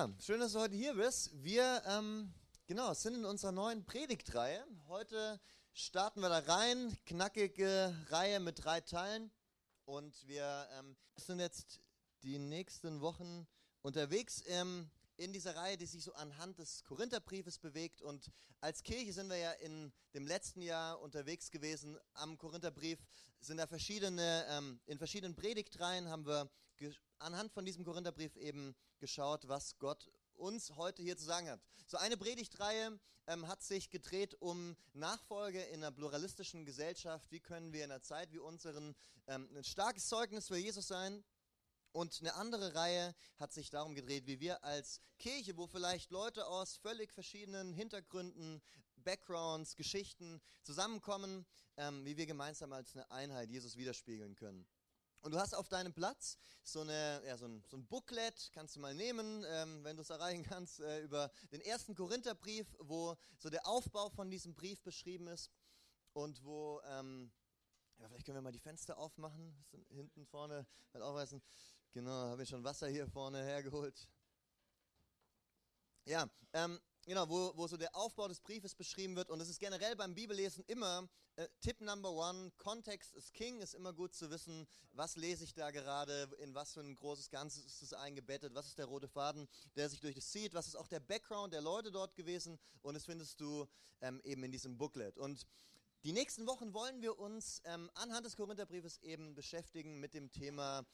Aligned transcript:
Schön, 0.00 0.40
dass 0.40 0.54
du 0.54 0.60
heute 0.60 0.74
hier 0.74 0.94
bist. 0.94 1.30
Wir 1.42 1.82
ähm, 1.84 2.32
genau, 2.66 2.94
sind 2.94 3.16
in 3.16 3.26
unserer 3.26 3.52
neuen 3.52 3.84
Predigtreihe. 3.84 4.64
Heute 4.88 5.38
starten 5.74 6.22
wir 6.22 6.30
da 6.30 6.38
rein, 6.38 6.96
knackige 7.04 7.94
Reihe 8.08 8.40
mit 8.40 8.64
drei 8.64 8.80
Teilen. 8.80 9.30
Und 9.84 10.26
wir 10.26 10.66
ähm, 10.78 10.96
sind 11.16 11.38
jetzt 11.38 11.82
die 12.22 12.38
nächsten 12.38 13.02
Wochen 13.02 13.46
unterwegs 13.82 14.42
ähm, 14.46 14.90
in 15.18 15.34
dieser 15.34 15.54
Reihe, 15.54 15.76
die 15.76 15.84
sich 15.84 16.02
so 16.02 16.14
anhand 16.14 16.58
des 16.58 16.82
Korintherbriefes 16.84 17.58
bewegt. 17.58 18.00
Und 18.00 18.30
als 18.62 18.82
Kirche 18.82 19.12
sind 19.12 19.28
wir 19.28 19.36
ja 19.36 19.52
in 19.52 19.92
dem 20.14 20.26
letzten 20.26 20.62
Jahr 20.62 20.98
unterwegs 21.02 21.50
gewesen 21.50 21.98
am 22.14 22.38
Korintherbrief. 22.38 23.00
Sind 23.40 23.58
da 23.58 23.66
verschiedene, 23.66 24.46
ähm, 24.48 24.80
in 24.86 24.96
verschiedenen 24.96 25.36
Predigtreihen 25.36 26.08
haben 26.08 26.24
wir 26.24 26.48
anhand 27.18 27.52
von 27.52 27.66
diesem 27.66 27.84
Korintherbrief 27.84 28.34
eben 28.36 28.74
geschaut, 29.00 29.48
was 29.48 29.78
Gott 29.78 30.10
uns 30.34 30.76
heute 30.76 31.02
hier 31.02 31.16
zu 31.16 31.24
sagen 31.24 31.48
hat. 31.48 31.60
So 31.86 31.96
eine 31.96 32.16
Predigtreihe 32.16 32.98
ähm, 33.26 33.48
hat 33.48 33.62
sich 33.62 33.90
gedreht 33.90 34.34
um 34.40 34.76
Nachfolge 34.92 35.62
in 35.64 35.82
einer 35.82 35.92
pluralistischen 35.92 36.64
Gesellschaft. 36.64 37.30
Wie 37.30 37.40
können 37.40 37.72
wir 37.72 37.84
in 37.84 37.90
einer 37.90 38.02
Zeit 38.02 38.32
wie 38.32 38.38
unseren 38.38 38.94
ähm, 39.26 39.48
ein 39.54 39.64
starkes 39.64 40.08
Zeugnis 40.08 40.48
für 40.48 40.56
Jesus 40.56 40.88
sein? 40.88 41.24
Und 41.92 42.20
eine 42.20 42.34
andere 42.34 42.74
Reihe 42.74 43.14
hat 43.38 43.52
sich 43.52 43.70
darum 43.70 43.94
gedreht, 43.94 44.26
wie 44.26 44.38
wir 44.38 44.62
als 44.62 45.00
Kirche, 45.18 45.56
wo 45.56 45.66
vielleicht 45.66 46.10
Leute 46.10 46.46
aus 46.46 46.76
völlig 46.76 47.12
verschiedenen 47.12 47.72
Hintergründen, 47.72 48.62
Backgrounds, 48.96 49.74
Geschichten 49.76 50.40
zusammenkommen, 50.62 51.46
ähm, 51.76 52.04
wie 52.04 52.16
wir 52.16 52.26
gemeinsam 52.26 52.72
als 52.72 52.94
eine 52.94 53.10
Einheit 53.10 53.50
Jesus 53.50 53.76
widerspiegeln 53.76 54.36
können. 54.36 54.66
Und 55.22 55.32
du 55.32 55.38
hast 55.38 55.54
auf 55.54 55.68
deinem 55.68 55.92
Platz 55.92 56.38
so, 56.62 56.80
eine, 56.80 57.22
ja, 57.26 57.36
so, 57.36 57.46
ein, 57.46 57.62
so 57.68 57.76
ein 57.76 57.86
Booklet, 57.86 58.50
kannst 58.52 58.76
du 58.76 58.80
mal 58.80 58.94
nehmen, 58.94 59.44
ähm, 59.46 59.84
wenn 59.84 59.96
du 59.96 60.02
es 60.02 60.10
erreichen 60.10 60.42
kannst, 60.42 60.80
äh, 60.80 61.00
über 61.00 61.30
den 61.52 61.60
ersten 61.60 61.94
Korintherbrief, 61.94 62.66
wo 62.78 63.16
so 63.38 63.50
der 63.50 63.66
Aufbau 63.66 64.08
von 64.08 64.30
diesem 64.30 64.54
Brief 64.54 64.80
beschrieben 64.82 65.26
ist 65.28 65.50
und 66.14 66.42
wo, 66.42 66.80
ähm, 66.86 67.30
ja, 67.98 68.08
vielleicht 68.08 68.24
können 68.24 68.38
wir 68.38 68.42
mal 68.42 68.52
die 68.52 68.60
Fenster 68.60 68.96
aufmachen, 68.96 69.54
hinten 69.90 70.24
vorne, 70.26 70.66
mal 70.92 71.02
aufreißen. 71.02 71.42
Genau, 71.92 72.10
habe 72.10 72.42
ich 72.42 72.48
schon 72.48 72.64
Wasser 72.64 72.88
hier 72.88 73.06
vorne 73.06 73.42
hergeholt. 73.42 74.08
Ja, 76.06 76.30
ähm, 76.54 76.80
genau, 77.06 77.28
wo, 77.28 77.52
wo 77.56 77.66
so 77.66 77.76
der 77.76 77.94
Aufbau 77.94 78.28
des 78.28 78.40
Briefes 78.40 78.74
beschrieben 78.74 79.16
wird. 79.16 79.30
Und 79.30 79.40
es 79.40 79.48
ist 79.48 79.58
generell 79.58 79.96
beim 79.96 80.14
Bibellesen 80.14 80.64
immer 80.66 81.08
äh, 81.36 81.48
Tipp 81.60 81.80
Number 81.80 82.10
One, 82.10 82.50
Kontext 82.56 83.14
ist 83.14 83.32
King, 83.34 83.60
ist 83.60 83.74
immer 83.74 83.92
gut 83.92 84.14
zu 84.14 84.30
wissen, 84.30 84.66
was 84.92 85.16
lese 85.16 85.44
ich 85.44 85.54
da 85.54 85.70
gerade, 85.70 86.28
in 86.40 86.54
was 86.54 86.74
für 86.74 86.80
ein 86.80 86.94
großes 86.94 87.30
Ganzes 87.30 87.64
ist 87.64 87.82
es 87.82 87.92
eingebettet, 87.92 88.54
was 88.54 88.66
ist 88.66 88.78
der 88.78 88.86
rote 88.86 89.08
Faden, 89.08 89.48
der 89.76 89.88
sich 89.88 90.00
durch 90.00 90.14
das 90.14 90.30
zieht, 90.30 90.54
was 90.54 90.66
ist 90.66 90.76
auch 90.76 90.88
der 90.88 91.00
Background 91.00 91.52
der 91.52 91.62
Leute 91.62 91.90
dort 91.90 92.14
gewesen. 92.14 92.58
Und 92.82 92.94
das 92.94 93.04
findest 93.04 93.40
du 93.40 93.66
ähm, 94.00 94.20
eben 94.24 94.42
in 94.44 94.52
diesem 94.52 94.76
Booklet. 94.76 95.18
Und 95.18 95.46
die 96.04 96.12
nächsten 96.12 96.46
Wochen 96.46 96.72
wollen 96.72 97.02
wir 97.02 97.18
uns 97.18 97.60
ähm, 97.64 97.90
anhand 97.94 98.24
des 98.24 98.36
Korintherbriefes 98.36 98.98
eben 99.02 99.34
beschäftigen 99.34 100.00
mit 100.00 100.14
dem 100.14 100.30
Thema 100.30 100.86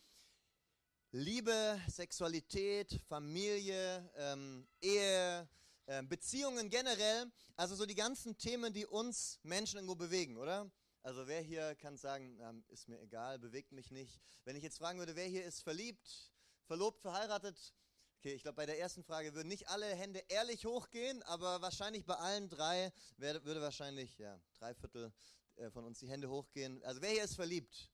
Liebe, 1.12 1.80
Sexualität, 1.88 3.00
Familie, 3.08 4.10
ähm, 4.16 4.66
Ehe, 4.80 5.48
äh, 5.86 6.02
Beziehungen 6.02 6.68
generell. 6.68 7.30
Also 7.56 7.74
so 7.74 7.86
die 7.86 7.94
ganzen 7.94 8.36
Themen, 8.36 8.72
die 8.72 8.86
uns 8.86 9.40
Menschen 9.42 9.76
irgendwo 9.76 9.94
bewegen, 9.94 10.36
oder? 10.36 10.70
Also 11.02 11.26
wer 11.28 11.40
hier 11.40 11.76
kann 11.76 11.96
sagen, 11.96 12.38
ähm, 12.40 12.64
ist 12.68 12.88
mir 12.88 13.00
egal, 13.00 13.38
bewegt 13.38 13.70
mich 13.72 13.90
nicht. 13.90 14.20
Wenn 14.44 14.56
ich 14.56 14.62
jetzt 14.64 14.78
fragen 14.78 14.98
würde, 14.98 15.14
wer 15.14 15.26
hier 15.26 15.44
ist 15.44 15.62
verliebt, 15.62 16.32
verlobt, 16.64 17.00
verheiratet? 17.00 17.74
Okay, 18.18 18.34
ich 18.34 18.42
glaube, 18.42 18.56
bei 18.56 18.66
der 18.66 18.80
ersten 18.80 19.04
Frage 19.04 19.32
würden 19.34 19.46
nicht 19.46 19.68
alle 19.68 19.86
Hände 19.86 20.18
ehrlich 20.28 20.66
hochgehen, 20.66 21.22
aber 21.22 21.62
wahrscheinlich 21.62 22.04
bei 22.04 22.16
allen 22.16 22.48
drei 22.48 22.92
würde 23.18 23.60
wahrscheinlich 23.60 24.18
ja, 24.18 24.40
drei 24.54 24.74
Viertel 24.74 25.12
äh, 25.54 25.70
von 25.70 25.84
uns 25.84 26.00
die 26.00 26.08
Hände 26.08 26.28
hochgehen. 26.28 26.82
Also 26.82 27.00
wer 27.00 27.10
hier 27.10 27.22
ist 27.22 27.36
verliebt? 27.36 27.92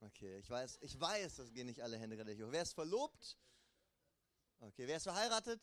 Okay, 0.00 0.38
ich 0.38 0.50
weiß, 0.50 0.78
ich 0.80 1.00
weiß, 1.00 1.36
das 1.36 1.52
gehen 1.52 1.66
nicht 1.66 1.80
alle 1.80 1.96
Hände 1.96 2.18
relativ 2.18 2.46
hoch. 2.46 2.52
Wer 2.52 2.62
ist 2.62 2.74
verlobt? 2.74 3.38
Okay, 4.58 4.88
wer 4.88 4.96
ist 4.96 5.04
verheiratet? 5.04 5.62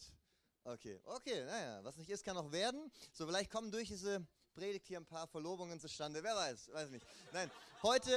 Okay, 0.63 0.99
okay, 1.05 1.43
naja, 1.43 1.83
was 1.83 1.97
nicht 1.97 2.09
ist, 2.11 2.23
kann 2.23 2.37
auch 2.37 2.51
werden. 2.51 2.91
So, 3.13 3.25
vielleicht 3.25 3.49
kommen 3.49 3.71
durch 3.71 3.87
diese 3.87 4.23
Predigt 4.53 4.85
hier 4.85 4.99
ein 4.99 5.07
paar 5.07 5.27
Verlobungen 5.27 5.79
zustande. 5.79 6.23
Wer 6.23 6.35
weiß, 6.35 6.71
weiß 6.71 6.91
nicht. 6.91 7.03
Nein, 7.33 7.49
heute, 7.81 8.11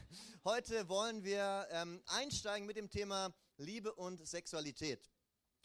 heute 0.44 0.86
wollen 0.90 1.24
wir 1.24 1.66
ähm, 1.70 2.02
einsteigen 2.06 2.66
mit 2.66 2.76
dem 2.76 2.90
Thema 2.90 3.34
Liebe 3.56 3.94
und 3.94 4.26
Sexualität. 4.28 5.10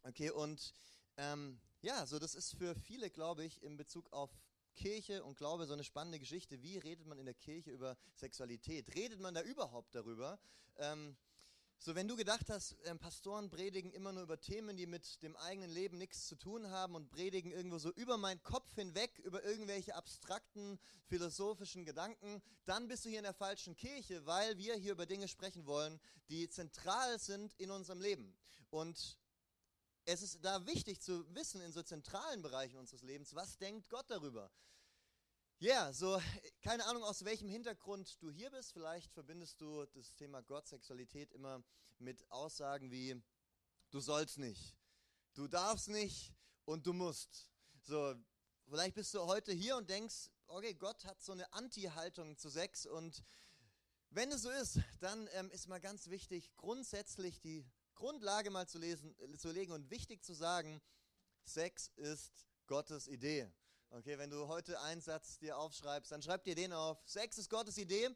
Okay, 0.03 0.29
und 0.29 0.73
ähm, 1.17 1.59
ja, 1.81 2.05
so 2.05 2.17
das 2.17 2.33
ist 2.33 2.55
für 2.55 2.75
viele, 2.75 3.09
glaube 3.09 3.43
ich, 3.43 3.61
in 3.61 3.75
Bezug 3.75 4.13
auf 4.13 4.31
Kirche 4.75 5.25
und 5.25 5.37
Glaube 5.37 5.65
so 5.65 5.73
eine 5.73 5.83
spannende 5.83 6.17
Geschichte. 6.17 6.61
Wie 6.61 6.77
redet 6.77 7.07
man 7.07 7.17
in 7.19 7.25
der 7.25 7.35
Kirche 7.35 7.71
über 7.71 7.97
Sexualität? 8.15 8.95
Redet 8.95 9.19
man 9.19 9.33
da 9.33 9.41
überhaupt 9.41 9.93
darüber? 9.95 10.39
Ähm, 10.77 11.17
so, 11.83 11.95
wenn 11.95 12.07
du 12.07 12.15
gedacht 12.15 12.47
hast, 12.51 12.75
ähm, 12.83 12.99
Pastoren 12.99 13.49
predigen 13.49 13.91
immer 13.91 14.11
nur 14.11 14.21
über 14.21 14.39
Themen, 14.39 14.77
die 14.77 14.85
mit 14.85 15.23
dem 15.23 15.35
eigenen 15.35 15.71
Leben 15.71 15.97
nichts 15.97 16.27
zu 16.27 16.35
tun 16.35 16.69
haben 16.69 16.93
und 16.93 17.09
predigen 17.09 17.51
irgendwo 17.51 17.79
so 17.79 17.89
über 17.93 18.17
meinen 18.17 18.43
Kopf 18.43 18.75
hinweg, 18.75 19.17
über 19.23 19.43
irgendwelche 19.43 19.95
abstrakten 19.95 20.79
philosophischen 21.07 21.83
Gedanken, 21.83 22.43
dann 22.65 22.87
bist 22.87 23.03
du 23.03 23.09
hier 23.09 23.17
in 23.17 23.23
der 23.23 23.33
falschen 23.33 23.75
Kirche, 23.75 24.23
weil 24.27 24.59
wir 24.59 24.75
hier 24.75 24.91
über 24.91 25.07
Dinge 25.07 25.27
sprechen 25.27 25.65
wollen, 25.65 25.99
die 26.29 26.47
zentral 26.49 27.17
sind 27.17 27.55
in 27.55 27.71
unserem 27.71 27.99
Leben. 27.99 28.37
Und 28.69 29.17
es 30.05 30.21
ist 30.21 30.45
da 30.45 30.63
wichtig 30.67 31.01
zu 31.01 31.25
wissen 31.33 31.61
in 31.61 31.71
so 31.71 31.81
zentralen 31.81 32.43
Bereichen 32.43 32.77
unseres 32.77 33.01
Lebens, 33.01 33.33
was 33.33 33.57
denkt 33.57 33.89
Gott 33.89 34.05
darüber? 34.07 34.51
Ja, 35.63 35.83
yeah, 35.83 35.93
so 35.93 36.19
keine 36.63 36.87
Ahnung, 36.87 37.03
aus 37.03 37.23
welchem 37.23 37.47
Hintergrund 37.47 38.19
du 38.19 38.31
hier 38.31 38.49
bist. 38.49 38.73
Vielleicht 38.73 39.13
verbindest 39.13 39.61
du 39.61 39.85
das 39.93 40.15
Thema 40.15 40.41
Gott, 40.41 40.67
Sexualität 40.67 41.31
immer 41.33 41.63
mit 41.99 42.25
Aussagen 42.31 42.89
wie, 42.89 43.21
du 43.91 43.99
sollst 43.99 44.39
nicht, 44.39 44.75
du 45.35 45.47
darfst 45.47 45.87
nicht 45.87 46.33
und 46.65 46.87
du 46.87 46.93
musst. 46.93 47.47
So, 47.83 48.15
vielleicht 48.69 48.95
bist 48.95 49.13
du 49.13 49.19
heute 49.27 49.51
hier 49.51 49.77
und 49.77 49.87
denkst, 49.87 50.31
okay, 50.47 50.73
Gott 50.73 51.05
hat 51.05 51.21
so 51.21 51.31
eine 51.31 51.53
Anti-Haltung 51.53 52.39
zu 52.39 52.49
Sex 52.49 52.87
und 52.87 53.23
wenn 54.09 54.31
es 54.31 54.41
so 54.41 54.49
ist, 54.49 54.79
dann 54.99 55.29
ähm, 55.33 55.51
ist 55.51 55.67
mal 55.67 55.79
ganz 55.79 56.09
wichtig, 56.09 56.55
grundsätzlich 56.57 57.39
die 57.39 57.63
Grundlage 57.93 58.49
mal 58.49 58.67
zu, 58.67 58.79
lesen, 58.79 59.15
äh, 59.19 59.37
zu 59.37 59.51
legen 59.51 59.73
und 59.73 59.91
wichtig 59.91 60.23
zu 60.23 60.33
sagen, 60.33 60.81
Sex 61.43 61.91
ist 61.97 62.47
Gottes 62.65 63.07
Idee. 63.07 63.53
Okay, 63.93 64.17
wenn 64.17 64.29
du 64.29 64.47
heute 64.47 64.79
einen 64.79 65.01
Satz 65.01 65.37
dir 65.37 65.57
aufschreibst, 65.57 66.13
dann 66.13 66.21
schreib 66.21 66.45
dir 66.45 66.55
den 66.55 66.71
auf. 66.71 66.97
Sex 67.05 67.37
ist 67.37 67.49
Gottes 67.49 67.77
Idee. 67.77 68.09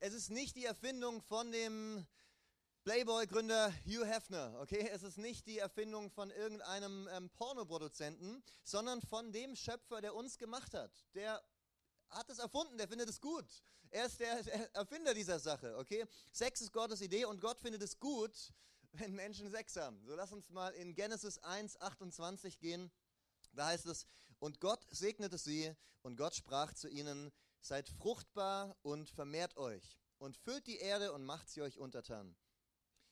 Es 0.00 0.12
ist 0.12 0.28
nicht 0.28 0.56
die 0.56 0.64
Erfindung 0.64 1.22
von 1.22 1.52
dem 1.52 2.04
Playboy-Gründer 2.82 3.72
Hugh 3.86 4.04
Hefner, 4.04 4.58
okay? 4.60 4.90
Es 4.92 5.04
ist 5.04 5.18
nicht 5.18 5.46
die 5.46 5.58
Erfindung 5.58 6.10
von 6.10 6.32
irgendeinem 6.32 7.08
ähm, 7.12 7.30
Pornoproduzenten, 7.30 8.42
sondern 8.64 9.00
von 9.02 9.30
dem 9.30 9.54
Schöpfer, 9.54 10.00
der 10.00 10.16
uns 10.16 10.36
gemacht 10.36 10.74
hat. 10.74 10.90
Der 11.14 11.40
hat 12.08 12.28
es 12.28 12.40
erfunden, 12.40 12.76
der 12.76 12.88
findet 12.88 13.08
es 13.08 13.20
gut. 13.20 13.46
Er 13.90 14.06
ist 14.06 14.18
der, 14.18 14.42
der 14.42 14.74
Erfinder 14.74 15.14
dieser 15.14 15.38
Sache, 15.38 15.78
okay? 15.78 16.06
Sex 16.32 16.60
ist 16.60 16.72
Gottes 16.72 17.02
Idee 17.02 17.26
und 17.26 17.40
Gott 17.40 17.60
findet 17.60 17.82
es 17.82 18.00
gut, 18.00 18.52
wenn 18.94 19.14
Menschen 19.14 19.48
Sex 19.48 19.76
haben. 19.76 20.04
So 20.04 20.16
lass 20.16 20.32
uns 20.32 20.50
mal 20.50 20.70
in 20.70 20.92
Genesis 20.92 21.38
1, 21.38 21.80
28 21.80 22.58
gehen. 22.58 22.90
Da 23.52 23.66
heißt 23.66 23.86
es, 23.86 24.08
und 24.40 24.60
Gott 24.60 24.84
segnete 24.90 25.38
sie 25.38 25.72
und 26.02 26.16
Gott 26.16 26.34
sprach 26.34 26.74
zu 26.74 26.88
ihnen, 26.88 27.30
seid 27.60 27.88
fruchtbar 27.88 28.76
und 28.82 29.08
vermehrt 29.08 29.56
euch 29.56 30.00
und 30.18 30.36
füllt 30.36 30.66
die 30.66 30.78
Erde 30.78 31.12
und 31.12 31.24
macht 31.24 31.48
sie 31.48 31.62
euch 31.62 31.78
untertan. 31.78 32.36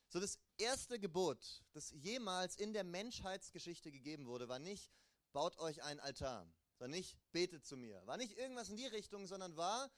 So 0.09 0.21
das 0.21 0.39
erste 0.57 0.99
Gebot, 0.99 1.63
das 1.73 1.91
jemals 1.91 2.57
in 2.57 2.73
der 2.73 2.85
Menschheitsgeschichte 2.85 3.93
gegeben 3.93 4.27
wurde, 4.27 4.49
war 4.49 4.59
nicht, 4.59 4.91
baut 5.33 5.59
euch 5.59 5.83
einen 5.83 6.01
Altar, 6.01 6.51
war 6.79 6.89
nicht, 6.89 7.17
betet 7.31 7.65
zu 7.65 7.77
mir, 7.77 8.05
war 8.07 8.17
nicht 8.17 8.37
irgendwas 8.37 8.71
in 8.71 8.77
die 8.77 8.87
Richtung, 8.87 9.27
sondern 9.27 9.57
war, 9.57 9.91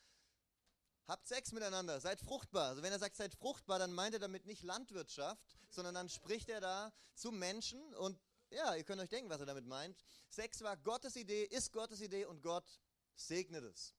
Habt 1.11 1.26
Sex 1.26 1.50
miteinander, 1.50 1.99
seid 1.99 2.21
fruchtbar. 2.21 2.69
Also 2.69 2.85
wenn 2.85 2.93
er 2.93 3.00
sagt, 3.00 3.17
seid 3.17 3.35
fruchtbar, 3.35 3.81
dann 3.81 3.93
meint 3.93 4.15
er 4.15 4.21
damit 4.21 4.47
nicht 4.47 4.62
Landwirtschaft, 4.62 5.43
sondern 5.69 5.93
dann 5.93 6.09
spricht 6.09 6.49
er 6.49 6.61
da 6.61 6.93
zu 7.15 7.33
Menschen 7.33 7.83
und 7.97 8.17
ja, 8.50 8.75
ihr 8.75 8.85
könnt 8.85 9.00
euch 9.00 9.08
denken, 9.08 9.31
was 9.31 9.41
er 9.41 9.47
damit 9.47 9.67
meint. 9.67 9.97
Sex 10.29 10.61
war 10.62 10.76
Gottes 10.76 11.17
Idee, 11.17 11.44
ist 11.44 11.73
Gottes 11.73 12.00
Idee 12.00 12.26
und 12.26 12.43
Gott 12.43 12.81
segnet 13.14 13.64
es. 13.64 13.94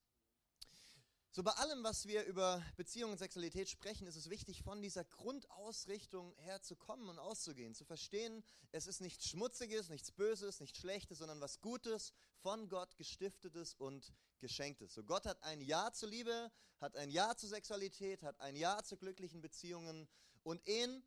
So 1.33 1.43
bei 1.43 1.51
allem, 1.51 1.81
was 1.81 2.07
wir 2.07 2.25
über 2.25 2.61
Beziehung 2.75 3.11
und 3.11 3.17
Sexualität 3.17 3.69
sprechen, 3.69 4.05
ist 4.05 4.17
es 4.17 4.29
wichtig, 4.29 4.63
von 4.63 4.81
dieser 4.81 5.05
Grundausrichtung 5.05 6.35
her 6.39 6.61
zu 6.61 6.75
kommen 6.75 7.07
und 7.07 7.19
auszugehen, 7.19 7.73
zu 7.73 7.85
verstehen, 7.85 8.43
es 8.73 8.85
ist 8.85 8.99
nichts 8.99 9.29
Schmutziges, 9.29 9.87
nichts 9.87 10.11
Böses, 10.11 10.59
nichts 10.59 10.79
Schlechtes, 10.79 11.19
sondern 11.19 11.39
was 11.39 11.61
Gutes, 11.61 12.11
von 12.41 12.67
Gott 12.67 12.97
gestiftetes 12.97 13.75
und 13.75 14.11
geschenktes. 14.39 14.93
So 14.93 15.05
Gott 15.05 15.25
hat 15.25 15.41
ein 15.43 15.61
Ja 15.61 15.93
zur 15.93 16.09
Liebe, 16.09 16.51
hat 16.81 16.97
ein 16.97 17.09
Ja 17.09 17.33
zur 17.37 17.47
Sexualität, 17.47 18.23
hat 18.23 18.37
ein 18.41 18.57
Ja 18.57 18.83
zu 18.83 18.97
glücklichen 18.97 19.39
Beziehungen 19.39 20.09
und 20.43 20.67
Ehen. 20.67 21.01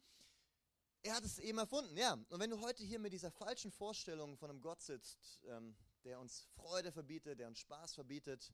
Er 1.04 1.14
hat 1.14 1.24
es 1.24 1.38
eben 1.38 1.58
erfunden, 1.58 1.96
ja. 1.96 2.14
Und 2.14 2.40
wenn 2.40 2.50
du 2.50 2.60
heute 2.60 2.82
hier 2.82 2.98
mit 2.98 3.12
dieser 3.12 3.30
falschen 3.30 3.70
Vorstellung 3.70 4.38
von 4.38 4.50
einem 4.50 4.62
Gott 4.62 4.80
sitzt, 4.80 5.40
ähm, 5.46 5.76
der 6.02 6.18
uns 6.18 6.48
Freude 6.56 6.92
verbietet, 6.92 7.38
der 7.38 7.46
uns 7.46 7.60
Spaß 7.60 7.94
verbietet 7.94 8.52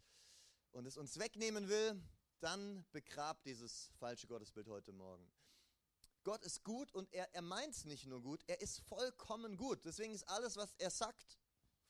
und 0.73 0.85
es 0.85 0.97
uns 0.97 1.19
wegnehmen 1.19 1.69
will, 1.69 2.03
dann 2.41 2.85
begrab 2.91 3.43
dieses 3.45 3.91
falsche 3.99 4.27
Gottesbild 4.27 4.67
heute 4.69 4.93
Morgen. 4.93 5.31
Gott 6.25 6.43
ist 6.43 6.65
gut 6.65 6.93
und 6.93 7.13
er, 7.13 7.33
er 7.35 7.43
meint 7.43 7.75
es 7.75 7.85
nicht 7.85 8.07
nur 8.07 8.21
gut, 8.21 8.43
er 8.49 8.61
ist 8.61 8.81
vollkommen 8.81 9.57
gut. 9.57 9.85
Deswegen 9.85 10.13
ist 10.13 10.25
alles, 10.25 10.57
was 10.57 10.75
er 10.79 10.91
sagt, 10.91 11.39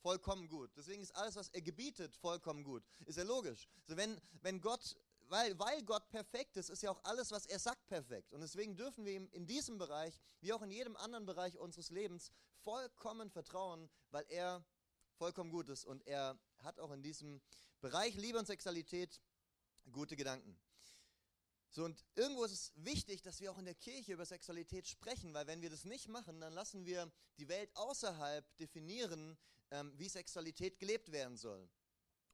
vollkommen 0.03 0.47
gut. 0.47 0.71
Deswegen 0.77 1.03
ist 1.03 1.17
alles, 1.17 1.37
was 1.37 1.49
er 1.49 1.63
gebietet, 1.63 2.15
vollkommen 2.17 2.65
gut. 2.65 2.85
Ist 3.07 3.17
ja 3.17 3.25
logisch. 3.25 3.67
Also 3.85 3.97
wenn, 3.97 4.21
wenn 4.43 4.61
Gott, 4.61 4.97
weil, 5.31 5.57
weil 5.61 5.83
Gott 5.85 6.09
perfekt 6.11 6.57
ist, 6.57 6.71
ist 6.71 6.83
ja 6.83 6.91
auch 6.91 7.03
alles, 7.05 7.31
was 7.31 7.47
er 7.47 7.61
sagt, 7.61 7.87
perfekt. 7.87 8.33
Und 8.33 8.41
deswegen 8.41 8.77
dürfen 8.77 9.05
wir 9.05 9.13
ihm 9.13 9.29
in 9.31 9.47
diesem 9.47 9.79
Bereich, 9.79 10.19
wie 10.41 10.53
auch 10.53 10.61
in 10.63 10.73
jedem 10.73 10.97
anderen 10.97 11.25
Bereich 11.25 11.57
unseres 11.57 11.91
Lebens, 11.91 12.33
vollkommen 12.65 13.31
vertrauen, 13.31 13.89
weil 14.11 14.25
er 14.29 14.65
vollkommen 15.19 15.51
gut 15.51 15.69
ist. 15.69 15.85
Und 15.85 16.05
er 16.07 16.37
hat 16.59 16.81
auch 16.81 16.91
in 16.91 17.03
diesem 17.03 17.41
Bereich 17.81 18.17
Liebe 18.17 18.39
und 18.39 18.47
Sexualität 18.47 19.21
gute 19.93 20.17
Gedanken. 20.17 20.61
So, 21.71 21.85
und 21.85 22.05
irgendwo 22.17 22.43
ist 22.43 22.53
es 22.53 22.73
wichtig, 22.75 23.23
dass 23.23 23.41
wir 23.41 23.53
auch 23.53 23.59
in 23.59 23.67
der 23.67 23.77
Kirche 23.77 24.15
über 24.15 24.27
Sexualität 24.27 24.89
sprechen, 24.89 25.33
weil 25.33 25.47
wenn 25.47 25.63
wir 25.63 25.71
das 25.71 25.85
nicht 25.85 26.09
machen, 26.09 26.41
dann 26.41 26.53
lassen 26.53 26.85
wir 26.85 27.11
die 27.39 27.47
Welt 27.47 27.71
außerhalb 27.77 28.45
definieren, 28.57 29.39
ähm, 29.71 29.93
wie 29.97 30.09
Sexualität 30.09 30.81
gelebt 30.81 31.13
werden 31.13 31.37
soll. 31.37 31.71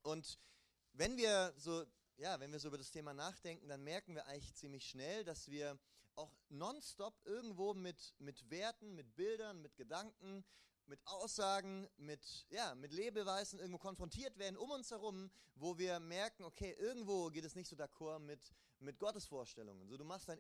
Und 0.01 0.39
wenn 0.95 1.19
wir 1.19 1.53
so, 1.59 1.85
ja, 2.17 2.41
wenn 2.41 2.53
wir 2.53 2.59
so 2.59 2.69
über 2.69 2.79
das 2.79 2.91
Thema 2.91 3.13
nachdenken, 3.13 3.69
dann 3.69 3.83
merken 3.85 4.15
wir 4.15 4.27
eigentlich 4.27 4.55
ziemlich 4.55 4.89
schnell, 4.89 5.25
dass 5.25 5.51
wir 5.51 5.79
auch 6.15 6.33
nonstop 6.49 7.15
irgendwo 7.25 7.75
mit, 7.75 8.15
mit 8.19 8.51
Werten, 8.51 8.95
mit 8.95 9.15
Bildern, 9.17 9.61
mit 9.61 9.77
Gedanken, 9.77 10.45
mit 10.87 11.01
Aussagen, 11.07 11.89
mit, 11.97 12.47
ja, 12.51 12.75
mit 12.75 12.93
Lebeweißen 12.93 13.59
irgendwo 13.59 13.79
konfrontiert 13.79 14.39
werden 14.39 14.57
um 14.57 14.71
uns 14.71 14.91
herum, 14.91 15.31
wo 15.57 15.77
wir 15.79 16.01
merken, 16.01 16.45
okay, 16.45 16.75
irgendwo 16.79 17.29
geht 17.31 17.45
es 17.45 17.55
nicht 17.55 17.69
so 17.69 17.77
d'accord 17.77 18.21
mit, 18.21 18.41
mit 18.79 18.99
Gottes 18.99 19.27
Vorstellungen. 19.27 19.87
So, 19.89 19.97
du 19.97 20.05
machst 20.05 20.29
dein 20.29 20.39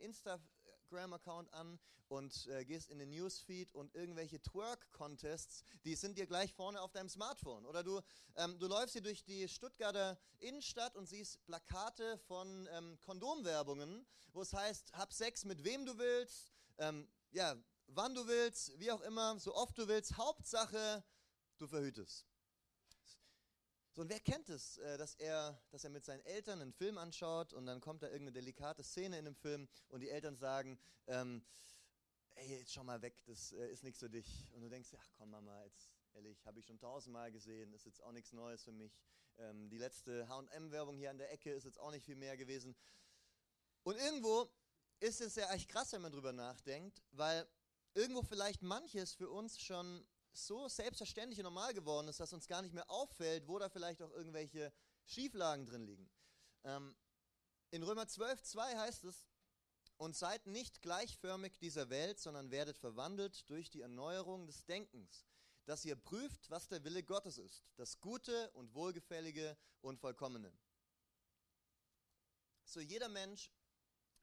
Instagram-Account 0.86 1.52
an 1.52 1.78
und 2.08 2.46
äh, 2.46 2.64
gehst 2.64 2.90
in 2.90 2.98
den 2.98 3.10
Newsfeed 3.10 3.74
und 3.74 3.94
irgendwelche 3.94 4.40
Twerk-Contests, 4.40 5.64
die 5.84 5.96
sind 5.96 6.16
dir 6.16 6.26
gleich 6.26 6.54
vorne 6.54 6.80
auf 6.80 6.92
deinem 6.92 7.08
Smartphone. 7.08 7.66
Oder 7.66 7.82
du, 7.82 8.00
ähm, 8.36 8.58
du 8.58 8.68
läufst 8.68 8.92
hier 8.92 9.02
durch 9.02 9.24
die 9.24 9.48
Stuttgarter 9.48 10.18
Innenstadt 10.38 10.94
und 10.94 11.06
siehst 11.06 11.44
Plakate 11.44 12.18
von 12.18 12.68
ähm, 12.72 12.98
Kondomwerbungen, 13.00 14.06
wo 14.32 14.42
es 14.42 14.52
heißt, 14.52 14.92
hab 14.92 15.12
Sex 15.12 15.44
mit 15.44 15.64
wem 15.64 15.84
du 15.84 15.98
willst, 15.98 16.52
ähm, 16.78 17.08
ja, 17.32 17.56
wann 17.88 18.14
du 18.14 18.26
willst, 18.26 18.78
wie 18.78 18.92
auch 18.92 19.00
immer, 19.00 19.38
so 19.40 19.54
oft 19.54 19.76
du 19.76 19.88
willst. 19.88 20.16
Hauptsache, 20.16 21.04
du 21.58 21.66
verhütest. 21.66 22.26
So, 23.96 24.02
und 24.02 24.10
wer 24.10 24.20
kennt 24.20 24.50
es, 24.50 24.76
äh, 24.76 24.98
dass 24.98 25.14
er, 25.14 25.58
dass 25.70 25.82
er 25.82 25.88
mit 25.88 26.04
seinen 26.04 26.20
Eltern 26.26 26.60
einen 26.60 26.74
Film 26.74 26.98
anschaut 26.98 27.54
und 27.54 27.64
dann 27.64 27.80
kommt 27.80 28.02
da 28.02 28.08
irgendeine 28.08 28.32
delikate 28.32 28.82
Szene 28.82 29.18
in 29.18 29.24
dem 29.24 29.34
Film 29.34 29.66
und 29.88 30.00
die 30.00 30.10
Eltern 30.10 30.36
sagen, 30.36 30.78
ähm, 31.06 31.42
ey, 32.34 32.58
jetzt 32.58 32.74
schau 32.74 32.84
mal 32.84 33.00
weg, 33.00 33.24
das 33.24 33.52
äh, 33.52 33.70
ist 33.70 33.84
nichts 33.84 34.00
für 34.00 34.10
dich. 34.10 34.46
Und 34.52 34.60
du 34.60 34.68
denkst, 34.68 34.90
ach 35.00 35.08
komm 35.16 35.30
Mama, 35.30 35.64
jetzt 35.64 35.94
ehrlich, 36.12 36.44
habe 36.44 36.60
ich 36.60 36.66
schon 36.66 36.78
tausendmal 36.78 37.32
gesehen, 37.32 37.72
ist 37.72 37.86
jetzt 37.86 38.02
auch 38.02 38.12
nichts 38.12 38.34
Neues 38.34 38.62
für 38.64 38.72
mich. 38.72 39.00
Ähm, 39.38 39.70
die 39.70 39.78
letzte 39.78 40.28
H&M-Werbung 40.28 40.98
hier 40.98 41.08
an 41.08 41.16
der 41.16 41.32
Ecke 41.32 41.50
ist 41.54 41.64
jetzt 41.64 41.80
auch 41.80 41.90
nicht 41.90 42.04
viel 42.04 42.16
mehr 42.16 42.36
gewesen. 42.36 42.76
Und 43.82 43.96
irgendwo 43.96 44.50
ist 45.00 45.22
es 45.22 45.36
ja 45.36 45.50
echt 45.54 45.70
krass, 45.70 45.92
wenn 45.92 46.02
man 46.02 46.12
drüber 46.12 46.34
nachdenkt, 46.34 47.02
weil 47.12 47.48
irgendwo 47.94 48.20
vielleicht 48.20 48.60
manches 48.60 49.14
für 49.14 49.30
uns 49.30 49.58
schon 49.58 50.06
so 50.36 50.68
selbstverständlich 50.68 51.38
und 51.40 51.44
normal 51.44 51.74
geworden 51.74 52.08
ist, 52.08 52.20
dass 52.20 52.32
uns 52.32 52.46
gar 52.46 52.62
nicht 52.62 52.74
mehr 52.74 52.90
auffällt, 52.90 53.48
wo 53.48 53.58
da 53.58 53.68
vielleicht 53.68 54.02
auch 54.02 54.10
irgendwelche 54.10 54.72
Schieflagen 55.04 55.66
drin 55.66 55.84
liegen. 55.84 56.10
Ähm, 56.64 56.94
in 57.70 57.82
Römer 57.82 58.06
12, 58.06 58.42
2 58.42 58.76
heißt 58.76 59.04
es, 59.04 59.26
und 59.98 60.14
seid 60.14 60.46
nicht 60.46 60.82
gleichförmig 60.82 61.58
dieser 61.58 61.88
Welt, 61.88 62.20
sondern 62.20 62.50
werdet 62.50 62.76
verwandelt 62.76 63.48
durch 63.48 63.70
die 63.70 63.80
Erneuerung 63.80 64.46
des 64.46 64.64
Denkens, 64.66 65.26
dass 65.64 65.84
ihr 65.84 65.96
prüft, 65.96 66.50
was 66.50 66.68
der 66.68 66.84
Wille 66.84 67.02
Gottes 67.02 67.38
ist, 67.38 67.64
das 67.76 67.98
Gute 68.00 68.50
und 68.52 68.74
Wohlgefällige 68.74 69.56
und 69.80 69.98
Vollkommene. 69.98 70.52
So 72.64 72.80
jeder 72.80 73.08
Mensch 73.08 73.50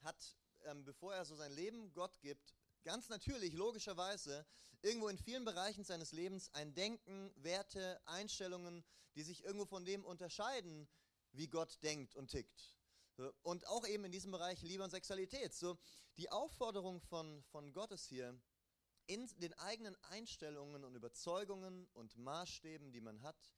hat, 0.02 0.38
ähm, 0.66 0.84
bevor 0.84 1.14
er 1.16 1.26
so 1.26 1.36
sein 1.36 1.52
Leben 1.54 1.92
Gott 1.94 2.20
gibt, 2.22 2.54
ganz 2.84 3.10
natürlich, 3.10 3.54
logischerweise, 3.54 4.46
irgendwo 4.82 5.08
in 5.08 5.18
vielen 5.18 5.46
Bereichen 5.46 5.84
seines 5.84 6.12
Lebens 6.12 6.54
ein 6.54 6.74
Denken, 6.74 7.32
Werte, 7.38 8.02
Einstellungen, 8.06 8.84
die 9.16 9.24
sich 9.24 9.44
irgendwo 9.44 9.66
von 9.66 9.86
dem 9.86 10.04
unterscheiden, 10.06 10.88
wie 11.32 11.48
Gott 11.48 11.82
denkt 11.84 12.16
und 12.16 12.30
tickt. 12.30 12.76
Und 13.44 13.68
auch 13.68 13.88
eben 13.88 14.06
in 14.06 14.12
diesem 14.12 14.32
Bereich 14.32 14.62
Liebe 14.62 14.84
und 14.84 14.90
Sexualität. 14.90 15.54
So, 15.54 15.78
die 16.18 16.32
Aufforderung 16.32 17.00
von, 17.02 17.44
von 17.44 17.72
Gott 17.74 17.92
ist 17.92 18.08
hier, 18.08 18.40
in 19.06 19.28
den 19.40 19.54
eigenen 19.56 19.96
Einstellungen 20.04 20.84
und 20.84 20.96
Überzeugungen 20.96 21.88
und 21.94 22.18
Maßstäben, 22.18 22.92
die 22.92 23.02
man 23.02 23.22
hat, 23.22 23.54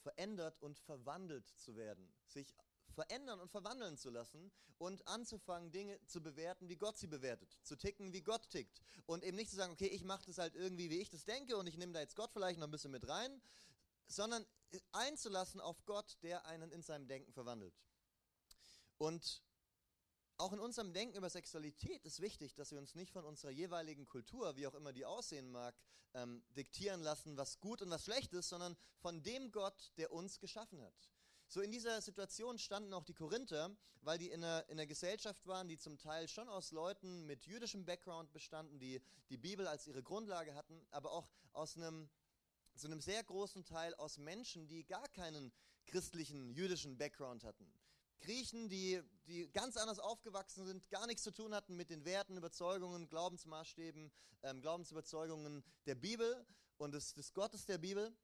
verändert 0.00 0.60
und 0.60 0.78
verwandelt 0.78 1.46
zu 1.46 1.76
werden, 1.76 2.12
sich 2.26 2.54
verändern 3.00 3.40
und 3.40 3.50
verwandeln 3.50 3.96
zu 3.96 4.10
lassen 4.10 4.52
und 4.76 5.06
anzufangen, 5.08 5.72
Dinge 5.72 5.98
zu 6.04 6.22
bewerten, 6.22 6.68
wie 6.68 6.76
Gott 6.76 6.98
sie 6.98 7.06
bewertet, 7.06 7.58
zu 7.62 7.76
ticken, 7.76 8.12
wie 8.12 8.20
Gott 8.20 8.50
tickt. 8.50 8.82
Und 9.06 9.24
eben 9.24 9.38
nicht 9.38 9.48
zu 9.48 9.56
sagen, 9.56 9.72
okay, 9.72 9.86
ich 9.86 10.04
mache 10.04 10.26
das 10.26 10.36
halt 10.36 10.54
irgendwie, 10.54 10.90
wie 10.90 11.00
ich 11.00 11.08
das 11.08 11.24
denke 11.24 11.56
und 11.56 11.66
ich 11.66 11.78
nehme 11.78 11.94
da 11.94 12.00
jetzt 12.00 12.14
Gott 12.14 12.30
vielleicht 12.32 12.58
noch 12.58 12.66
ein 12.66 12.70
bisschen 12.70 12.90
mit 12.90 13.08
rein, 13.08 13.40
sondern 14.06 14.44
einzulassen 14.92 15.62
auf 15.62 15.82
Gott, 15.86 16.18
der 16.22 16.44
einen 16.44 16.70
in 16.72 16.82
seinem 16.82 17.08
Denken 17.08 17.32
verwandelt. 17.32 17.74
Und 18.98 19.42
auch 20.36 20.52
in 20.52 20.60
unserem 20.60 20.92
Denken 20.92 21.16
über 21.16 21.30
Sexualität 21.30 22.04
ist 22.04 22.20
wichtig, 22.20 22.54
dass 22.54 22.70
wir 22.70 22.78
uns 22.78 22.94
nicht 22.94 23.12
von 23.12 23.24
unserer 23.24 23.50
jeweiligen 23.50 24.06
Kultur, 24.06 24.56
wie 24.56 24.66
auch 24.66 24.74
immer 24.74 24.92
die 24.92 25.06
aussehen 25.06 25.50
mag, 25.50 25.74
ähm, 26.12 26.42
diktieren 26.54 27.00
lassen, 27.00 27.38
was 27.38 27.60
gut 27.60 27.80
und 27.80 27.88
was 27.88 28.04
schlecht 28.04 28.34
ist, 28.34 28.50
sondern 28.50 28.76
von 28.98 29.22
dem 29.22 29.52
Gott, 29.52 29.90
der 29.96 30.12
uns 30.12 30.38
geschaffen 30.38 30.82
hat. 30.82 31.10
So 31.52 31.60
in 31.62 31.72
dieser 31.72 32.00
Situation 32.00 32.60
standen 32.60 32.94
auch 32.94 33.02
die 33.02 33.12
Korinther, 33.12 33.76
weil 34.02 34.18
die 34.18 34.30
in 34.30 34.44
einer, 34.44 34.68
in 34.68 34.78
einer 34.78 34.86
Gesellschaft 34.86 35.48
waren, 35.48 35.66
die 35.66 35.76
zum 35.76 35.98
Teil 35.98 36.28
schon 36.28 36.48
aus 36.48 36.70
Leuten 36.70 37.26
mit 37.26 37.44
jüdischem 37.44 37.84
Background 37.84 38.30
bestanden, 38.30 38.78
die 38.78 39.02
die 39.30 39.36
Bibel 39.36 39.66
als 39.66 39.84
ihre 39.88 40.00
Grundlage 40.00 40.54
hatten, 40.54 40.80
aber 40.92 41.10
auch 41.10 41.28
aus 41.52 41.76
einem, 41.76 42.08
so 42.76 42.86
einem 42.86 43.00
sehr 43.00 43.24
großen 43.24 43.64
Teil 43.64 43.96
aus 43.96 44.16
Menschen, 44.16 44.68
die 44.68 44.84
gar 44.84 45.08
keinen 45.08 45.52
christlichen, 45.86 46.52
jüdischen 46.52 46.96
Background 46.96 47.42
hatten. 47.42 47.66
Griechen, 48.20 48.68
die, 48.68 49.02
die 49.26 49.50
ganz 49.50 49.76
anders 49.76 49.98
aufgewachsen 49.98 50.64
sind, 50.66 50.88
gar 50.88 51.08
nichts 51.08 51.24
zu 51.24 51.32
tun 51.32 51.52
hatten 51.52 51.74
mit 51.74 51.90
den 51.90 52.04
Werten, 52.04 52.36
Überzeugungen, 52.36 53.08
Glaubensmaßstäben, 53.08 54.12
ähm, 54.44 54.60
Glaubensüberzeugungen 54.60 55.64
der 55.86 55.96
Bibel 55.96 56.46
und 56.76 56.92
des, 56.92 57.14
des 57.14 57.32
Gottes 57.32 57.66
der 57.66 57.78
Bibel. 57.78 58.16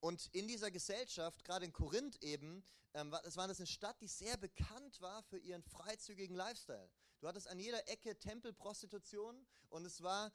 Und 0.00 0.28
in 0.32 0.48
dieser 0.48 0.70
Gesellschaft, 0.70 1.44
gerade 1.44 1.64
in 1.64 1.72
Korinth 1.72 2.22
eben, 2.22 2.64
ähm, 2.94 3.14
es 3.24 3.36
war 3.36 3.46
das 3.46 3.58
eine 3.58 3.66
Stadt, 3.66 4.00
die 4.00 4.08
sehr 4.08 4.36
bekannt 4.36 5.00
war 5.00 5.22
für 5.24 5.38
ihren 5.38 5.62
freizügigen 5.62 6.34
Lifestyle. 6.34 6.90
Du 7.20 7.28
hattest 7.28 7.48
an 7.48 7.58
jeder 7.58 7.86
Ecke 7.88 8.18
Tempelprostitution 8.18 9.46
und 9.68 9.84
es 9.84 10.02
war 10.02 10.32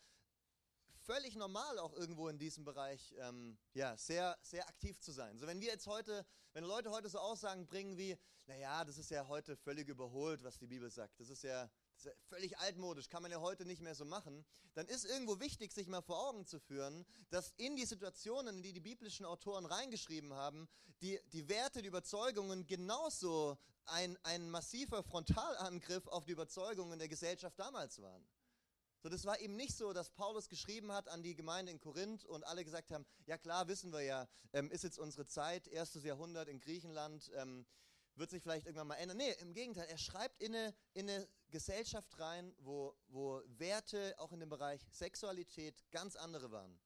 völlig 1.06 1.36
normal 1.36 1.80
auch 1.80 1.94
irgendwo 1.94 2.30
in 2.30 2.38
diesem 2.38 2.64
Bereich 2.64 3.14
ähm, 3.18 3.58
ja, 3.74 3.98
sehr, 3.98 4.38
sehr 4.42 4.68
aktiv 4.68 5.00
zu 5.00 5.12
sein. 5.12 5.38
So 5.38 5.48
wenn 5.48 5.60
wir 5.62 5.68
jetzt 5.68 5.88
heute, 5.88 6.26
wenn 6.54 6.64
Leute 6.64 6.92
heute 6.92 7.10
so 7.10 7.20
Aussagen 7.20 7.66
bringen 7.66 7.98
wie, 7.98 8.18
naja, 8.46 8.86
das 8.86 8.98
ist 8.98 9.10
ja 9.10 9.28
heute 9.28 9.56
völlig 9.56 9.88
überholt, 9.88 10.44
was 10.44 10.58
die 10.58 10.68
Bibel 10.68 10.90
sagt. 10.92 11.20
Das 11.20 11.30
ist 11.30 11.44
ja 11.44 11.70
ist 11.96 12.10
völlig 12.28 12.58
altmodisch, 12.60 13.10
kann 13.10 13.22
man 13.22 13.32
ja 13.32 13.40
heute 13.40 13.66
nicht 13.66 13.82
mehr 13.82 13.96
so 13.96 14.06
machen, 14.06 14.46
dann 14.74 14.88
ist 14.88 15.06
irgendwo 15.06 15.40
wichtig, 15.40 15.72
sich 15.72 15.88
mal 15.88 16.02
vor 16.02 16.28
Augen 16.30 16.46
zu 16.46 16.60
führen, 16.60 17.06
dass 17.30 17.54
in 17.58 17.76
die 17.76 17.86
Situationen, 17.86 18.58
in 18.58 18.64
die 18.64 18.74
die 18.74 18.82
biblischen 18.82 19.26
Autoren 19.26 19.66
reingeschrieben 19.66 20.34
haben, 20.34 20.68
die, 21.02 21.20
die 21.34 21.48
Werte, 21.50 21.82
die 21.82 21.88
Überzeugungen 21.88 22.68
genauso 22.68 23.58
ein, 23.86 24.18
ein 24.24 24.50
massiver 24.50 25.04
Frontalangriff 25.04 26.08
auf 26.08 26.26
die 26.26 26.32
Überzeugungen 26.32 27.00
der 27.00 27.08
Gesellschaft 27.08 27.60
damals 27.60 28.02
waren. 28.02 28.28
So, 29.06 29.10
das 29.10 29.26
war 29.26 29.40
eben 29.40 29.56
nicht 29.56 29.78
so, 29.78 29.94
dass 29.94 30.10
Paulus 30.10 30.50
geschrieben 30.50 30.92
hat 30.92 31.10
an 31.10 31.22
die 31.22 31.36
Gemeinde 31.36 31.72
in 31.72 31.80
Korinth 31.80 32.26
und 32.26 32.44
alle 32.44 32.66
gesagt 32.66 32.90
haben, 32.92 33.06
ja 33.28 33.38
klar, 33.38 33.68
wissen 33.68 33.94
wir 33.94 34.02
ja, 34.02 34.28
ähm, 34.52 34.72
ist 34.72 34.84
jetzt 34.84 34.98
unsere 34.98 35.28
Zeit, 35.28 35.68
erstes 35.68 36.04
Jahrhundert 36.04 36.50
in 36.50 36.60
Griechenland, 36.60 37.32
ähm, 37.36 37.68
wird 38.16 38.30
sich 38.30 38.42
vielleicht 38.42 38.66
irgendwann 38.66 38.88
mal 38.88 38.96
ändern. 38.96 39.18
Nee, 39.18 39.32
im 39.40 39.54
Gegenteil, 39.54 39.88
er 39.88 39.98
schreibt 39.98 40.42
in 40.42 40.56
eine, 40.56 40.74
in 40.94 41.10
eine 41.10 41.28
Gesellschaft 41.50 42.20
rein, 42.20 42.54
wo, 42.60 42.96
wo 43.08 43.42
Werte 43.46 44.16
auch 44.18 44.32
in 44.32 44.40
dem 44.40 44.50
Bereich 44.50 44.82
Sexualität 44.92 45.76
ganz 45.92 46.16
andere 46.16 46.52
waren. 46.52 46.80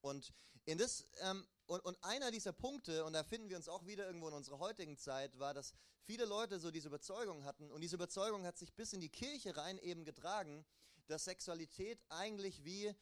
Und, 0.00 0.32
in 0.64 0.78
das, 0.78 1.06
ähm, 1.20 1.46
und, 1.66 1.80
und 1.84 2.02
einer 2.04 2.30
dieser 2.30 2.52
Punkte, 2.52 3.04
und 3.04 3.12
da 3.12 3.24
finden 3.24 3.48
wir 3.48 3.56
uns 3.56 3.68
auch 3.68 3.86
wieder 3.86 4.06
irgendwo 4.06 4.28
in 4.28 4.34
unserer 4.34 4.58
heutigen 4.58 4.96
Zeit, 4.96 5.38
war, 5.38 5.54
dass 5.54 5.74
viele 6.04 6.24
Leute 6.24 6.60
so 6.60 6.70
diese 6.70 6.88
Überzeugung 6.88 7.44
hatten, 7.44 7.70
und 7.70 7.80
diese 7.80 7.96
Überzeugung 7.96 8.44
hat 8.44 8.56
sich 8.56 8.72
bis 8.74 8.92
in 8.92 9.00
die 9.00 9.08
Kirche 9.08 9.56
rein 9.56 9.78
eben 9.78 10.04
getragen, 10.04 10.64
dass 11.06 11.24
Sexualität 11.24 12.00
eigentlich 12.08 12.64
wie, 12.64 12.94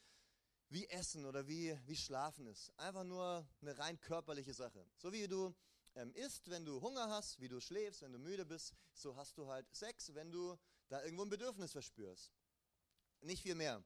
wie 0.69 0.89
Essen 0.89 1.27
oder 1.27 1.47
wie, 1.47 1.79
wie 1.87 1.97
Schlafen 1.97 2.47
ist. 2.47 2.73
Einfach 2.79 3.05
nur 3.05 3.47
eine 3.61 3.77
rein 3.79 4.01
körperliche 4.01 4.55
Sache. 4.55 4.87
So 4.97 5.13
wie 5.13 5.29
du 5.29 5.55
ähm, 5.97 6.15
isst, 6.15 6.49
wenn 6.51 6.65
du 6.65 6.81
Hunger 6.81 7.09
hast, 7.09 7.41
wie 7.41 7.49
du 7.49 7.61
schläfst, 7.61 8.03
wenn 8.03 8.13
du 8.13 8.19
müde 8.19 8.45
bist, 8.45 8.75
so 8.95 9.17
hast 9.17 9.37
du 9.39 9.49
halt 9.49 9.67
Sex, 9.75 10.15
wenn 10.15 10.31
du 10.31 10.59
da 10.89 11.03
irgendwo 11.03 11.25
ein 11.25 11.31
Bedürfnis 11.31 11.73
verspürst. 11.73 12.33
Nicht 13.23 13.43
viel 13.43 13.55
mehr. 13.55 13.83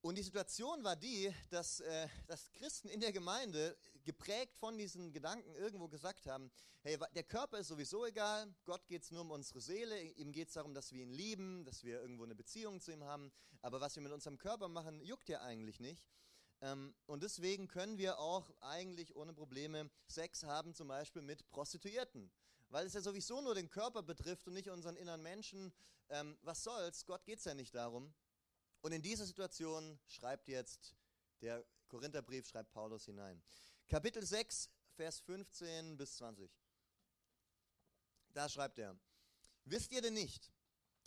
Und 0.00 0.16
die 0.16 0.22
Situation 0.22 0.82
war 0.82 0.96
die, 0.96 1.32
dass, 1.50 1.78
äh, 1.78 2.08
dass 2.26 2.50
Christen 2.50 2.88
in 2.88 3.00
der 3.00 3.12
Gemeinde, 3.12 3.76
geprägt 4.02 4.56
von 4.56 4.76
diesen 4.76 5.12
Gedanken, 5.12 5.54
irgendwo 5.54 5.86
gesagt 5.86 6.26
haben, 6.26 6.50
hey, 6.80 6.98
der 7.14 7.22
Körper 7.22 7.58
ist 7.58 7.68
sowieso 7.68 8.04
egal, 8.04 8.52
Gott 8.64 8.84
geht 8.88 9.04
es 9.04 9.12
nur 9.12 9.20
um 9.20 9.30
unsere 9.30 9.60
Seele, 9.60 10.02
ihm 10.02 10.32
geht 10.32 10.48
es 10.48 10.54
darum, 10.54 10.74
dass 10.74 10.90
wir 10.90 11.04
ihn 11.04 11.12
lieben, 11.12 11.64
dass 11.64 11.84
wir 11.84 12.00
irgendwo 12.00 12.24
eine 12.24 12.34
Beziehung 12.34 12.80
zu 12.80 12.90
ihm 12.90 13.04
haben, 13.04 13.30
aber 13.60 13.80
was 13.80 13.94
wir 13.94 14.02
mit 14.02 14.10
unserem 14.10 14.38
Körper 14.38 14.66
machen, 14.66 15.00
juckt 15.02 15.28
ja 15.28 15.40
eigentlich 15.42 15.78
nicht. 15.78 16.04
Ähm, 16.62 16.94
und 17.06 17.24
deswegen 17.24 17.66
können 17.66 17.98
wir 17.98 18.18
auch 18.18 18.48
eigentlich 18.60 19.14
ohne 19.16 19.34
Probleme 19.34 19.90
Sex 20.06 20.44
haben, 20.44 20.74
zum 20.74 20.88
Beispiel 20.88 21.20
mit 21.20 21.48
Prostituierten. 21.50 22.30
Weil 22.70 22.86
es 22.86 22.94
ja 22.94 23.00
sowieso 23.00 23.40
nur 23.40 23.54
den 23.54 23.68
Körper 23.68 24.02
betrifft 24.02 24.46
und 24.46 24.54
nicht 24.54 24.68
unseren 24.68 24.96
inneren 24.96 25.22
Menschen. 25.22 25.72
Ähm, 26.08 26.38
was 26.42 26.62
soll's? 26.62 27.04
Gott 27.04 27.24
geht 27.24 27.40
es 27.40 27.44
ja 27.44 27.54
nicht 27.54 27.74
darum. 27.74 28.14
Und 28.80 28.92
in 28.92 29.02
diese 29.02 29.26
Situation 29.26 29.98
schreibt 30.06 30.48
jetzt 30.48 30.94
der 31.40 31.64
Korintherbrief, 31.88 32.46
schreibt 32.46 32.72
Paulus 32.72 33.04
hinein. 33.04 33.42
Kapitel 33.88 34.24
6, 34.24 34.70
Vers 34.94 35.20
15 35.20 35.96
bis 35.96 36.16
20. 36.16 36.50
Da 38.32 38.48
schreibt 38.48 38.78
er, 38.78 38.96
wisst 39.64 39.92
ihr 39.92 40.00
denn 40.00 40.14
nicht, 40.14 40.52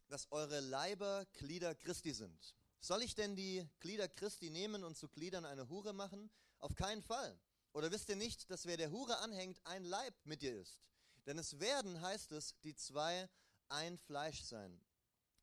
dass 0.09 0.31
eure 0.31 0.59
Leiber 0.59 1.25
Glieder 1.33 1.73
Christi 1.75 2.13
sind? 2.13 2.55
Soll 2.79 3.01
ich 3.01 3.15
denn 3.15 3.35
die 3.35 3.67
Glieder 3.79 4.07
Christi 4.07 4.49
nehmen 4.49 4.83
und 4.83 4.95
zu 4.95 5.09
Gliedern 5.09 5.45
eine 5.45 5.69
Hure 5.69 5.93
machen? 5.93 6.29
Auf 6.59 6.75
keinen 6.75 7.01
Fall. 7.01 7.39
Oder 7.73 7.91
wisst 7.91 8.09
ihr 8.09 8.15
nicht, 8.15 8.49
dass 8.49 8.65
wer 8.65 8.77
der 8.77 8.91
Hure 8.91 9.17
anhängt, 9.17 9.59
ein 9.65 9.83
Leib 9.83 10.13
mit 10.23 10.41
dir 10.41 10.55
ist? 10.55 10.79
Denn 11.25 11.37
es 11.37 11.59
werden, 11.59 11.99
heißt 12.01 12.31
es, 12.31 12.55
die 12.63 12.75
zwei 12.75 13.29
ein 13.69 13.97
Fleisch 13.97 14.43
sein. 14.43 14.79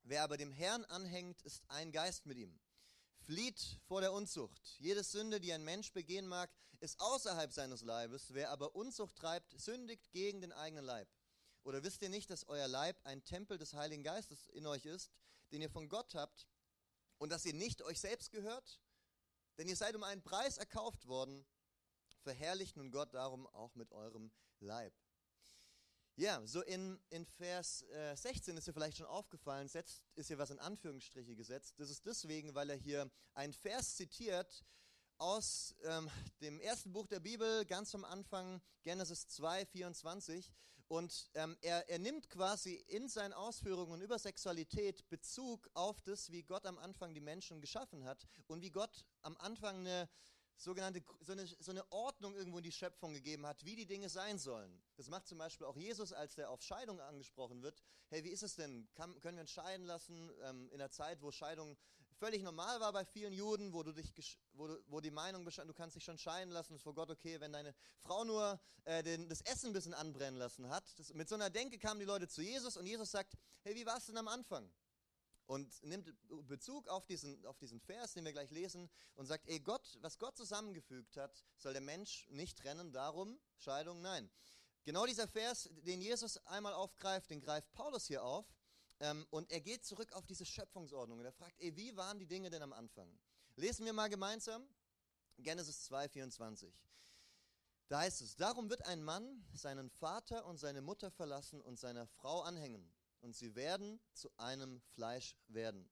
Wer 0.05 0.23
aber 0.23 0.37
dem 0.37 0.53
Herrn 0.53 0.85
anhängt, 0.87 1.43
ist 1.43 1.63
ein 1.69 1.93
Geist 1.93 2.27
mit 2.27 2.39
ihm. 2.39 2.59
Flieht 3.21 3.79
vor 3.87 4.01
der 4.01 4.13
Unzucht. 4.13 4.77
Jede 4.79 5.05
Sünde, 5.05 5.41
die 5.41 5.53
ein 5.53 5.65
Mensch 5.65 5.93
begehen 5.93 6.27
mag, 6.27 6.51
ist 6.81 7.01
außerhalb 7.01 7.53
seines 7.53 7.83
Leibes. 7.83 8.35
Wer 8.35 8.51
aber 8.51 8.75
Unzucht 8.75 9.17
treibt, 9.17 9.53
sündigt 9.61 10.11
gegen 10.11 10.41
den 10.41 10.53
eigenen 10.53 10.85
Leib. 10.85 11.09
Oder 11.63 11.85
wisst 11.85 12.03
ihr 12.03 12.09
nicht, 12.09 12.31
dass 12.31 12.49
euer 12.49 12.67
Leib 12.67 12.99
ein 13.05 13.25
Tempel 13.25 13.59
des 13.59 13.75
Heiligen 13.75 14.03
Geistes 14.03 14.49
in 14.49 14.67
euch 14.67 14.85
ist, 14.87 15.13
den 15.53 15.63
ihr 15.63 15.71
von 15.71 15.89
Gott 15.89 16.15
habt 16.15 16.49
und 17.23 17.31
dass 17.31 17.45
ihr 17.45 17.55
nicht 17.55 17.83
euch 17.83 18.01
selbst 18.01 18.33
gehört? 18.33 18.81
Denn 19.57 19.69
ihr 19.69 19.77
seid 19.77 19.95
um 19.95 20.03
einen 20.03 20.23
Preis 20.23 20.59
erkauft 20.59 21.07
worden. 21.07 21.47
Verherrlicht 22.25 22.77
nun 22.77 22.91
Gott 22.91 23.15
darum 23.15 23.47
auch 23.47 23.77
mit 23.77 23.93
eurem 23.93 24.33
Leib. 24.59 24.93
Ja, 26.17 26.45
so 26.45 26.63
in, 26.63 27.01
in 27.11 27.25
Vers 27.25 27.83
äh, 27.83 28.17
16 28.17 28.57
ist 28.57 28.67
dir 28.67 28.73
vielleicht 28.73 28.97
schon 28.97 29.07
aufgefallen, 29.07 29.69
setzt, 29.69 30.03
ist 30.17 30.27
hier 30.27 30.39
was 30.39 30.51
in 30.51 30.59
Anführungsstriche 30.59 31.37
gesetzt. 31.37 31.79
Das 31.79 31.91
ist 31.91 32.05
deswegen, 32.05 32.57
weil 32.57 32.71
er 32.71 32.77
hier 32.77 33.09
einen 33.35 33.53
Vers 33.53 33.95
zitiert 33.95 34.65
aus 35.19 35.77
ähm, 35.85 36.11
dem 36.41 36.59
ersten 36.59 36.93
Buch 36.93 37.07
der 37.07 37.21
Bibel, 37.21 37.65
ganz 37.67 37.95
am 37.95 38.05
Anfang, 38.05 38.61
Genesis 38.83 39.29
2, 39.29 39.65
24. 39.67 40.53
Und 40.93 41.31
ähm, 41.33 41.57
er, 41.63 41.89
er 41.89 41.99
nimmt 41.99 42.29
quasi 42.29 42.75
in 42.75 43.09
seinen 43.09 43.33
Ausführungen 43.33 44.03
über 44.03 44.19
Sexualität 44.19 45.09
Bezug 45.09 45.71
auf 45.73 46.03
das, 46.03 46.31
wie 46.31 46.43
Gott 46.43 46.67
am 46.67 46.77
Anfang 46.77 47.15
die 47.15 47.21
Menschen 47.23 47.63
geschaffen 47.63 48.05
hat 48.05 48.27
und 48.47 48.61
wie 48.61 48.69
Gott 48.69 49.07
am 49.23 49.35
Anfang 49.39 49.79
eine 49.79 50.07
sogenannte, 50.59 51.03
so 51.21 51.33
eine, 51.33 51.47
so 51.47 51.71
eine 51.71 51.91
Ordnung 51.91 52.35
irgendwo 52.35 52.59
in 52.59 52.65
die 52.65 52.73
Schöpfung 52.73 53.15
gegeben 53.15 53.47
hat, 53.47 53.65
wie 53.65 53.75
die 53.75 53.87
Dinge 53.87 54.11
sein 54.11 54.39
sollen. 54.39 54.83
Das 54.97 55.09
macht 55.09 55.27
zum 55.27 55.39
Beispiel 55.39 55.67
auch 55.67 55.79
Jesus, 55.79 56.13
als 56.13 56.35
der 56.35 56.51
auf 56.51 56.61
Scheidung 56.61 57.01
angesprochen 57.01 57.63
wird. 57.63 57.83
Hey, 58.11 58.23
wie 58.23 58.29
ist 58.29 58.43
es 58.43 58.57
denn? 58.57 58.87
Kann, 58.93 59.19
können 59.21 59.39
wir 59.39 59.43
uns 59.45 59.51
scheiden 59.51 59.87
lassen 59.87 60.31
ähm, 60.43 60.69
in 60.73 60.79
der 60.79 60.91
Zeit, 60.91 61.23
wo 61.23 61.31
Scheidung 61.31 61.79
völlig 62.23 62.45
normal 62.45 62.79
war 62.79 62.93
bei 62.93 63.05
vielen 63.05 63.33
Juden, 63.33 63.73
wo, 63.73 63.83
du 63.83 63.93
dich, 63.93 64.39
wo, 64.53 64.69
du, 64.69 64.81
wo 64.87 65.01
die 65.01 65.11
Meinung 65.11 65.45
bestand, 65.45 65.69
du 65.69 65.75
kannst 65.75 65.97
dich 65.97 66.05
schon 66.05 66.19
scheiden 66.19 66.53
lassen, 66.53 66.77
ist 66.77 66.85
vor 66.85 66.95
Gott 66.95 67.11
okay, 67.11 67.41
wenn 67.41 67.53
deine 67.53 67.75
Frau 67.99 68.23
nur 68.23 68.61
äh, 68.85 69.03
den, 69.03 69.29
das 69.29 69.41
Essen 69.41 69.71
ein 69.71 69.73
bisschen 69.73 69.93
anbrennen 69.93 70.39
lassen 70.39 70.69
hat. 70.69 70.85
Das, 71.01 71.13
mit 71.15 71.29
so 71.29 71.35
einer 71.35 71.51
Denke 71.51 71.81
kamen 71.81 71.99
die 71.99 72.07
Leute 72.07 72.29
zu 72.29 72.41
Jesus 72.41 72.77
und 72.77 72.87
Jesus 72.87 73.11
sagt, 73.11 73.37
hey, 73.65 73.75
wie 73.75 73.85
war 73.87 73.97
es 73.97 74.07
denn 74.07 74.17
am 74.17 74.29
Anfang? 74.29 74.71
und 75.47 75.83
nimmt 75.83 76.15
Bezug 76.47 76.89
auf 76.89 77.05
diesen, 77.05 77.45
auf 77.45 77.59
diesen 77.59 77.81
Vers, 77.81 78.13
den 78.13 78.25
wir 78.25 78.33
gleich 78.33 78.53
lesen, 78.53 78.89
und 79.17 79.27
sagt, 79.27 79.49
ey 79.49 79.59
Gott, 79.59 79.99
was 80.01 80.19
Gott 80.19 80.37
zusammengefügt 80.37 81.17
hat, 81.17 81.45
soll 81.59 81.73
der 81.73 81.83
Mensch 81.83 82.29
nicht 82.31 82.57
trennen, 82.57 82.93
darum 82.93 83.39
Scheidung, 83.59 84.01
nein. 84.01 84.31
Genau 84.85 85.05
dieser 85.05 85.27
Vers, 85.27 85.69
den 85.83 86.01
Jesus 86.01 86.39
einmal 86.47 86.73
aufgreift, 86.73 87.31
den 87.31 87.41
greift 87.41 87.73
Paulus 87.75 88.07
hier 88.07 88.23
auf, 88.23 88.47
und 89.31 89.51
er 89.51 89.61
geht 89.61 89.85
zurück 89.85 90.13
auf 90.13 90.27
diese 90.27 90.47
Schöpfungsordnung 90.47 91.19
und 91.19 91.25
er 91.25 91.33
fragt, 91.33 91.59
ey, 91.61 91.77
wie 91.77 91.97
waren 91.97 92.19
die 92.19 92.27
Dinge 92.27 92.51
denn 92.51 92.63
am 92.63 92.73
Anfang? 92.73 93.19
Lesen 93.57 93.85
wir 93.85 93.93
mal 93.93 94.09
gemeinsam 94.09 94.67
Genesis 95.39 95.85
2, 95.85 96.09
24. 96.09 96.73
Da 97.89 98.01
heißt 98.01 98.23
es, 98.23 98.37
darum 98.37 98.71
wird 98.71 98.87
ein 98.87 99.03
Mann 99.03 99.45
seinen 99.53 99.91
Vater 99.91 100.47
und 100.47 100.59
seine 100.59 100.81
Mutter 100.81 101.11
verlassen 101.11 101.61
und 101.61 101.79
seiner 101.79 102.07
Frau 102.07 102.43
anhängen 102.43 102.91
und 103.21 103.37
sie 103.37 103.55
werden 103.55 104.01
zu 104.13 104.31
einem 104.37 104.81
Fleisch 104.81 105.37
werden. 105.49 105.91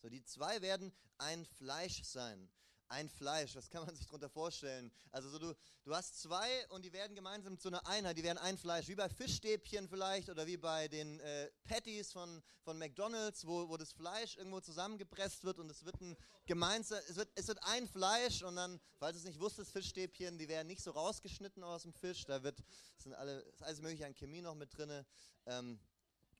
So, 0.00 0.08
die 0.08 0.22
zwei 0.24 0.60
werden 0.62 0.92
ein 1.18 1.44
Fleisch 1.44 2.02
sein. 2.04 2.50
Ein 2.92 3.08
Fleisch, 3.08 3.56
was 3.56 3.70
kann 3.70 3.86
man 3.86 3.96
sich 3.96 4.04
darunter 4.04 4.28
vorstellen? 4.28 4.92
Also 5.12 5.30
so 5.30 5.38
du, 5.38 5.54
du 5.82 5.94
hast 5.94 6.20
zwei 6.20 6.68
und 6.68 6.84
die 6.84 6.92
werden 6.92 7.16
gemeinsam 7.16 7.58
zu 7.58 7.68
einer 7.68 7.86
Einheit, 7.86 8.18
die 8.18 8.22
werden 8.22 8.36
ein 8.36 8.58
Fleisch, 8.58 8.86
wie 8.88 8.94
bei 8.94 9.08
Fischstäbchen 9.08 9.88
vielleicht 9.88 10.28
oder 10.28 10.46
wie 10.46 10.58
bei 10.58 10.88
den 10.88 11.18
äh, 11.20 11.50
Patties 11.64 12.12
von, 12.12 12.42
von 12.60 12.78
McDonalds, 12.78 13.46
wo, 13.46 13.66
wo 13.70 13.78
das 13.78 13.92
Fleisch 13.92 14.36
irgendwo 14.36 14.60
zusammengepresst 14.60 15.42
wird 15.42 15.58
und 15.58 15.70
es 15.70 15.86
wird 15.86 16.02
ein 16.02 16.18
gemeinsam, 16.44 17.00
es 17.08 17.16
wird, 17.16 17.30
es 17.34 17.48
wird 17.48 17.60
ein 17.62 17.88
Fleisch 17.88 18.42
und 18.42 18.56
dann, 18.56 18.78
falls 18.98 19.14
du 19.14 19.20
es 19.20 19.24
nicht 19.24 19.40
wusstest, 19.40 19.72
Fischstäbchen, 19.72 20.36
die 20.36 20.48
werden 20.48 20.66
nicht 20.66 20.82
so 20.82 20.90
rausgeschnitten 20.90 21.64
aus 21.64 21.84
dem 21.84 21.94
Fisch, 21.94 22.26
da 22.26 22.42
wird, 22.42 22.62
sind 22.98 23.14
alle, 23.14 23.40
ist 23.40 23.62
alles 23.62 23.80
mögliche 23.80 24.04
an 24.04 24.12
Chemie 24.14 24.42
noch 24.42 24.54
mit 24.54 24.76
drin. 24.76 25.06
Ähm, 25.46 25.80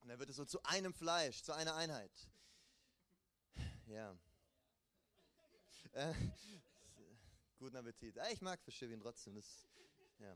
und 0.03 0.09
dann 0.09 0.19
wird 0.19 0.29
es 0.29 0.37
so 0.37 0.45
zu 0.45 0.63
einem 0.65 0.93
Fleisch, 0.93 1.43
zu 1.43 1.55
einer 1.55 1.77
Einheit. 1.77 2.13
Ja. 3.87 4.15
Äh, 5.93 6.15
guten 7.59 7.77
Appetit. 7.77 8.17
ich 8.33 8.41
mag 8.41 8.63
Fischstäbchen 8.63 8.99
trotzdem. 8.99 9.35
Das, 9.35 9.69
ja. 10.19 10.35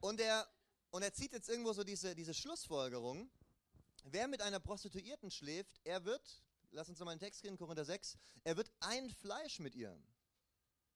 und, 0.00 0.18
er, 0.18 0.48
und 0.90 1.02
er 1.02 1.12
zieht 1.12 1.34
jetzt 1.34 1.50
irgendwo 1.50 1.74
so 1.74 1.84
diese, 1.84 2.14
diese 2.14 2.32
Schlussfolgerung. 2.32 3.30
Wer 4.04 4.28
mit 4.28 4.40
einer 4.40 4.58
Prostituierten 4.58 5.30
schläft, 5.30 5.78
er 5.84 6.06
wird, 6.06 6.42
lass 6.70 6.88
uns 6.88 6.98
mal 7.00 7.10
einen 7.10 7.20
Text 7.20 7.44
reden, 7.44 7.58
Korinther 7.58 7.84
6, 7.84 8.16
er 8.44 8.56
wird 8.56 8.72
ein 8.80 9.10
Fleisch 9.10 9.58
mit 9.58 9.74
ihr. 9.74 9.94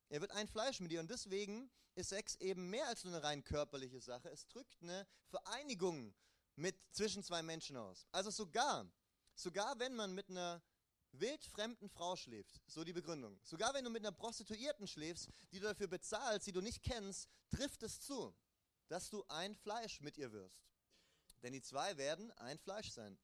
Er 0.09 0.23
wird 0.23 0.31
ein 0.31 0.49
Fleisch 0.49 0.81
mit 0.81 0.91
ihr 0.91 1.01
und 1.01 1.11
deswegen 1.11 1.71
ist 1.97 2.09
Sex 2.09 2.37
eben 2.37 2.71
mehr 2.71 2.87
als 2.87 3.05
nur 3.05 3.13
eine 3.13 3.23
rein 3.23 3.45
körperliche 3.45 4.01
Sache. 4.01 4.31
Es 4.31 4.49
drückt 4.49 4.81
eine 4.81 5.07
Vereinigung 5.27 6.15
mit 6.57 6.77
zwischen 6.93 7.23
zwei 7.23 7.43
Menschen 7.43 7.77
aus. 7.77 8.07
Also 8.11 8.31
sogar, 8.31 8.91
sogar 9.35 9.79
wenn 9.79 9.95
man 9.95 10.15
mit 10.15 10.31
einer 10.31 10.63
wildfremden 11.13 11.89
Frau 11.89 12.17
schläft, 12.17 12.61
so 12.67 12.85
die 12.85 12.93
Begründung. 12.93 13.39
Sogar 13.43 13.75
wenn 13.75 13.85
du 13.85 13.91
mit 13.91 14.03
einer 14.03 14.13
Prostituierten 14.13 14.87
schläfst, 14.87 15.29
die 15.53 15.59
du 15.59 15.67
dafür 15.67 15.89
bezahlst, 15.89 16.47
die 16.47 16.53
du 16.53 16.61
nicht 16.61 16.83
kennst, 16.83 17.29
trifft 17.51 17.83
es 17.83 18.01
zu, 18.01 18.35
dass 18.89 19.11
du 19.11 19.25
ein 19.29 19.55
Fleisch 19.55 20.01
mit 20.01 20.19
ihr 20.19 20.33
wirst. 20.33 20.65
Denn 21.43 21.53
die 21.53 21.63
zwei 21.63 21.97
werden 21.97 22.31
ein 22.33 22.59
Fleisch 22.59 22.91
sein. 22.91 23.19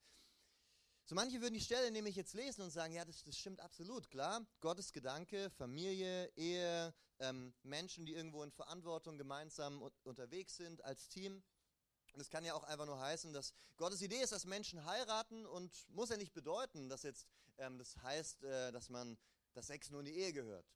So 1.05 1.15
manche 1.15 1.41
würden 1.41 1.55
die 1.55 1.61
Stelle 1.61 1.93
nämlich 1.93 2.17
jetzt 2.17 2.35
lesen 2.35 2.63
und 2.63 2.71
sagen, 2.71 2.93
ja, 2.93 3.05
das, 3.05 3.23
das 3.23 3.39
stimmt 3.39 3.61
absolut, 3.61 4.11
klar. 4.11 4.45
Gottes 4.61 4.93
Gedanke, 4.93 5.51
Familie, 5.51 6.33
Ehe, 6.35 6.93
ähm, 7.21 7.55
Menschen, 7.63 8.07
die 8.07 8.13
irgendwo 8.13 8.43
in 8.43 8.51
Verantwortung 8.51 9.17
gemeinsam 9.17 9.83
unterwegs 10.03 10.57
sind 10.57 10.83
als 10.83 11.09
Team. 11.09 11.45
Und 12.17 12.23
es 12.23 12.31
kann 12.31 12.47
ja 12.47 12.55
auch 12.55 12.65
einfach 12.65 12.87
nur 12.87 12.99
heißen, 12.99 13.35
dass 13.35 13.53
Gottes 13.77 14.01
Idee 14.01 14.23
ist, 14.23 14.33
dass 14.33 14.47
Menschen 14.47 14.87
heiraten 14.87 15.45
und 15.45 15.87
muss 15.91 16.09
ja 16.09 16.17
nicht 16.17 16.33
bedeuten, 16.33 16.89
dass 16.89 17.03
jetzt 17.03 17.27
ähm, 17.59 17.77
das 17.77 17.95
heißt, 17.99 18.43
äh, 18.45 18.73
dass 18.73 18.89
man 18.89 19.19
das 19.53 19.67
Sex 19.67 19.91
nur 19.91 20.01
in 20.01 20.07
die 20.07 20.17
Ehe 20.17 20.33
gehört. 20.33 20.67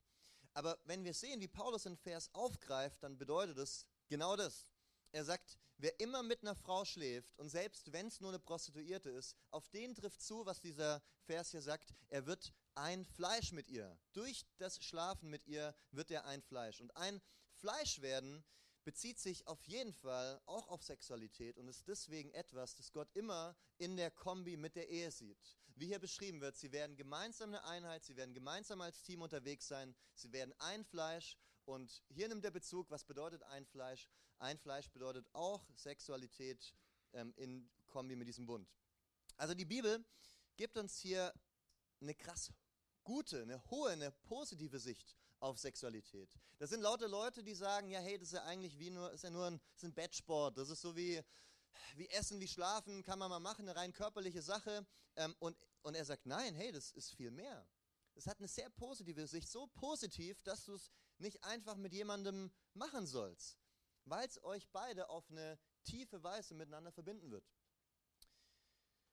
Aber 0.52 0.78
wenn 0.84 1.02
wir 1.02 1.14
sehen, 1.14 1.40
wie 1.40 1.48
Paulus 1.48 1.84
den 1.84 1.96
Vers 1.96 2.28
aufgreift, 2.34 3.02
dann 3.02 3.16
bedeutet 3.16 3.56
es 3.56 3.86
genau 4.08 4.36
das. 4.36 4.66
Er 5.12 5.24
sagt, 5.24 5.58
wer 5.78 5.98
immer 5.98 6.22
mit 6.22 6.42
einer 6.42 6.54
Frau 6.54 6.84
schläft 6.84 7.38
und 7.38 7.48
selbst 7.48 7.90
wenn 7.90 8.08
es 8.08 8.20
nur 8.20 8.32
eine 8.32 8.38
Prostituierte 8.38 9.08
ist, 9.08 9.34
auf 9.50 9.66
den 9.70 9.94
trifft 9.94 10.20
zu, 10.20 10.44
was 10.44 10.60
dieser 10.60 11.02
Vers 11.22 11.52
hier 11.52 11.62
sagt, 11.62 11.94
er 12.10 12.26
wird 12.26 12.52
ein 12.74 13.06
Fleisch 13.06 13.52
mit 13.52 13.68
ihr. 13.68 13.98
Durch 14.12 14.44
das 14.58 14.84
Schlafen 14.84 15.30
mit 15.30 15.46
ihr 15.46 15.74
wird 15.90 16.10
er 16.10 16.26
ein 16.26 16.42
Fleisch. 16.42 16.82
Und 16.82 16.94
ein 16.98 17.22
Fleisch 17.54 18.02
werden 18.02 18.44
bezieht 18.90 19.20
sich 19.20 19.46
auf 19.46 19.62
jeden 19.68 19.92
Fall 19.92 20.40
auch 20.46 20.66
auf 20.66 20.82
Sexualität 20.82 21.56
und 21.58 21.68
ist 21.68 21.86
deswegen 21.86 22.32
etwas, 22.32 22.74
das 22.74 22.90
Gott 22.90 23.08
immer 23.14 23.54
in 23.78 23.96
der 23.96 24.10
Kombi 24.10 24.56
mit 24.56 24.74
der 24.74 24.88
Ehe 24.88 25.12
sieht. 25.12 25.38
Wie 25.76 25.86
hier 25.86 26.00
beschrieben 26.00 26.40
wird, 26.40 26.56
sie 26.56 26.72
werden 26.72 26.96
gemeinsam 26.96 27.50
eine 27.50 27.62
Einheit, 27.62 28.04
sie 28.04 28.16
werden 28.16 28.34
gemeinsam 28.34 28.80
als 28.80 29.00
Team 29.04 29.22
unterwegs 29.22 29.68
sein, 29.68 29.94
sie 30.14 30.32
werden 30.32 30.52
ein 30.58 30.84
Fleisch 30.84 31.38
und 31.66 32.02
hier 32.08 32.26
nimmt 32.26 32.42
der 32.42 32.50
Bezug, 32.50 32.90
was 32.90 33.04
bedeutet 33.04 33.44
ein 33.44 33.64
Fleisch? 33.64 34.08
Ein 34.40 34.58
Fleisch 34.58 34.90
bedeutet 34.90 35.24
auch 35.34 35.64
Sexualität 35.76 36.74
ähm, 37.12 37.32
in 37.36 37.70
Kombi 37.86 38.16
mit 38.16 38.26
diesem 38.26 38.46
Bund. 38.46 38.68
Also 39.36 39.54
die 39.54 39.66
Bibel 39.66 40.04
gibt 40.56 40.76
uns 40.76 40.98
hier 40.98 41.32
eine 42.00 42.16
krass 42.16 42.52
gute, 43.04 43.42
eine 43.42 43.64
hohe, 43.70 43.90
eine 43.90 44.10
positive 44.24 44.80
Sicht 44.80 45.16
auf 45.40 45.58
Sexualität. 45.58 46.30
Das 46.58 46.70
sind 46.70 46.82
lauter 46.82 47.08
Leute, 47.08 47.42
die 47.42 47.54
sagen, 47.54 47.88
ja, 47.88 47.98
hey, 48.00 48.18
das 48.18 48.28
ist 48.28 48.34
ja 48.34 48.44
eigentlich 48.44 48.78
wie 48.78 48.90
nur, 48.90 49.10
ist 49.12 49.24
ja 49.24 49.30
nur 49.30 49.46
ein, 49.46 49.60
ist 49.74 49.84
ein 49.84 49.94
Bettsport, 49.94 50.58
das 50.58 50.68
ist 50.68 50.80
so 50.80 50.94
wie, 50.94 51.22
wie 51.96 52.08
Essen, 52.10 52.40
wie 52.40 52.48
Schlafen, 52.48 53.02
kann 53.02 53.18
man 53.18 53.30
mal 53.30 53.40
machen, 53.40 53.68
eine 53.68 53.76
rein 53.76 53.92
körperliche 53.92 54.42
Sache. 54.42 54.86
Ähm, 55.16 55.34
und, 55.38 55.56
und 55.82 55.94
er 55.94 56.04
sagt, 56.04 56.26
nein, 56.26 56.54
hey, 56.54 56.70
das 56.72 56.92
ist 56.92 57.14
viel 57.14 57.30
mehr. 57.30 57.66
Es 58.14 58.26
hat 58.26 58.38
eine 58.38 58.48
sehr 58.48 58.68
positive 58.70 59.26
Sicht, 59.26 59.48
so 59.48 59.66
positiv, 59.68 60.42
dass 60.42 60.64
du 60.64 60.74
es 60.74 60.90
nicht 61.18 61.42
einfach 61.44 61.76
mit 61.76 61.92
jemandem 61.92 62.52
machen 62.74 63.06
sollst, 63.06 63.58
weil 64.04 64.28
es 64.28 64.42
euch 64.42 64.68
beide 64.70 65.08
auf 65.08 65.30
eine 65.30 65.58
tiefe 65.84 66.22
Weise 66.22 66.54
miteinander 66.54 66.92
verbinden 66.92 67.30
wird. 67.30 67.44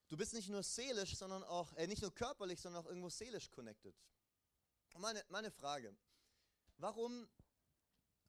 Du 0.09 0.15
bist 0.15 0.33
nicht 0.33 0.49
nur 0.49 0.63
seelisch, 0.63 1.15
sondern 1.17 1.43
auch, 1.43 1.73
äh, 1.73 1.87
nicht 1.87 2.01
nur 2.01 2.13
körperlich, 2.13 2.61
sondern 2.61 2.83
auch 2.83 2.87
irgendwo 2.87 3.09
seelisch 3.09 3.49
connected. 3.49 3.95
meine, 4.95 5.23
meine 5.29 5.51
Frage, 5.51 5.95
warum, 6.77 7.27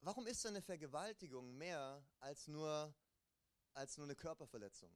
warum 0.00 0.26
ist 0.26 0.44
eine 0.46 0.62
Vergewaltigung 0.62 1.56
mehr 1.56 2.02
als 2.20 2.48
nur, 2.48 2.94
als 3.74 3.96
nur 3.96 4.06
eine 4.06 4.16
Körperverletzung? 4.16 4.90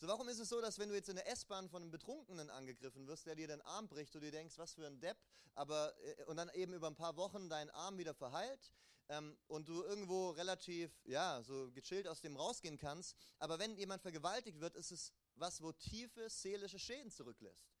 So, 0.00 0.06
warum 0.06 0.28
ist 0.28 0.38
es 0.38 0.48
so, 0.48 0.60
dass 0.60 0.78
wenn 0.78 0.88
du 0.88 0.94
jetzt 0.94 1.08
in 1.08 1.16
der 1.16 1.28
S-Bahn 1.28 1.68
von 1.68 1.82
einem 1.82 1.90
Betrunkenen 1.90 2.50
angegriffen 2.50 3.08
wirst, 3.08 3.26
der 3.26 3.34
dir 3.34 3.48
den 3.48 3.60
Arm 3.62 3.88
bricht, 3.88 4.14
du 4.14 4.20
dir 4.20 4.30
denkst, 4.30 4.56
was 4.56 4.74
für 4.74 4.86
ein 4.86 5.00
Depp, 5.00 5.18
aber 5.54 5.92
äh, 6.02 6.24
und 6.26 6.36
dann 6.36 6.50
eben 6.50 6.72
über 6.72 6.86
ein 6.86 6.94
paar 6.94 7.16
Wochen 7.16 7.48
dein 7.48 7.68
Arm 7.70 7.98
wieder 7.98 8.14
verheilt 8.14 8.72
ähm, 9.08 9.36
und 9.48 9.68
du 9.68 9.82
irgendwo 9.82 10.30
relativ, 10.30 10.92
ja, 11.04 11.42
so 11.42 11.72
gechillt 11.72 12.06
aus 12.06 12.20
dem 12.20 12.36
rausgehen 12.36 12.78
kannst, 12.78 13.16
aber 13.38 13.58
wenn 13.58 13.76
jemand 13.76 14.00
vergewaltigt 14.02 14.60
wird, 14.60 14.76
ist 14.76 14.92
es 14.92 15.12
was, 15.34 15.60
wo 15.62 15.72
tiefe 15.72 16.30
seelische 16.30 16.78
Schäden 16.78 17.10
zurücklässt. 17.10 17.72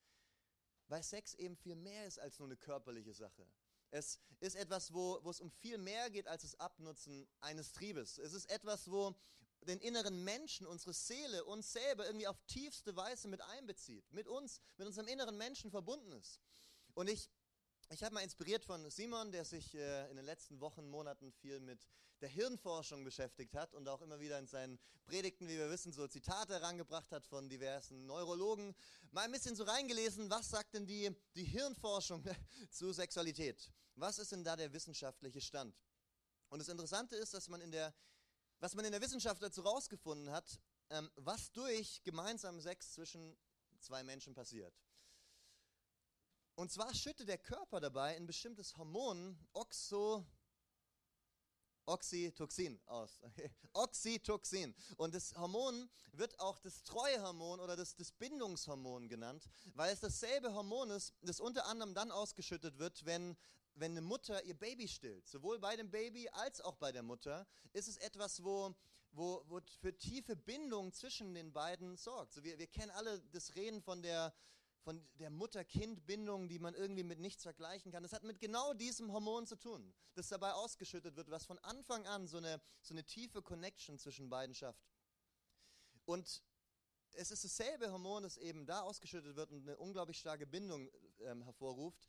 Weil 0.88 1.04
Sex 1.04 1.34
eben 1.34 1.56
viel 1.56 1.76
mehr 1.76 2.06
ist 2.06 2.18
als 2.18 2.40
nur 2.40 2.48
eine 2.48 2.56
körperliche 2.56 3.14
Sache. 3.14 3.46
Es 3.90 4.20
ist 4.40 4.56
etwas, 4.56 4.92
wo, 4.92 5.18
wo 5.22 5.30
es 5.30 5.40
um 5.40 5.50
viel 5.50 5.78
mehr 5.78 6.10
geht 6.10 6.28
als 6.28 6.42
das 6.42 6.58
Abnutzen 6.60 7.26
eines 7.40 7.72
Triebes. 7.72 8.18
Es 8.18 8.32
ist 8.32 8.50
etwas, 8.50 8.90
wo, 8.90 9.14
den 9.62 9.80
inneren 9.80 10.24
Menschen, 10.24 10.66
unsere 10.66 10.92
Seele, 10.92 11.44
uns 11.44 11.72
selber 11.72 12.06
irgendwie 12.06 12.26
auf 12.26 12.40
tiefste 12.46 12.94
Weise 12.96 13.28
mit 13.28 13.40
einbezieht, 13.40 14.10
mit 14.12 14.28
uns, 14.28 14.60
mit 14.76 14.86
unserem 14.86 15.08
inneren 15.08 15.36
Menschen 15.36 15.70
verbunden 15.70 16.12
ist. 16.12 16.40
Und 16.94 17.08
ich, 17.08 17.30
ich 17.90 18.02
habe 18.02 18.14
mal 18.14 18.22
inspiriert 18.22 18.64
von 18.64 18.90
Simon, 18.90 19.32
der 19.32 19.44
sich 19.44 19.74
äh, 19.74 20.10
in 20.10 20.16
den 20.16 20.24
letzten 20.24 20.60
Wochen, 20.60 20.88
Monaten 20.88 21.32
viel 21.32 21.60
mit 21.60 21.86
der 22.20 22.28
Hirnforschung 22.28 23.04
beschäftigt 23.04 23.54
hat 23.54 23.74
und 23.74 23.88
auch 23.88 24.02
immer 24.02 24.20
wieder 24.20 24.38
in 24.38 24.46
seinen 24.46 24.78
Predigten, 25.06 25.48
wie 25.48 25.56
wir 25.56 25.70
wissen, 25.70 25.92
so 25.92 26.06
Zitate 26.06 26.54
herangebracht 26.54 27.10
hat 27.12 27.26
von 27.26 27.48
diversen 27.48 28.06
Neurologen. 28.06 28.74
Mal 29.12 29.22
ein 29.22 29.32
bisschen 29.32 29.56
so 29.56 29.64
reingelesen, 29.64 30.28
was 30.28 30.50
sagt 30.50 30.74
denn 30.74 30.86
die, 30.86 31.10
die 31.34 31.44
Hirnforschung 31.44 32.24
zu 32.70 32.92
Sexualität? 32.92 33.70
Was 33.94 34.18
ist 34.18 34.32
denn 34.32 34.44
da 34.44 34.56
der 34.56 34.72
wissenschaftliche 34.72 35.40
Stand? 35.40 35.74
Und 36.50 36.58
das 36.58 36.68
Interessante 36.68 37.16
ist, 37.16 37.34
dass 37.34 37.48
man 37.48 37.60
in 37.60 37.70
der 37.70 37.94
was 38.60 38.74
man 38.74 38.84
in 38.84 38.92
der 38.92 39.00
Wissenschaft 39.00 39.42
dazu 39.42 39.60
rausgefunden 39.60 40.30
hat, 40.30 40.58
ähm, 40.90 41.10
was 41.16 41.52
durch 41.52 42.02
gemeinsamen 42.02 42.60
Sex 42.60 42.92
zwischen 42.92 43.36
zwei 43.78 44.02
Menschen 44.02 44.34
passiert. 44.34 44.74
Und 46.58 46.72
zwar 46.72 46.92
schüttet 46.92 47.28
der 47.28 47.38
Körper 47.38 47.78
dabei 47.78 48.16
ein 48.16 48.26
bestimmtes 48.26 48.76
Hormon, 48.76 49.38
Oxo, 49.52 50.26
Oxytocin 51.86 52.80
aus. 52.86 53.20
Oxytocin. 53.74 54.74
Und 54.96 55.14
das 55.14 55.36
Hormon 55.36 55.88
wird 56.14 56.40
auch 56.40 56.58
das 56.58 56.82
Treuehormon 56.82 57.60
oder 57.60 57.76
das, 57.76 57.94
das 57.94 58.10
Bindungshormon 58.10 59.08
genannt, 59.08 59.48
weil 59.74 59.92
es 59.92 60.00
dasselbe 60.00 60.52
Hormon 60.52 60.90
ist, 60.90 61.14
das 61.22 61.38
unter 61.38 61.64
anderem 61.66 61.94
dann 61.94 62.10
ausgeschüttet 62.10 62.76
wird, 62.80 63.04
wenn 63.04 63.36
wenn 63.76 63.92
eine 63.92 64.00
Mutter 64.00 64.42
ihr 64.42 64.58
Baby 64.58 64.88
stillt, 64.88 65.28
sowohl 65.28 65.60
bei 65.60 65.76
dem 65.76 65.88
Baby 65.88 66.28
als 66.30 66.60
auch 66.60 66.74
bei 66.74 66.90
der 66.90 67.04
Mutter, 67.04 67.46
ist 67.72 67.86
es 67.86 67.96
etwas, 67.98 68.42
wo, 68.42 68.74
wo, 69.12 69.44
wo 69.46 69.60
für 69.80 69.96
tiefe 69.96 70.34
Bindung 70.34 70.92
zwischen 70.92 71.32
den 71.32 71.52
beiden 71.52 71.96
sorgt. 71.96 72.32
So 72.32 72.42
wir, 72.42 72.58
wir 72.58 72.66
kennen 72.66 72.90
alle 72.90 73.20
das 73.30 73.54
Reden 73.54 73.80
von 73.80 74.02
der, 74.02 74.34
von 74.88 75.06
der 75.18 75.28
Mutter-Kind-Bindung, 75.28 76.48
die 76.48 76.58
man 76.58 76.72
irgendwie 76.72 77.02
mit 77.02 77.18
nichts 77.18 77.42
vergleichen 77.42 77.92
kann. 77.92 78.02
Das 78.02 78.14
hat 78.14 78.22
mit 78.24 78.40
genau 78.40 78.72
diesem 78.72 79.12
Hormon 79.12 79.46
zu 79.46 79.56
tun, 79.56 79.92
das 80.14 80.28
dabei 80.28 80.54
ausgeschüttet 80.54 81.14
wird, 81.14 81.30
was 81.30 81.44
von 81.44 81.58
Anfang 81.58 82.06
an 82.06 82.26
so 82.26 82.38
eine, 82.38 82.58
so 82.80 82.94
eine 82.94 83.04
tiefe 83.04 83.42
Connection 83.42 83.98
zwischen 83.98 84.30
beiden 84.30 84.54
schafft. 84.54 84.88
Und 86.06 86.42
es 87.12 87.30
ist 87.30 87.44
dasselbe 87.44 87.92
Hormon, 87.92 88.22
das 88.22 88.38
eben 88.38 88.64
da 88.64 88.80
ausgeschüttet 88.80 89.36
wird 89.36 89.52
und 89.52 89.60
eine 89.60 89.76
unglaublich 89.76 90.18
starke 90.18 90.46
Bindung 90.46 90.90
ähm, 91.20 91.42
hervorruft. 91.42 92.08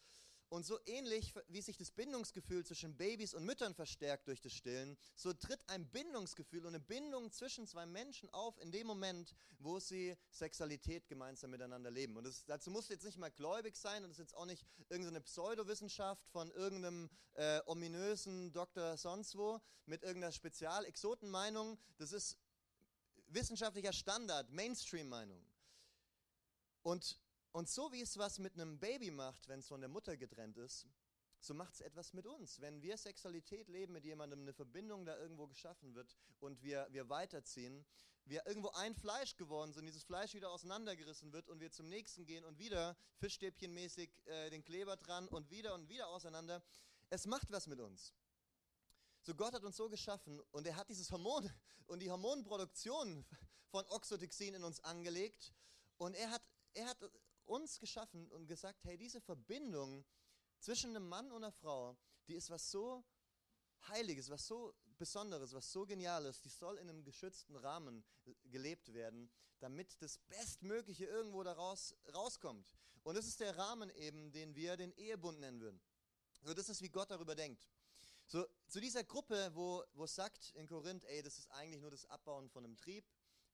Und 0.50 0.66
so 0.66 0.80
ähnlich 0.88 1.34
wie 1.48 1.62
sich 1.62 1.78
das 1.78 1.92
Bindungsgefühl 1.92 2.66
zwischen 2.66 2.98
Babys 2.98 3.36
und 3.36 3.46
Müttern 3.46 3.76
verstärkt 3.76 4.28
durch 4.28 4.42
das 4.42 4.52
Stillen, 4.52 4.98
so 5.16 5.32
tritt 5.32 5.60
ein 5.68 5.88
Bindungsgefühl 5.88 6.62
und 6.62 6.70
eine 6.70 6.80
Bindung 6.80 7.32
zwischen 7.32 7.68
zwei 7.68 7.86
Menschen 7.86 8.30
auf 8.32 8.60
in 8.60 8.72
dem 8.72 8.88
Moment, 8.88 9.36
wo 9.60 9.80
sie 9.80 10.18
Sexualität 10.32 11.08
gemeinsam 11.08 11.52
miteinander 11.52 11.92
leben. 11.92 12.18
Und 12.18 12.24
das, 12.24 12.46
dazu 12.46 12.72
muss 12.72 12.90
jetzt 12.90 13.06
nicht 13.06 13.20
mal 13.20 13.30
gläubig 13.30 13.76
sein 13.76 14.04
und 14.04 14.10
das 14.10 14.18
ist 14.18 14.32
jetzt 14.32 14.36
auch 14.36 14.46
nicht 14.46 14.66
irgendeine 14.90 15.22
Pseudowissenschaft 15.22 16.28
von 16.32 16.50
irgendeinem 16.52 17.12
äh, 17.36 17.62
ominösen 17.68 18.52
Doktor 18.52 18.98
sonst 18.98 19.38
wo 19.38 19.62
mit 19.86 20.02
irgendeiner 20.02 20.32
Spezial-Exotenmeinung. 20.32 21.78
Das 21.98 22.12
ist 22.12 22.40
wissenschaftlicher 23.28 23.94
Standard, 23.94 24.50
Mainstream-Meinung. 24.52 25.46
Und 26.82 27.20
und 27.52 27.70
so 27.70 27.92
wie 27.92 28.02
es 28.02 28.18
was 28.18 28.40
mit 28.40 28.54
einem 28.54 28.80
Baby 28.80 29.12
macht, 29.12 29.48
wenn 29.48 29.60
es 29.60 29.68
von 29.68 29.82
der 29.82 29.90
Mutter 29.90 30.18
getrennt 30.18 30.58
ist, 30.58 30.88
so 31.42 31.54
macht 31.54 31.74
es 31.74 31.82
etwas 31.82 32.14
mit 32.14 32.28
uns. 32.28 32.60
Wenn 32.60 32.82
wir 32.82 32.98
Sexualität 32.98 33.70
leben 33.70 33.94
mit 33.94 34.04
jemandem, 34.06 34.42
eine 34.42 34.54
Verbindung 34.54 35.06
da 35.06 35.18
irgendwo 35.18 35.48
geschaffen 35.48 35.96
wird 35.96 36.18
und 36.40 36.62
wir, 36.62 36.88
wir 36.92 37.10
weiterziehen, 37.10 37.86
wir 38.26 38.46
irgendwo 38.46 38.70
ein 38.70 38.94
Fleisch 38.94 39.36
geworden 39.38 39.74
sind, 39.74 39.86
dieses 39.86 40.04
Fleisch 40.04 40.34
wieder 40.34 40.52
auseinandergerissen 40.52 41.34
wird 41.34 41.50
und 41.50 41.60
wir 41.60 41.72
zum 41.72 41.90
nächsten 41.90 42.26
gehen 42.26 42.46
und 42.46 42.60
wieder 42.60 42.96
Fischstäbchenmäßig 43.18 44.12
äh, 44.26 44.50
den 44.50 44.64
Kleber 44.64 44.98
dran 44.98 45.28
und 45.28 45.50
wieder 45.50 45.74
und 45.74 45.90
wieder 45.90 46.10
auseinander. 46.10 46.62
Es 47.10 47.26
macht 47.26 47.52
was 47.52 47.68
mit 47.68 47.80
uns. 47.80 48.14
So 49.22 49.34
Gott 49.34 49.54
hat 49.54 49.64
uns 49.64 49.78
so 49.78 49.90
geschaffen 49.90 50.40
und 50.52 50.68
er 50.68 50.76
hat 50.76 50.90
dieses 50.90 51.12
Hormon 51.12 51.50
und 51.88 52.02
die 52.02 52.12
Hormonproduktion 52.12 53.26
von 53.70 53.86
Oxytocin 53.88 54.56
in 54.56 54.64
uns 54.64 54.84
angelegt 54.84 55.54
und 55.98 56.16
er 56.16 56.30
hat, 56.30 56.44
er 56.74 56.88
hat 56.88 56.98
uns 57.50 57.80
geschaffen 57.80 58.30
und 58.32 58.48
gesagt, 58.48 58.84
hey, 58.84 58.98
diese 58.98 59.20
Verbindung 59.20 60.06
zwischen 60.60 60.92
einem 60.92 61.08
Mann 61.08 61.32
und 61.32 61.44
einer 61.44 61.52
Frau, 61.52 61.98
die 62.28 62.36
ist 62.36 62.50
was 62.50 62.70
so 62.70 63.04
Heiliges, 63.88 64.30
was 64.30 64.46
so 64.46 64.76
Besonderes, 64.98 65.54
was 65.54 65.72
so 65.72 65.86
Geniales, 65.86 66.42
die 66.42 66.50
soll 66.50 66.78
in 66.78 66.90
einem 66.90 67.04
geschützten 67.04 67.56
Rahmen 67.56 68.04
gelebt 68.46 68.94
werden, 68.94 69.32
damit 69.60 70.02
das 70.02 70.18
Bestmögliche 70.18 71.06
irgendwo 71.06 71.44
daraus 71.44 71.96
rauskommt. 72.14 72.72
Und 73.04 73.16
das 73.16 73.26
ist 73.26 73.40
der 73.40 73.58
Rahmen 73.58 73.90
eben, 73.92 74.32
den 74.32 74.56
wir 74.56 74.78
den 74.78 74.92
Ehebund 74.94 75.40
nennen 75.40 75.62
würden. 75.62 75.82
So, 76.42 76.54
das 76.54 76.70
ist, 76.70 76.82
wie 76.82 76.90
Gott 76.90 77.10
darüber 77.10 77.36
denkt. 77.36 77.70
So, 78.28 78.46
zu 78.68 78.80
dieser 78.80 79.04
Gruppe, 79.04 79.52
wo, 79.56 79.84
wo 79.94 80.06
sagt 80.06 80.52
in 80.52 80.68
Korinth, 80.68 81.04
ey, 81.06 81.24
das 81.24 81.40
ist 81.40 81.50
eigentlich 81.52 81.82
nur 81.82 81.90
das 81.90 82.06
Abbauen 82.06 82.50
von 82.50 82.64
einem 82.64 82.78
Trieb, 82.78 83.06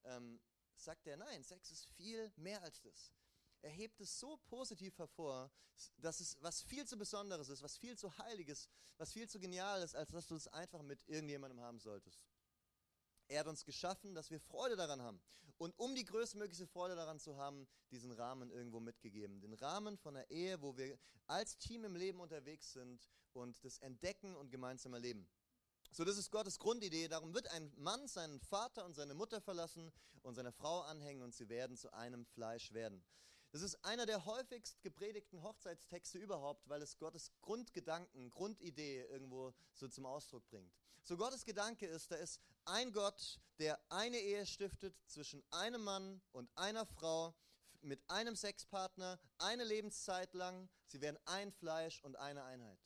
ähm, 0.03 0.41
sagt 0.75 1.07
er, 1.07 1.15
nein, 1.17 1.43
Sex 1.43 1.71
ist 1.71 1.85
viel 1.91 2.31
mehr 2.35 2.61
als 2.61 2.81
das 2.81 3.13
er 3.65 3.71
hebt 3.71 3.99
es 3.99 4.19
so 4.19 4.37
positiv 4.45 4.95
hervor, 4.99 5.51
dass 5.97 6.19
es 6.19 6.37
was 6.41 6.61
viel 6.61 6.85
zu 6.85 6.97
Besonderes 6.97 7.49
ist, 7.49 7.63
was 7.63 7.77
viel 7.77 7.97
zu 7.97 8.15
Heiliges, 8.19 8.69
was 8.97 9.11
viel 9.11 9.27
zu 9.27 9.39
Geniales, 9.39 9.95
als 9.95 10.11
dass 10.11 10.27
du 10.27 10.35
es 10.35 10.47
einfach 10.47 10.83
mit 10.83 11.01
irgendjemandem 11.07 11.59
haben 11.59 11.79
solltest. 11.79 12.23
Er 13.27 13.39
hat 13.39 13.47
uns 13.47 13.65
geschaffen, 13.65 14.13
dass 14.13 14.29
wir 14.29 14.39
Freude 14.39 14.75
daran 14.75 15.01
haben. 15.01 15.19
Und 15.57 15.77
um 15.79 15.95
die 15.95 16.05
größtmögliche 16.05 16.67
Freude 16.67 16.95
daran 16.95 17.19
zu 17.19 17.37
haben, 17.37 17.67
diesen 17.89 18.11
Rahmen 18.11 18.51
irgendwo 18.51 18.79
mitgegeben. 18.79 19.41
Den 19.41 19.53
Rahmen 19.53 19.97
von 19.97 20.15
einer 20.15 20.29
Ehe, 20.29 20.61
wo 20.61 20.77
wir 20.77 20.99
als 21.25 21.57
Team 21.57 21.85
im 21.85 21.95
Leben 21.95 22.19
unterwegs 22.19 22.71
sind 22.71 23.09
und 23.33 23.63
das 23.65 23.79
entdecken 23.79 24.35
und 24.35 24.51
gemeinsam 24.51 24.93
erleben. 24.93 25.27
So, 25.89 26.03
das 26.03 26.19
ist 26.19 26.29
Gottes 26.29 26.59
Grundidee. 26.59 27.07
Darum 27.07 27.33
wird 27.33 27.47
ein 27.47 27.73
Mann 27.77 28.07
seinen 28.07 28.39
Vater 28.41 28.85
und 28.85 28.93
seine 28.93 29.15
Mutter 29.15 29.41
verlassen 29.41 29.91
und 30.21 30.35
seine 30.35 30.51
Frau 30.51 30.81
anhängen 30.81 31.23
und 31.23 31.33
sie 31.33 31.49
werden 31.49 31.77
zu 31.77 31.91
einem 31.93 32.25
Fleisch 32.25 32.71
werden. 32.71 33.03
Das 33.55 33.61
ist 33.61 33.85
einer 33.85 34.05
der 34.05 34.25
häufigst 34.25 34.81
gepredigten 34.81 35.41
Hochzeitstexte 35.41 36.17
überhaupt, 36.17 36.67
weil 36.67 36.81
es 36.81 36.97
Gottes 36.97 37.31
Grundgedanken, 37.39 38.29
Grundidee 38.29 39.03
irgendwo 39.03 39.53
so 39.73 39.87
zum 39.87 40.05
Ausdruck 40.05 40.45
bringt. 40.49 40.75
So 41.03 41.15
Gottes 41.15 41.45
Gedanke 41.45 41.87
ist, 41.87 42.11
da 42.11 42.17
ist 42.17 42.41
ein 42.65 42.91
Gott, 42.91 43.39
der 43.59 43.79
eine 43.89 44.19
Ehe 44.19 44.45
stiftet 44.45 44.93
zwischen 45.07 45.41
einem 45.51 45.85
Mann 45.85 46.21
und 46.33 46.51
einer 46.57 46.85
Frau 46.85 47.33
mit 47.79 48.03
einem 48.09 48.35
Sexpartner, 48.35 49.17
eine 49.37 49.63
Lebenszeit 49.63 50.33
lang. 50.33 50.67
Sie 50.87 50.99
werden 50.99 51.17
ein 51.23 51.53
Fleisch 51.53 52.03
und 52.03 52.17
eine 52.17 52.43
Einheit. 52.43 52.81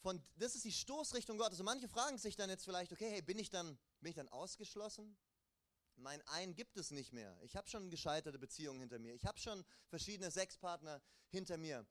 Von, 0.00 0.20
das 0.34 0.56
ist 0.56 0.64
die 0.64 0.72
Stoßrichtung 0.72 1.38
Gottes. 1.38 1.60
Und 1.60 1.66
manche 1.66 1.86
fragen 1.86 2.18
sich 2.18 2.34
dann 2.34 2.50
jetzt 2.50 2.64
vielleicht, 2.64 2.90
okay, 2.90 3.08
hey, 3.08 3.22
bin 3.22 3.38
ich 3.38 3.50
dann, 3.50 3.78
bin 4.00 4.10
ich 4.10 4.16
dann 4.16 4.28
ausgeschlossen? 4.30 5.16
Mein 6.00 6.22
Ein 6.28 6.54
gibt 6.54 6.76
es 6.76 6.90
nicht 6.90 7.12
mehr. 7.12 7.38
Ich 7.42 7.56
habe 7.56 7.68
schon 7.68 7.90
gescheiterte 7.90 8.38
Beziehungen 8.38 8.80
hinter 8.80 8.98
mir. 8.98 9.14
Ich 9.14 9.26
habe 9.26 9.38
schon 9.38 9.64
verschiedene 9.88 10.30
Sexpartner 10.30 11.02
hinter 11.28 11.58
mir. 11.58 11.86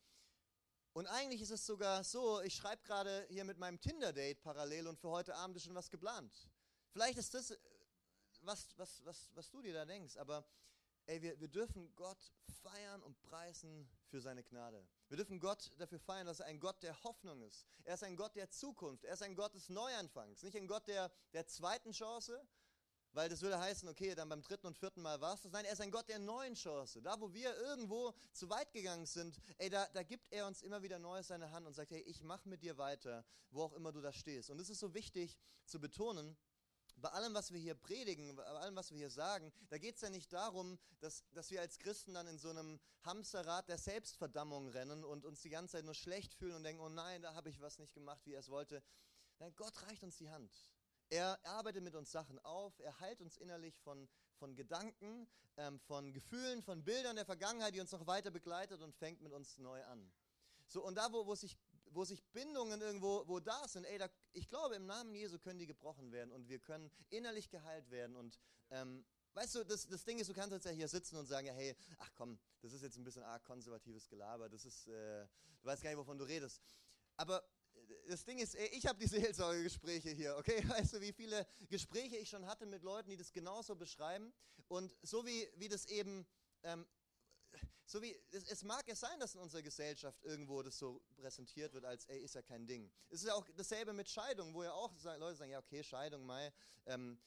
Und 0.93 1.05
eigentlich 1.05 1.41
ist 1.41 1.51
es 1.51 1.65
sogar 1.65 2.03
so, 2.03 2.41
ich 2.41 2.55
schreibe 2.55 2.81
gerade 2.83 3.27
hier 3.29 3.43
mit 3.43 3.59
meinem 3.59 3.79
Tinder-Date 3.79 4.41
parallel 4.41 4.87
und 4.87 4.99
für 4.99 5.09
heute 5.09 5.35
Abend 5.35 5.55
ist 5.57 5.65
schon 5.65 5.75
was 5.75 5.91
geplant. 5.91 6.49
Vielleicht 6.91 7.19
ist 7.19 7.33
das, 7.35 7.51
äh, 7.51 7.57
was, 8.41 8.67
was, 8.77 9.05
was, 9.05 9.29
was 9.35 9.49
du 9.51 9.61
dir 9.61 9.73
da 9.73 9.85
denkst, 9.85 10.17
aber 10.17 10.43
ey, 11.05 11.21
wir, 11.21 11.39
wir 11.39 11.47
dürfen 11.47 11.95
Gott 11.95 12.33
feiern 12.63 13.03
und 13.03 13.21
preisen 13.21 13.87
für 14.07 14.19
seine 14.19 14.43
Gnade. 14.43 14.87
Wir 15.07 15.17
dürfen 15.17 15.39
Gott 15.39 15.71
dafür 15.77 15.99
feiern, 15.99 16.25
dass 16.25 16.39
er 16.39 16.47
ein 16.47 16.59
Gott 16.59 16.81
der 16.81 17.03
Hoffnung 17.03 17.41
ist. 17.43 17.67
Er 17.83 17.93
ist 17.93 18.03
ein 18.03 18.15
Gott 18.15 18.35
der 18.35 18.49
Zukunft. 18.49 19.05
Er 19.05 19.13
ist 19.13 19.21
ein 19.21 19.35
Gott 19.35 19.53
des 19.53 19.69
Neuanfangs. 19.69 20.41
Nicht 20.41 20.57
ein 20.57 20.67
Gott 20.67 20.87
der, 20.87 21.11
der 21.33 21.45
zweiten 21.47 21.91
Chance, 21.91 22.45
weil 23.13 23.29
das 23.29 23.41
würde 23.41 23.59
heißen, 23.59 23.87
okay, 23.89 24.13
dann 24.15 24.29
beim 24.29 24.41
dritten 24.41 24.67
und 24.67 24.77
vierten 24.77 25.01
Mal 25.01 25.19
war 25.21 25.33
es 25.33 25.41
das. 25.41 25.51
Nein, 25.51 25.65
er 25.65 25.73
ist 25.73 25.81
ein 25.81 25.91
Gott 25.91 26.07
der 26.09 26.19
neuen 26.19 26.53
Chance. 26.53 27.01
Da, 27.01 27.19
wo 27.19 27.33
wir 27.33 27.55
irgendwo 27.57 28.13
zu 28.31 28.49
weit 28.49 28.71
gegangen 28.71 29.05
sind, 29.05 29.39
ey, 29.57 29.69
da, 29.69 29.87
da 29.93 30.03
gibt 30.03 30.31
er 30.31 30.47
uns 30.47 30.61
immer 30.61 30.81
wieder 30.81 30.99
Neues 30.99 31.27
seine 31.27 31.51
Hand 31.51 31.65
und 31.65 31.73
sagt, 31.73 31.91
hey, 31.91 32.01
ich 32.01 32.23
mache 32.23 32.47
mit 32.47 32.61
dir 32.61 32.77
weiter, 32.77 33.25
wo 33.51 33.63
auch 33.63 33.73
immer 33.73 33.91
du 33.91 34.01
da 34.01 34.11
stehst. 34.11 34.49
Und 34.49 34.59
es 34.59 34.69
ist 34.69 34.79
so 34.79 34.93
wichtig 34.93 35.37
zu 35.65 35.79
betonen, 35.79 36.37
bei 37.01 37.09
allem, 37.09 37.33
was 37.33 37.51
wir 37.51 37.59
hier 37.59 37.75
predigen, 37.75 38.35
bei 38.35 38.43
allem, 38.43 38.75
was 38.75 38.91
wir 38.91 38.97
hier 38.97 39.09
sagen, 39.09 39.51
da 39.69 39.77
geht 39.77 39.95
es 39.95 40.01
ja 40.01 40.09
nicht 40.09 40.33
darum, 40.33 40.77
dass, 40.99 41.23
dass 41.31 41.49
wir 41.49 41.61
als 41.61 41.79
Christen 41.79 42.13
dann 42.13 42.27
in 42.27 42.37
so 42.37 42.49
einem 42.49 42.79
Hamsterrad 43.03 43.69
der 43.69 43.77
Selbstverdammung 43.77 44.67
rennen 44.67 45.03
und 45.03 45.25
uns 45.25 45.41
die 45.41 45.49
ganze 45.49 45.73
Zeit 45.73 45.85
nur 45.85 45.93
schlecht 45.93 46.33
fühlen 46.33 46.55
und 46.55 46.63
denken, 46.63 46.81
oh 46.81 46.89
nein, 46.89 47.21
da 47.21 47.33
habe 47.33 47.49
ich 47.49 47.61
was 47.61 47.79
nicht 47.79 47.93
gemacht, 47.93 48.25
wie 48.25 48.33
er 48.33 48.41
es 48.41 48.49
wollte. 48.49 48.83
Nein, 49.39 49.55
Gott 49.55 49.81
reicht 49.83 50.03
uns 50.03 50.17
die 50.17 50.29
Hand. 50.29 50.51
Er 51.09 51.39
arbeitet 51.43 51.83
mit 51.83 51.95
uns 51.95 52.11
Sachen 52.11 52.37
auf, 52.39 52.79
er 52.79 52.99
heilt 52.99 53.19
uns 53.21 53.37
innerlich 53.37 53.75
von, 53.79 54.07
von 54.37 54.55
Gedanken, 54.55 55.27
ähm, 55.57 55.79
von 55.79 56.13
Gefühlen, 56.13 56.61
von 56.61 56.83
Bildern 56.83 57.15
der 57.15 57.25
Vergangenheit, 57.25 57.73
die 57.73 57.79
uns 57.79 57.91
noch 57.91 58.05
weiter 58.05 58.29
begleitet 58.29 58.81
und 58.81 58.95
fängt 58.95 59.21
mit 59.21 59.33
uns 59.33 59.57
neu 59.57 59.83
an. 59.85 60.11
So, 60.67 60.85
und 60.85 60.95
da, 60.95 61.11
wo, 61.11 61.25
wo, 61.25 61.33
sich, 61.33 61.57
wo 61.85 62.05
sich 62.05 62.23
Bindungen 62.25 62.79
irgendwo 62.79 63.27
wo 63.27 63.39
da 63.39 63.67
sind, 63.67 63.85
ey, 63.85 63.97
da, 63.97 64.07
ich 64.33 64.47
glaube, 64.47 64.75
im 64.75 64.85
Namen 64.85 65.15
Jesu 65.15 65.39
können 65.39 65.57
die 65.57 65.65
gebrochen 65.65 66.11
werden 66.11 66.31
und 66.31 66.47
wir 66.47 66.59
können 66.59 66.91
innerlich 67.09 67.49
geheilt 67.49 67.89
werden. 67.89 68.15
Und 68.15 68.39
ähm, 68.69 69.03
weißt 69.33 69.55
du, 69.55 69.63
das, 69.63 69.87
das 69.87 70.03
Ding 70.03 70.19
ist, 70.19 70.29
du 70.29 70.33
kannst 70.35 70.51
jetzt 70.51 70.65
ja 70.65 70.71
hier 70.71 70.87
sitzen 70.87 71.17
und 71.17 71.25
sagen, 71.25 71.47
hey, 71.47 71.75
ach 71.97 72.11
komm, 72.15 72.37
das 72.61 72.73
ist 72.73 72.83
jetzt 72.83 72.97
ein 72.97 73.03
bisschen 73.03 73.23
arg 73.23 73.43
konservatives 73.45 74.07
Gelaber, 74.07 74.47
das 74.47 74.63
ist, 74.63 74.87
äh, 74.87 75.25
du 75.59 75.65
weißt 75.65 75.81
gar 75.81 75.89
nicht, 75.89 75.97
wovon 75.97 76.19
du 76.19 76.25
redest. 76.25 76.61
Aber 77.17 77.43
das 78.07 78.25
Ding 78.25 78.39
ist, 78.39 78.55
ich 78.55 78.85
habe 78.85 78.99
die 78.99 79.07
Seelsorgegespräche 79.33 80.09
hier, 80.09 80.35
okay? 80.37 80.63
Weißt 80.69 80.93
du, 80.93 81.01
wie 81.01 81.13
viele 81.13 81.45
Gespräche 81.69 82.17
ich 82.17 82.29
schon 82.29 82.45
hatte 82.45 82.65
mit 82.65 82.83
Leuten, 82.83 83.09
die 83.09 83.17
das 83.17 83.31
genauso 83.31 83.75
beschreiben? 83.75 84.33
Und 84.67 84.95
so 85.01 85.25
wie, 85.25 85.47
wie 85.55 85.67
das 85.67 85.85
eben, 85.85 86.25
ähm, 86.63 86.85
so 87.85 88.01
wie, 88.01 88.15
es, 88.31 88.43
es, 88.43 88.63
mag 88.63 88.87
es 88.87 88.99
sein, 88.99 89.19
dass 89.19 89.33
in 89.33 89.41
unserer 89.41 89.63
Gesellschaft 89.63 90.23
irgendwo 90.23 90.61
das 90.61 90.77
so 90.77 91.01
präsentiert 91.17 91.73
wird, 91.73 91.85
als, 91.85 92.05
ey, 92.05 92.19
ist 92.19 92.35
ja 92.35 92.41
kein 92.41 92.67
Ding. 92.67 92.91
Es 93.09 93.21
ist 93.21 93.27
ja 93.27 93.33
auch 93.33 93.47
dasselbe 93.55 93.93
mit 93.93 94.07
Scheidung, 94.07 94.53
wo 94.53 94.63
ja 94.63 94.71
auch 94.73 94.93
Leute 95.17 95.35
sagen, 95.35 95.51
ja, 95.51 95.59
okay, 95.59 95.83
Scheidung, 95.83 96.25
Mai, 96.25 96.53
ähm, 96.85 97.19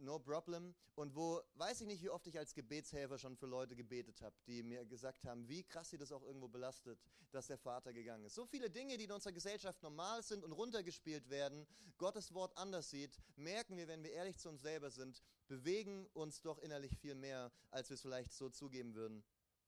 no 0.00 0.18
problem. 0.18 0.74
Und 0.94 1.14
wo, 1.14 1.40
weiß 1.54 1.80
ich 1.80 1.86
nicht, 1.86 2.02
wie 2.02 2.10
oft 2.10 2.26
ich 2.26 2.38
als 2.38 2.54
Gebetshelfer 2.54 3.18
schon 3.18 3.36
für 3.36 3.46
Leute 3.46 3.74
gebetet 3.74 4.20
habe, 4.22 4.34
die 4.46 4.62
mir 4.62 4.84
gesagt 4.84 5.24
haben, 5.24 5.48
wie 5.48 5.64
krass 5.64 5.90
sie 5.90 5.98
das 5.98 6.12
auch 6.12 6.22
irgendwo 6.22 6.48
belastet, 6.48 6.98
dass 7.30 7.48
der 7.48 7.58
Vater 7.58 7.92
gegangen 7.92 8.24
ist. 8.24 8.34
So 8.34 8.46
viele 8.46 8.70
Dinge, 8.70 8.96
die 8.96 9.04
in 9.04 9.12
unserer 9.12 9.32
Gesellschaft 9.32 9.82
normal 9.82 10.22
sind 10.22 10.44
und 10.44 10.52
runtergespielt 10.52 11.28
werden, 11.30 11.66
Gottes 11.98 12.32
Wort 12.32 12.56
anders 12.56 12.90
sieht, 12.90 13.18
merken 13.36 13.76
wir, 13.76 13.88
wenn 13.88 14.02
wir 14.02 14.12
ehrlich 14.12 14.36
zu 14.36 14.48
uns 14.48 14.62
selber 14.62 14.90
sind, 14.90 15.22
bewegen 15.48 16.06
uns 16.14 16.40
doch 16.42 16.58
innerlich 16.58 16.96
viel 16.96 17.14
mehr, 17.14 17.50
als 17.70 17.90
wir 17.90 17.94
es 17.94 18.02
vielleicht 18.02 18.32
so 18.32 18.48
zugeben 18.50 18.94
würden. 18.94 19.24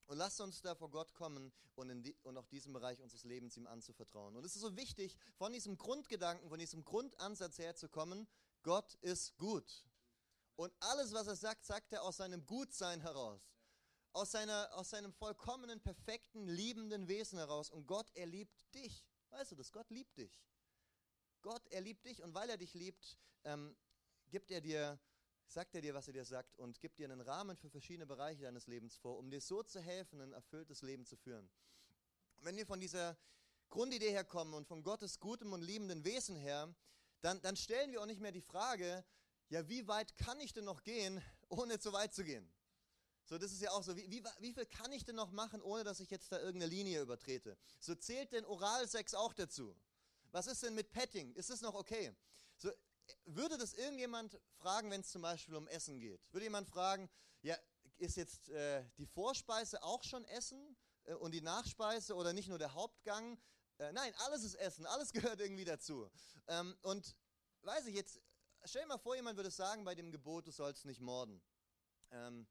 Und 0.06 0.18
lasst 0.18 0.40
uns 0.40 0.62
da 0.62 0.74
vor 0.74 0.90
Gott 0.90 1.14
kommen 1.14 1.52
und, 1.74 2.02
die, 2.02 2.14
und 2.22 2.36
auch 2.38 2.46
diesen 2.46 2.72
Bereich 2.72 3.02
unseres 3.02 3.24
Lebens 3.24 3.56
ihm 3.56 3.66
anzuvertrauen. 3.66 4.36
Und 4.36 4.44
es 4.44 4.54
ist 4.54 4.62
so 4.62 4.76
wichtig, 4.76 5.16
von 5.34 5.52
diesem 5.52 5.76
Grundgedanken, 5.76 6.48
von 6.48 6.58
diesem 6.58 6.84
Grundansatz 6.84 7.58
herzukommen, 7.58 8.28
Gott 8.62 8.94
ist 9.00 9.36
gut. 9.36 9.84
Und 10.56 10.72
alles, 10.80 11.12
was 11.12 11.26
er 11.26 11.36
sagt, 11.36 11.64
sagt 11.64 11.92
er 11.92 12.02
aus 12.02 12.16
seinem 12.16 12.44
Gutsein 12.46 13.00
heraus. 13.00 13.40
Aus, 14.12 14.30
seiner, 14.30 14.70
aus 14.74 14.90
seinem 14.90 15.12
vollkommenen, 15.12 15.80
perfekten, 15.80 16.48
liebenden 16.48 17.06
Wesen 17.06 17.38
heraus. 17.38 17.70
Und 17.70 17.86
Gott, 17.86 18.10
er 18.14 18.26
liebt 18.26 18.74
dich. 18.74 19.06
Weißt 19.30 19.52
du 19.52 19.56
das? 19.56 19.70
Gott 19.70 19.90
liebt 19.90 20.16
dich. 20.16 20.42
Gott, 21.42 21.66
er 21.68 21.82
liebt 21.82 22.06
dich. 22.06 22.22
Und 22.22 22.34
weil 22.34 22.48
er 22.48 22.56
dich 22.56 22.72
liebt, 22.72 23.18
ähm, 23.44 23.76
gibt 24.30 24.50
er 24.50 24.62
dir, 24.62 24.98
sagt 25.46 25.74
er 25.74 25.82
dir, 25.82 25.94
was 25.94 26.06
er 26.08 26.14
dir 26.14 26.24
sagt 26.24 26.58
und 26.58 26.80
gibt 26.80 26.98
dir 26.98 27.04
einen 27.04 27.20
Rahmen 27.20 27.56
für 27.58 27.68
verschiedene 27.68 28.06
Bereiche 28.06 28.44
deines 28.44 28.66
Lebens 28.66 28.96
vor, 28.96 29.18
um 29.18 29.30
dir 29.30 29.42
so 29.42 29.62
zu 29.62 29.80
helfen, 29.80 30.20
ein 30.22 30.32
erfülltes 30.32 30.82
Leben 30.82 31.04
zu 31.04 31.16
führen. 31.16 31.48
wenn 32.38 32.56
wir 32.56 32.66
von 32.66 32.80
dieser 32.80 33.16
Grundidee 33.68 34.10
herkommen 34.10 34.54
und 34.54 34.66
von 34.66 34.82
Gottes 34.82 35.18
gutem 35.18 35.52
und 35.52 35.62
liebenden 35.62 36.04
Wesen 36.04 36.36
her, 36.36 36.74
dann, 37.20 37.40
dann 37.42 37.56
stellen 37.56 37.90
wir 37.92 38.00
auch 38.00 38.06
nicht 38.06 38.20
mehr 38.20 38.32
die 38.32 38.42
Frage, 38.42 39.04
ja, 39.48 39.68
wie 39.68 39.86
weit 39.86 40.16
kann 40.16 40.40
ich 40.40 40.52
denn 40.52 40.64
noch 40.64 40.82
gehen, 40.82 41.22
ohne 41.48 41.78
zu 41.78 41.92
weit 41.92 42.14
zu 42.14 42.24
gehen? 42.24 42.50
So, 43.24 43.38
das 43.38 43.50
ist 43.52 43.60
ja 43.60 43.72
auch 43.72 43.82
so, 43.82 43.96
wie, 43.96 44.08
wie, 44.10 44.22
wie 44.38 44.52
viel 44.52 44.66
kann 44.66 44.92
ich 44.92 45.04
denn 45.04 45.16
noch 45.16 45.32
machen, 45.32 45.60
ohne 45.60 45.82
dass 45.82 45.98
ich 45.98 46.10
jetzt 46.10 46.30
da 46.30 46.38
irgendeine 46.38 46.70
Linie 46.70 47.02
übertrete? 47.02 47.56
So 47.80 47.94
zählt 47.94 48.32
denn 48.32 48.44
Oralsex 48.44 49.14
auch 49.14 49.34
dazu? 49.34 49.76
Was 50.30 50.46
ist 50.46 50.62
denn 50.62 50.74
mit 50.74 50.92
Petting? 50.92 51.34
Ist 51.34 51.50
das 51.50 51.60
noch 51.60 51.74
okay? 51.74 52.14
So, 52.56 52.70
würde 53.24 53.58
das 53.58 53.74
irgendjemand 53.74 54.38
fragen, 54.58 54.90
wenn 54.90 55.00
es 55.00 55.10
zum 55.10 55.22
Beispiel 55.22 55.56
um 55.56 55.66
Essen 55.68 55.98
geht? 55.98 56.20
Würde 56.32 56.44
jemand 56.44 56.68
fragen, 56.68 57.10
ja, 57.42 57.56
ist 57.98 58.16
jetzt 58.16 58.48
äh, 58.50 58.84
die 58.98 59.06
Vorspeise 59.06 59.82
auch 59.82 60.04
schon 60.04 60.24
Essen 60.26 60.76
äh, 61.04 61.14
und 61.14 61.32
die 61.32 61.40
Nachspeise 61.40 62.14
oder 62.14 62.32
nicht 62.32 62.48
nur 62.48 62.58
der 62.58 62.74
Hauptgang? 62.74 63.38
Äh, 63.78 63.92
nein, 63.92 64.14
alles 64.18 64.44
ist 64.44 64.54
Essen, 64.54 64.86
alles 64.86 65.12
gehört 65.12 65.40
irgendwie 65.40 65.64
dazu. 65.64 66.08
Ähm, 66.46 66.76
und 66.82 67.16
weiß 67.62 67.86
ich 67.86 67.94
jetzt, 67.94 68.20
stell 68.66 68.82
dir 68.82 68.88
mal 68.88 68.98
vor, 68.98 69.16
jemand 69.16 69.36
würde 69.36 69.50
sagen 69.50 69.84
bei 69.84 69.94
dem 69.94 70.10
Gebot, 70.10 70.46
du 70.46 70.50
sollst 70.50 70.84
nicht 70.84 71.00
morden. 71.00 71.40
Ähm, 72.10 72.46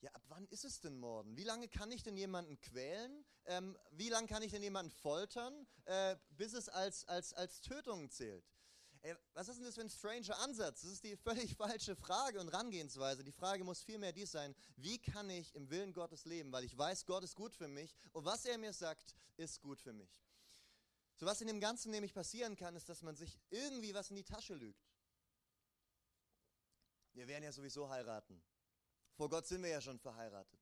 ja, 0.00 0.10
ab 0.12 0.22
wann 0.28 0.46
ist 0.48 0.64
es 0.64 0.80
denn 0.80 0.98
Morden? 0.98 1.36
Wie 1.36 1.44
lange 1.44 1.68
kann 1.68 1.92
ich 1.92 2.02
denn 2.02 2.16
jemanden 2.16 2.58
quälen? 2.60 3.24
Ähm, 3.44 3.76
wie 3.90 4.08
lange 4.08 4.28
kann 4.28 4.42
ich 4.42 4.50
denn 4.50 4.62
jemanden 4.62 4.90
foltern, 4.90 5.66
äh, 5.84 6.16
bis 6.30 6.54
es 6.54 6.68
als, 6.68 7.04
als, 7.04 7.34
als 7.34 7.60
Tötung 7.60 8.10
zählt? 8.10 8.44
Ey, 9.02 9.14
was 9.34 9.48
ist 9.48 9.56
denn 9.56 9.64
das 9.64 9.74
für 9.74 9.82
ein 9.82 9.90
stranger 9.90 10.38
Ansatz? 10.38 10.82
Das 10.82 10.90
ist 10.90 11.04
die 11.04 11.16
völlig 11.16 11.54
falsche 11.56 11.96
Frage 11.96 12.40
und 12.40 12.48
Rangehensweise. 12.48 13.24
Die 13.24 13.32
Frage 13.32 13.64
muss 13.64 13.82
vielmehr 13.82 14.12
dies 14.12 14.32
sein, 14.32 14.54
wie 14.76 14.98
kann 14.98 15.28
ich 15.28 15.54
im 15.54 15.70
Willen 15.70 15.92
Gottes 15.92 16.24
leben? 16.24 16.52
Weil 16.52 16.64
ich 16.64 16.76
weiß, 16.76 17.06
Gott 17.06 17.24
ist 17.24 17.34
gut 17.34 17.54
für 17.54 17.68
mich 17.68 17.94
und 18.12 18.24
was 18.24 18.44
er 18.44 18.58
mir 18.58 18.72
sagt, 18.72 19.14
ist 19.36 19.60
gut 19.60 19.80
für 19.80 19.92
mich. 19.92 20.22
So 21.16 21.26
was 21.26 21.42
in 21.42 21.46
dem 21.46 21.60
Ganzen 21.60 21.90
nämlich 21.90 22.14
passieren 22.14 22.56
kann, 22.56 22.74
ist, 22.76 22.88
dass 22.88 23.02
man 23.02 23.16
sich 23.16 23.38
irgendwie 23.50 23.92
was 23.92 24.08
in 24.08 24.16
die 24.16 24.24
Tasche 24.24 24.54
lügt. 24.54 24.89
Wir 27.12 27.26
werden 27.26 27.44
ja 27.44 27.52
sowieso 27.52 27.88
heiraten. 27.88 28.42
Vor 29.14 29.28
Gott 29.28 29.46
sind 29.46 29.62
wir 29.62 29.70
ja 29.70 29.80
schon 29.80 29.98
verheiratet. 29.98 30.60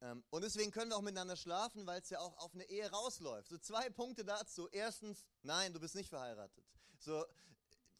Ähm, 0.00 0.24
und 0.30 0.42
deswegen 0.42 0.70
können 0.70 0.90
wir 0.90 0.96
auch 0.96 1.02
miteinander 1.02 1.36
schlafen, 1.36 1.86
weil 1.86 2.00
es 2.00 2.10
ja 2.10 2.20
auch 2.20 2.36
auf 2.38 2.54
eine 2.54 2.64
Ehe 2.64 2.90
rausläuft. 2.90 3.48
So 3.48 3.58
zwei 3.58 3.88
Punkte 3.90 4.24
dazu. 4.24 4.68
Erstens, 4.70 5.24
nein, 5.42 5.72
du 5.72 5.80
bist 5.80 5.94
nicht 5.94 6.10
verheiratet. 6.10 6.64
So, 6.98 7.24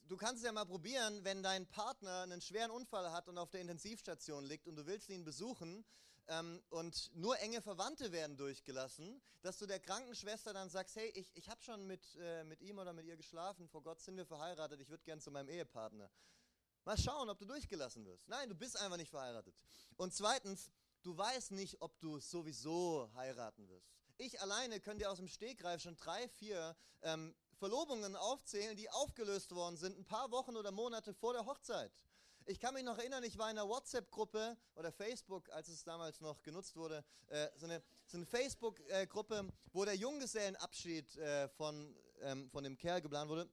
du 0.08 0.16
kannst 0.16 0.42
es 0.42 0.46
ja 0.46 0.52
mal 0.52 0.66
probieren, 0.66 1.24
wenn 1.24 1.42
dein 1.42 1.66
Partner 1.66 2.22
einen 2.22 2.40
schweren 2.40 2.70
Unfall 2.70 3.10
hat 3.12 3.28
und 3.28 3.38
auf 3.38 3.50
der 3.50 3.60
Intensivstation 3.60 4.44
liegt 4.44 4.68
und 4.68 4.76
du 4.76 4.86
willst 4.86 5.08
ihn 5.08 5.24
besuchen 5.24 5.84
ähm, 6.28 6.62
und 6.70 7.14
nur 7.14 7.38
enge 7.38 7.62
Verwandte 7.62 8.12
werden 8.12 8.36
durchgelassen, 8.36 9.20
dass 9.42 9.58
du 9.58 9.66
der 9.66 9.80
Krankenschwester 9.80 10.52
dann 10.52 10.68
sagst, 10.68 10.96
hey, 10.96 11.08
ich, 11.14 11.30
ich 11.36 11.48
habe 11.48 11.62
schon 11.62 11.86
mit, 11.86 12.02
äh, 12.18 12.44
mit 12.44 12.60
ihm 12.62 12.78
oder 12.78 12.92
mit 12.92 13.06
ihr 13.06 13.16
geschlafen, 13.16 13.68
vor 13.68 13.82
Gott 13.82 14.00
sind 14.00 14.16
wir 14.16 14.26
verheiratet, 14.26 14.80
ich 14.80 14.90
würde 14.90 15.04
gern 15.04 15.20
zu 15.20 15.30
meinem 15.30 15.48
Ehepartner. 15.48 16.10
Mal 16.86 16.96
schauen, 16.96 17.28
ob 17.28 17.36
du 17.36 17.44
durchgelassen 17.46 18.06
wirst. 18.06 18.28
Nein, 18.28 18.48
du 18.48 18.54
bist 18.54 18.78
einfach 18.80 18.96
nicht 18.96 19.10
verheiratet. 19.10 19.52
Und 19.96 20.14
zweitens, 20.14 20.70
du 21.02 21.18
weißt 21.18 21.50
nicht, 21.50 21.82
ob 21.82 21.98
du 21.98 22.20
sowieso 22.20 23.10
heiraten 23.16 23.68
wirst. 23.68 23.90
Ich 24.18 24.40
alleine 24.40 24.78
könnte 24.78 25.02
dir 25.02 25.10
aus 25.10 25.18
dem 25.18 25.26
Stegreif 25.26 25.82
schon 25.82 25.96
drei, 25.96 26.28
vier 26.28 26.76
ähm, 27.02 27.34
Verlobungen 27.54 28.14
aufzählen, 28.14 28.76
die 28.76 28.88
aufgelöst 28.88 29.52
worden 29.52 29.76
sind, 29.76 29.98
ein 29.98 30.04
paar 30.04 30.30
Wochen 30.30 30.56
oder 30.56 30.70
Monate 30.70 31.12
vor 31.12 31.32
der 31.32 31.44
Hochzeit. 31.44 31.90
Ich 32.44 32.60
kann 32.60 32.72
mich 32.72 32.84
noch 32.84 32.98
erinnern, 32.98 33.24
ich 33.24 33.36
war 33.36 33.50
in 33.50 33.58
einer 33.58 33.68
WhatsApp-Gruppe 33.68 34.56
oder 34.76 34.92
Facebook, 34.92 35.50
als 35.50 35.66
es 35.66 35.82
damals 35.82 36.20
noch 36.20 36.40
genutzt 36.44 36.76
wurde, 36.76 37.04
äh, 37.26 37.48
so 37.56 37.66
eine, 37.66 37.82
so 38.06 38.16
eine 38.16 38.26
Facebook-Gruppe, 38.26 39.48
wo 39.72 39.84
der 39.84 39.96
Junggesellenabschied 39.96 41.16
äh, 41.16 41.48
von, 41.48 41.96
ähm, 42.20 42.48
von 42.48 42.62
dem 42.62 42.78
Kerl 42.78 43.02
geplant 43.02 43.28
wurde. 43.28 43.50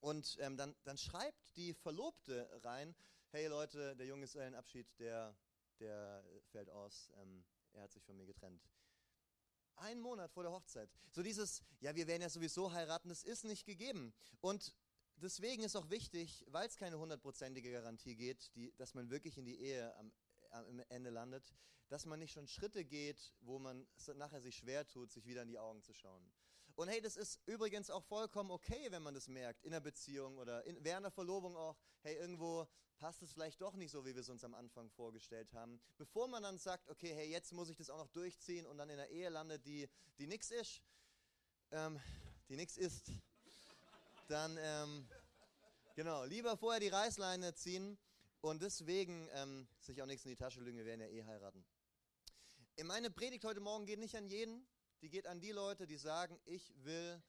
Und 0.00 0.36
ähm, 0.40 0.56
dann, 0.56 0.76
dann 0.84 0.96
schreibt 0.96 1.56
die 1.56 1.74
Verlobte 1.74 2.48
rein, 2.62 2.94
hey 3.30 3.46
Leute, 3.48 3.96
der 3.96 4.06
Junggesellenabschied, 4.06 4.86
der, 4.98 5.36
der 5.80 6.24
fällt 6.50 6.70
aus, 6.70 7.10
ähm, 7.20 7.44
er 7.72 7.82
hat 7.82 7.92
sich 7.92 8.02
von 8.04 8.16
mir 8.16 8.26
getrennt. 8.26 8.62
Ein 9.76 10.00
Monat 10.00 10.32
vor 10.32 10.42
der 10.42 10.52
Hochzeit. 10.52 10.90
So 11.10 11.22
dieses, 11.22 11.62
ja, 11.80 11.94
wir 11.94 12.06
werden 12.06 12.22
ja 12.22 12.28
sowieso 12.28 12.72
heiraten, 12.72 13.08
das 13.08 13.22
ist 13.22 13.44
nicht 13.44 13.64
gegeben. 13.64 14.12
Und 14.40 14.74
deswegen 15.16 15.62
ist 15.62 15.76
auch 15.76 15.90
wichtig, 15.90 16.44
weil 16.48 16.66
es 16.66 16.76
keine 16.76 16.98
hundertprozentige 16.98 17.70
Garantie 17.70 18.16
geht, 18.16 18.54
die, 18.54 18.72
dass 18.76 18.94
man 18.94 19.10
wirklich 19.10 19.38
in 19.38 19.44
die 19.44 19.60
Ehe 19.60 19.94
am, 19.96 20.12
am 20.50 20.80
Ende 20.88 21.10
landet, 21.10 21.54
dass 21.88 22.06
man 22.06 22.18
nicht 22.18 22.32
schon 22.32 22.46
Schritte 22.46 22.84
geht, 22.84 23.34
wo 23.40 23.58
man 23.58 23.86
nachher 24.16 24.40
sich 24.40 24.56
schwer 24.56 24.86
tut, 24.86 25.10
sich 25.10 25.26
wieder 25.26 25.42
in 25.42 25.48
die 25.48 25.58
Augen 25.58 25.82
zu 25.82 25.92
schauen. 25.92 26.28
Und 26.78 26.86
hey, 26.86 27.00
das 27.00 27.16
ist 27.16 27.40
übrigens 27.46 27.90
auch 27.90 28.04
vollkommen 28.04 28.52
okay, 28.52 28.86
wenn 28.90 29.02
man 29.02 29.12
das 29.12 29.26
merkt, 29.26 29.64
in 29.64 29.72
der 29.72 29.80
Beziehung 29.80 30.38
oder 30.38 30.64
in, 30.64 30.76
während 30.84 31.02
der 31.02 31.10
Verlobung 31.10 31.56
auch, 31.56 31.76
hey, 32.02 32.14
irgendwo 32.14 32.68
passt 32.98 33.20
es 33.20 33.32
vielleicht 33.32 33.60
doch 33.60 33.74
nicht 33.74 33.90
so, 33.90 34.06
wie 34.06 34.14
wir 34.14 34.20
es 34.20 34.28
uns 34.28 34.44
am 34.44 34.54
Anfang 34.54 34.88
vorgestellt 34.90 35.52
haben. 35.54 35.80
Bevor 35.96 36.28
man 36.28 36.44
dann 36.44 36.56
sagt, 36.56 36.88
okay, 36.88 37.12
hey, 37.12 37.28
jetzt 37.28 37.52
muss 37.52 37.68
ich 37.68 37.76
das 37.76 37.90
auch 37.90 37.98
noch 37.98 38.06
durchziehen 38.10 38.64
und 38.64 38.78
dann 38.78 38.88
in 38.90 39.00
einer 39.00 39.08
Ehe 39.08 39.28
landet, 39.28 39.66
die, 39.66 39.88
die 40.20 40.28
nix 40.28 40.52
ist, 40.52 40.80
ähm, 41.72 41.98
die 42.48 42.54
nix 42.54 42.76
ist, 42.76 43.10
dann, 44.28 44.56
ähm, 44.60 45.08
genau, 45.96 46.26
lieber 46.26 46.56
vorher 46.56 46.78
die 46.78 46.86
Reißleine 46.86 47.54
ziehen 47.54 47.98
und 48.40 48.62
deswegen 48.62 49.28
ähm, 49.32 49.66
sich 49.80 50.00
auch 50.00 50.06
nichts 50.06 50.24
in 50.26 50.30
die 50.30 50.36
Tasche 50.36 50.60
lügen, 50.60 50.78
wir 50.78 50.86
werden 50.86 51.00
ja 51.00 51.08
eh 51.08 51.24
heiraten. 51.24 51.64
Meine 52.84 53.10
Predigt 53.10 53.44
heute 53.44 53.58
Morgen 53.58 53.84
geht 53.84 53.98
nicht 53.98 54.14
an 54.14 54.28
jeden, 54.28 54.64
die 55.02 55.08
geht 55.08 55.26
an 55.26 55.40
die 55.40 55.52
Leute, 55.52 55.86
die 55.86 55.96
sagen, 55.96 56.40
ich 56.44 56.72
will 56.84 57.22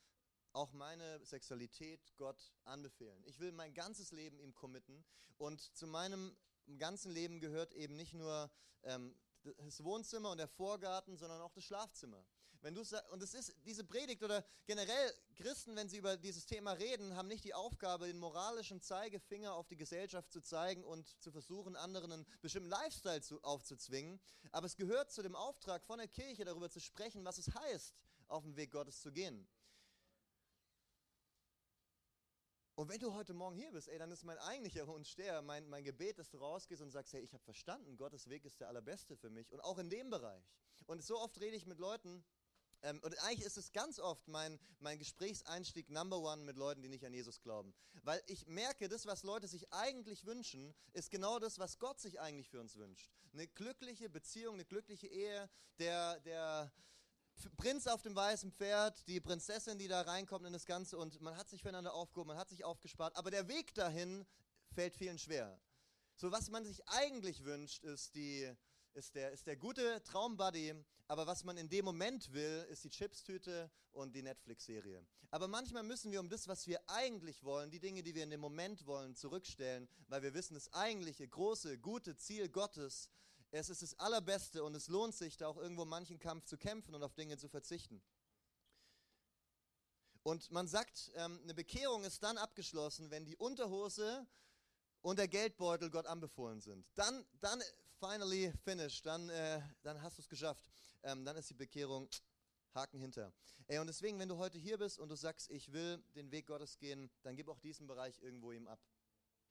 auch 0.53 0.71
meine 0.73 1.23
Sexualität 1.25 2.01
Gott 2.17 2.53
anbefehlen. 2.63 3.23
Ich 3.25 3.39
will 3.39 3.51
mein 3.51 3.73
ganzes 3.73 4.11
Leben 4.11 4.39
ihm 4.39 4.53
committen. 4.53 5.05
Und 5.37 5.61
zu 5.75 5.87
meinem 5.87 6.35
ganzen 6.77 7.11
Leben 7.11 7.39
gehört 7.39 7.73
eben 7.73 7.95
nicht 7.95 8.13
nur 8.13 8.51
ähm, 8.83 9.15
das 9.43 9.83
Wohnzimmer 9.83 10.31
und 10.31 10.37
der 10.37 10.47
Vorgarten, 10.47 11.17
sondern 11.17 11.41
auch 11.41 11.51
das 11.53 11.63
Schlafzimmer. 11.63 12.25
Wenn 12.61 12.75
du 12.75 12.81
und 13.11 13.23
es 13.23 13.33
ist 13.33 13.55
diese 13.65 13.85
Predigt 13.85 14.21
oder 14.21 14.43
generell 14.65 15.13
Christen, 15.35 15.77
wenn 15.77 15.87
sie 15.87 15.97
über 15.97 16.17
dieses 16.17 16.45
Thema 16.45 16.73
reden, 16.73 17.15
haben 17.15 17.29
nicht 17.29 17.45
die 17.45 17.53
Aufgabe, 17.53 18.07
den 18.07 18.19
moralischen 18.19 18.81
Zeigefinger 18.81 19.53
auf 19.53 19.67
die 19.67 19.77
Gesellschaft 19.77 20.29
zu 20.29 20.41
zeigen 20.41 20.83
und 20.83 21.07
zu 21.21 21.31
versuchen, 21.31 21.77
anderen 21.77 22.11
einen 22.11 22.25
bestimmten 22.41 22.69
Lifestyle 22.69 23.21
zu, 23.21 23.41
aufzuzwingen. 23.43 24.19
Aber 24.51 24.65
es 24.65 24.75
gehört 24.75 25.09
zu 25.09 25.21
dem 25.21 25.35
Auftrag 25.35 25.85
von 25.85 25.99
der 25.99 26.09
Kirche, 26.09 26.43
darüber 26.43 26.69
zu 26.69 26.81
sprechen, 26.81 27.23
was 27.23 27.37
es 27.37 27.53
heißt, 27.55 27.95
auf 28.27 28.43
dem 28.43 28.57
Weg 28.57 28.71
Gottes 28.71 28.99
zu 28.99 29.11
gehen. 29.13 29.47
Und 32.75 32.87
wenn 32.89 32.99
du 32.99 33.13
heute 33.13 33.33
Morgen 33.33 33.57
hier 33.57 33.71
bist, 33.71 33.89
ey, 33.89 33.97
dann 33.97 34.11
ist 34.11 34.23
mein 34.23 34.37
eigentlicher 34.37 34.87
Wunsch 34.87 35.15
der, 35.15 35.41
mein, 35.41 35.67
mein 35.67 35.83
Gebet, 35.83 36.17
dass 36.17 36.29
du 36.29 36.37
rausgehst 36.37 36.81
und 36.81 36.91
sagst, 36.91 37.11
hey, 37.13 37.21
ich 37.21 37.33
habe 37.33 37.43
verstanden, 37.43 37.97
Gottes 37.97 38.29
Weg 38.29 38.45
ist 38.45 38.59
der 38.59 38.69
allerbeste 38.69 39.17
für 39.17 39.29
mich 39.29 39.51
und 39.51 39.59
auch 39.61 39.77
in 39.79 39.89
dem 39.89 40.09
Bereich. 40.09 40.45
Und 40.85 41.03
so 41.03 41.19
oft 41.19 41.39
rede 41.41 41.57
ich 41.57 41.65
mit 41.65 41.77
Leuten, 41.77 42.23
ähm, 42.81 42.99
und 43.03 43.17
eigentlich 43.23 43.45
ist 43.45 43.57
es 43.57 43.71
ganz 43.71 43.99
oft 43.99 44.27
mein, 44.27 44.59
mein 44.79 44.97
Gesprächseinstieg 44.97 45.89
Number 45.89 46.19
One 46.19 46.43
mit 46.43 46.57
Leuten, 46.57 46.81
die 46.81 46.89
nicht 46.89 47.05
an 47.05 47.13
Jesus 47.13 47.41
glauben. 47.41 47.73
Weil 48.03 48.21
ich 48.27 48.47
merke, 48.47 48.87
das, 48.87 49.05
was 49.05 49.23
Leute 49.23 49.47
sich 49.47 49.71
eigentlich 49.73 50.25
wünschen, 50.25 50.73
ist 50.93 51.11
genau 51.11 51.39
das, 51.39 51.59
was 51.59 51.79
Gott 51.79 51.99
sich 51.99 52.19
eigentlich 52.19 52.49
für 52.49 52.59
uns 52.59 52.75
wünscht. 52.75 53.11
Eine 53.33 53.47
glückliche 53.47 54.09
Beziehung, 54.09 54.55
eine 54.55 54.65
glückliche 54.65 55.07
Ehe, 55.07 55.49
der, 55.77 56.19
der, 56.21 56.71
Prinz 57.57 57.87
auf 57.87 58.01
dem 58.01 58.15
weißen 58.15 58.51
Pferd, 58.51 59.07
die 59.07 59.21
Prinzessin, 59.21 59.77
die 59.77 59.87
da 59.87 60.01
reinkommt 60.01 60.45
in 60.45 60.53
das 60.53 60.65
Ganze 60.65 60.97
und 60.97 61.21
man 61.21 61.37
hat 61.37 61.47
sich 61.47 61.61
füreinander 61.61 61.93
aufgehoben, 61.93 62.29
man 62.29 62.37
hat 62.37 62.49
sich 62.49 62.65
aufgespart, 62.65 63.15
aber 63.15 63.31
der 63.31 63.47
Weg 63.47 63.73
dahin 63.75 64.25
fällt 64.73 64.95
vielen 64.95 65.17
schwer. 65.17 65.59
So 66.15 66.31
was 66.31 66.49
man 66.49 66.65
sich 66.65 66.85
eigentlich 66.87 67.45
wünscht, 67.45 67.83
ist, 67.83 68.15
die, 68.15 68.53
ist, 68.93 69.15
der, 69.15 69.31
ist 69.31 69.47
der 69.47 69.55
gute 69.55 70.03
Traumbuddy, 70.03 70.73
aber 71.07 71.27
was 71.27 71.43
man 71.43 71.57
in 71.57 71.69
dem 71.69 71.85
Moment 71.85 72.31
will, 72.33 72.65
ist 72.69 72.83
die 72.83 72.89
Chipstüte 72.89 73.71
und 73.91 74.13
die 74.15 74.21
Netflix-Serie. 74.21 75.05
Aber 75.31 75.47
manchmal 75.47 75.83
müssen 75.83 76.11
wir 76.11 76.19
um 76.19 76.29
das, 76.29 76.47
was 76.47 76.67
wir 76.67 76.79
eigentlich 76.89 77.43
wollen, 77.43 77.69
die 77.69 77.79
Dinge, 77.79 78.03
die 78.03 78.15
wir 78.15 78.23
in 78.23 78.29
dem 78.31 78.41
Moment 78.41 78.85
wollen, 78.85 79.15
zurückstellen, 79.15 79.87
weil 80.07 80.23
wir 80.23 80.33
wissen, 80.33 80.55
das 80.55 80.73
eigentliche, 80.73 81.27
große, 81.27 81.77
gute 81.77 82.15
Ziel 82.15 82.49
Gottes 82.49 83.09
es 83.51 83.69
ist 83.69 83.81
das 83.81 83.97
Allerbeste 83.99 84.63
und 84.63 84.75
es 84.75 84.87
lohnt 84.87 85.15
sich, 85.15 85.37
da 85.37 85.47
auch 85.47 85.57
irgendwo 85.57 85.85
manchen 85.85 86.19
Kampf 86.19 86.45
zu 86.45 86.57
kämpfen 86.57 86.93
und 86.93 87.03
auf 87.03 87.15
Dinge 87.15 87.37
zu 87.37 87.49
verzichten. 87.49 88.01
Und 90.21 90.51
man 90.51 90.67
sagt, 90.67 91.11
ähm, 91.15 91.39
eine 91.43 91.55
Bekehrung 91.55 92.03
ist 92.03 92.21
dann 92.21 92.37
abgeschlossen, 92.37 93.09
wenn 93.09 93.25
die 93.25 93.37
Unterhose 93.37 94.27
und 95.01 95.17
der 95.17 95.27
Geldbeutel 95.27 95.89
Gott 95.89 96.05
anbefohlen 96.05 96.61
sind. 96.61 96.85
Dann, 96.93 97.25
dann 97.39 97.63
finally 97.99 98.51
finished, 98.63 99.05
dann, 99.05 99.29
äh, 99.29 99.61
dann 99.83 100.01
hast 100.01 100.17
du 100.17 100.21
es 100.21 100.29
geschafft. 100.29 100.63
Ähm, 101.03 101.25
dann 101.25 101.35
ist 101.35 101.49
die 101.49 101.53
Bekehrung 101.53 102.09
Haken 102.73 102.99
hinter. 102.99 103.33
Ey, 103.67 103.79
und 103.79 103.87
deswegen, 103.87 104.19
wenn 104.19 104.29
du 104.29 104.37
heute 104.37 104.57
hier 104.57 104.77
bist 104.77 104.99
und 104.99 105.09
du 105.09 105.15
sagst, 105.15 105.49
ich 105.49 105.71
will 105.71 106.03
den 106.15 106.31
Weg 106.31 106.47
Gottes 106.47 106.77
gehen, 106.77 107.09
dann 107.23 107.35
gib 107.35 107.49
auch 107.49 107.59
diesen 107.59 107.87
Bereich 107.87 108.19
irgendwo 108.19 108.51
ihm 108.51 108.67
ab. 108.67 108.79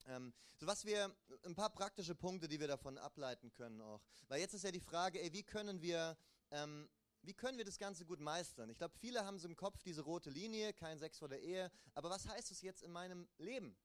Ähm, 0.06 0.32
so 0.56 0.66
was 0.66 0.84
wir, 0.84 1.14
ein 1.44 1.54
paar 1.54 1.70
praktische 1.70 2.14
Punkte, 2.14 2.48
die 2.48 2.58
wir 2.58 2.68
davon 2.68 2.98
ableiten 2.98 3.52
können 3.52 3.80
auch. 3.80 4.00
Weil 4.28 4.40
jetzt 4.40 4.54
ist 4.54 4.64
ja 4.64 4.70
die 4.70 4.80
Frage, 4.80 5.20
ey, 5.20 5.32
wie 5.32 5.42
können 5.42 5.82
wir, 5.82 6.16
ähm, 6.50 6.88
wie 7.22 7.34
können 7.34 7.58
wir 7.58 7.64
das 7.64 7.78
Ganze 7.78 8.04
gut 8.04 8.20
meistern? 8.20 8.70
Ich 8.70 8.78
glaube, 8.78 8.94
viele 8.98 9.24
haben 9.24 9.38
so 9.38 9.46
im 9.46 9.56
Kopf 9.56 9.82
diese 9.82 10.02
rote 10.02 10.30
Linie, 10.30 10.72
kein 10.72 10.98
Sex 10.98 11.18
vor 11.18 11.28
der 11.28 11.40
Ehe, 11.42 11.70
aber 11.94 12.10
was 12.10 12.26
heißt 12.26 12.50
das 12.50 12.62
jetzt 12.62 12.82
in 12.82 12.92
meinem 12.92 13.28
Leben? 13.38 13.76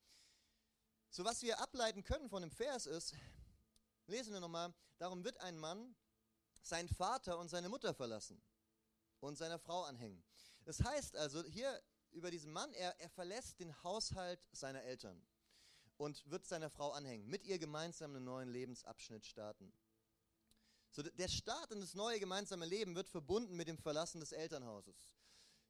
So 1.09 1.25
was 1.25 1.41
wir 1.41 1.59
ableiten 1.59 2.03
können 2.03 2.29
von 2.29 2.41
dem 2.41 2.51
Vers 2.51 2.85
ist, 2.85 3.15
lesen 4.07 4.33
wir 4.33 4.39
nochmal, 4.39 4.73
darum 4.97 5.23
wird 5.23 5.39
ein 5.41 5.57
Mann 5.57 5.95
seinen 6.61 6.89
Vater 6.89 7.37
und 7.37 7.49
seine 7.49 7.69
Mutter 7.69 7.93
verlassen 7.93 8.41
und 9.19 9.37
seiner 9.37 9.59
Frau 9.59 9.83
anhängen. 9.83 10.23
Das 10.65 10.81
heißt 10.83 11.15
also, 11.15 11.43
hier 11.43 11.81
über 12.11 12.31
diesen 12.31 12.51
Mann, 12.51 12.71
er, 12.73 12.99
er 12.99 13.09
verlässt 13.09 13.59
den 13.59 13.83
Haushalt 13.83 14.39
seiner 14.51 14.83
Eltern 14.83 15.21
und 15.97 16.29
wird 16.29 16.45
seiner 16.45 16.69
Frau 16.69 16.91
anhängen, 16.91 17.27
mit 17.27 17.43
ihr 17.45 17.59
gemeinsam 17.59 18.15
einen 18.15 18.25
neuen 18.25 18.49
Lebensabschnitt 18.49 19.25
starten. 19.25 19.73
So, 20.91 21.01
der 21.01 21.27
Start 21.27 21.71
in 21.71 21.81
das 21.81 21.95
neue 21.95 22.19
gemeinsame 22.19 22.65
Leben 22.65 22.95
wird 22.95 23.09
verbunden 23.09 23.55
mit 23.55 23.67
dem 23.67 23.77
Verlassen 23.77 24.19
des 24.19 24.31
Elternhauses. 24.31 25.15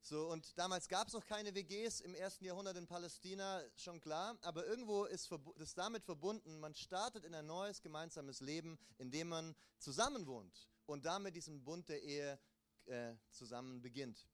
So, 0.06 0.30
und 0.30 0.58
damals 0.60 0.90
gab 0.90 1.08
es 1.08 1.14
noch 1.14 1.26
keine 1.26 1.56
WGs 1.56 2.02
im 2.02 2.14
ersten 2.14 2.44
Jahrhundert 2.44 2.76
in 2.76 2.88
Palästina, 2.88 3.64
schon 3.78 4.02
klar, 4.02 4.38
aber 4.42 4.66
irgendwo 4.66 5.06
ist 5.06 5.32
das 5.58 5.76
damit 5.76 6.04
verbunden, 6.04 6.60
man 6.60 6.76
startet 6.76 7.24
in 7.24 7.34
ein 7.34 7.46
neues 7.46 7.82
gemeinsames 7.82 8.42
Leben, 8.42 8.78
in 8.98 9.12
dem 9.12 9.30
man 9.30 9.56
zusammen 9.78 10.28
wohnt 10.28 10.70
und 10.88 11.06
damit 11.06 11.38
diesen 11.38 11.64
Bund 11.64 11.88
der 11.88 12.04
Ehe 12.04 12.38
äh, 12.84 13.14
zusammen 13.30 13.82
beginnt. 13.82 14.28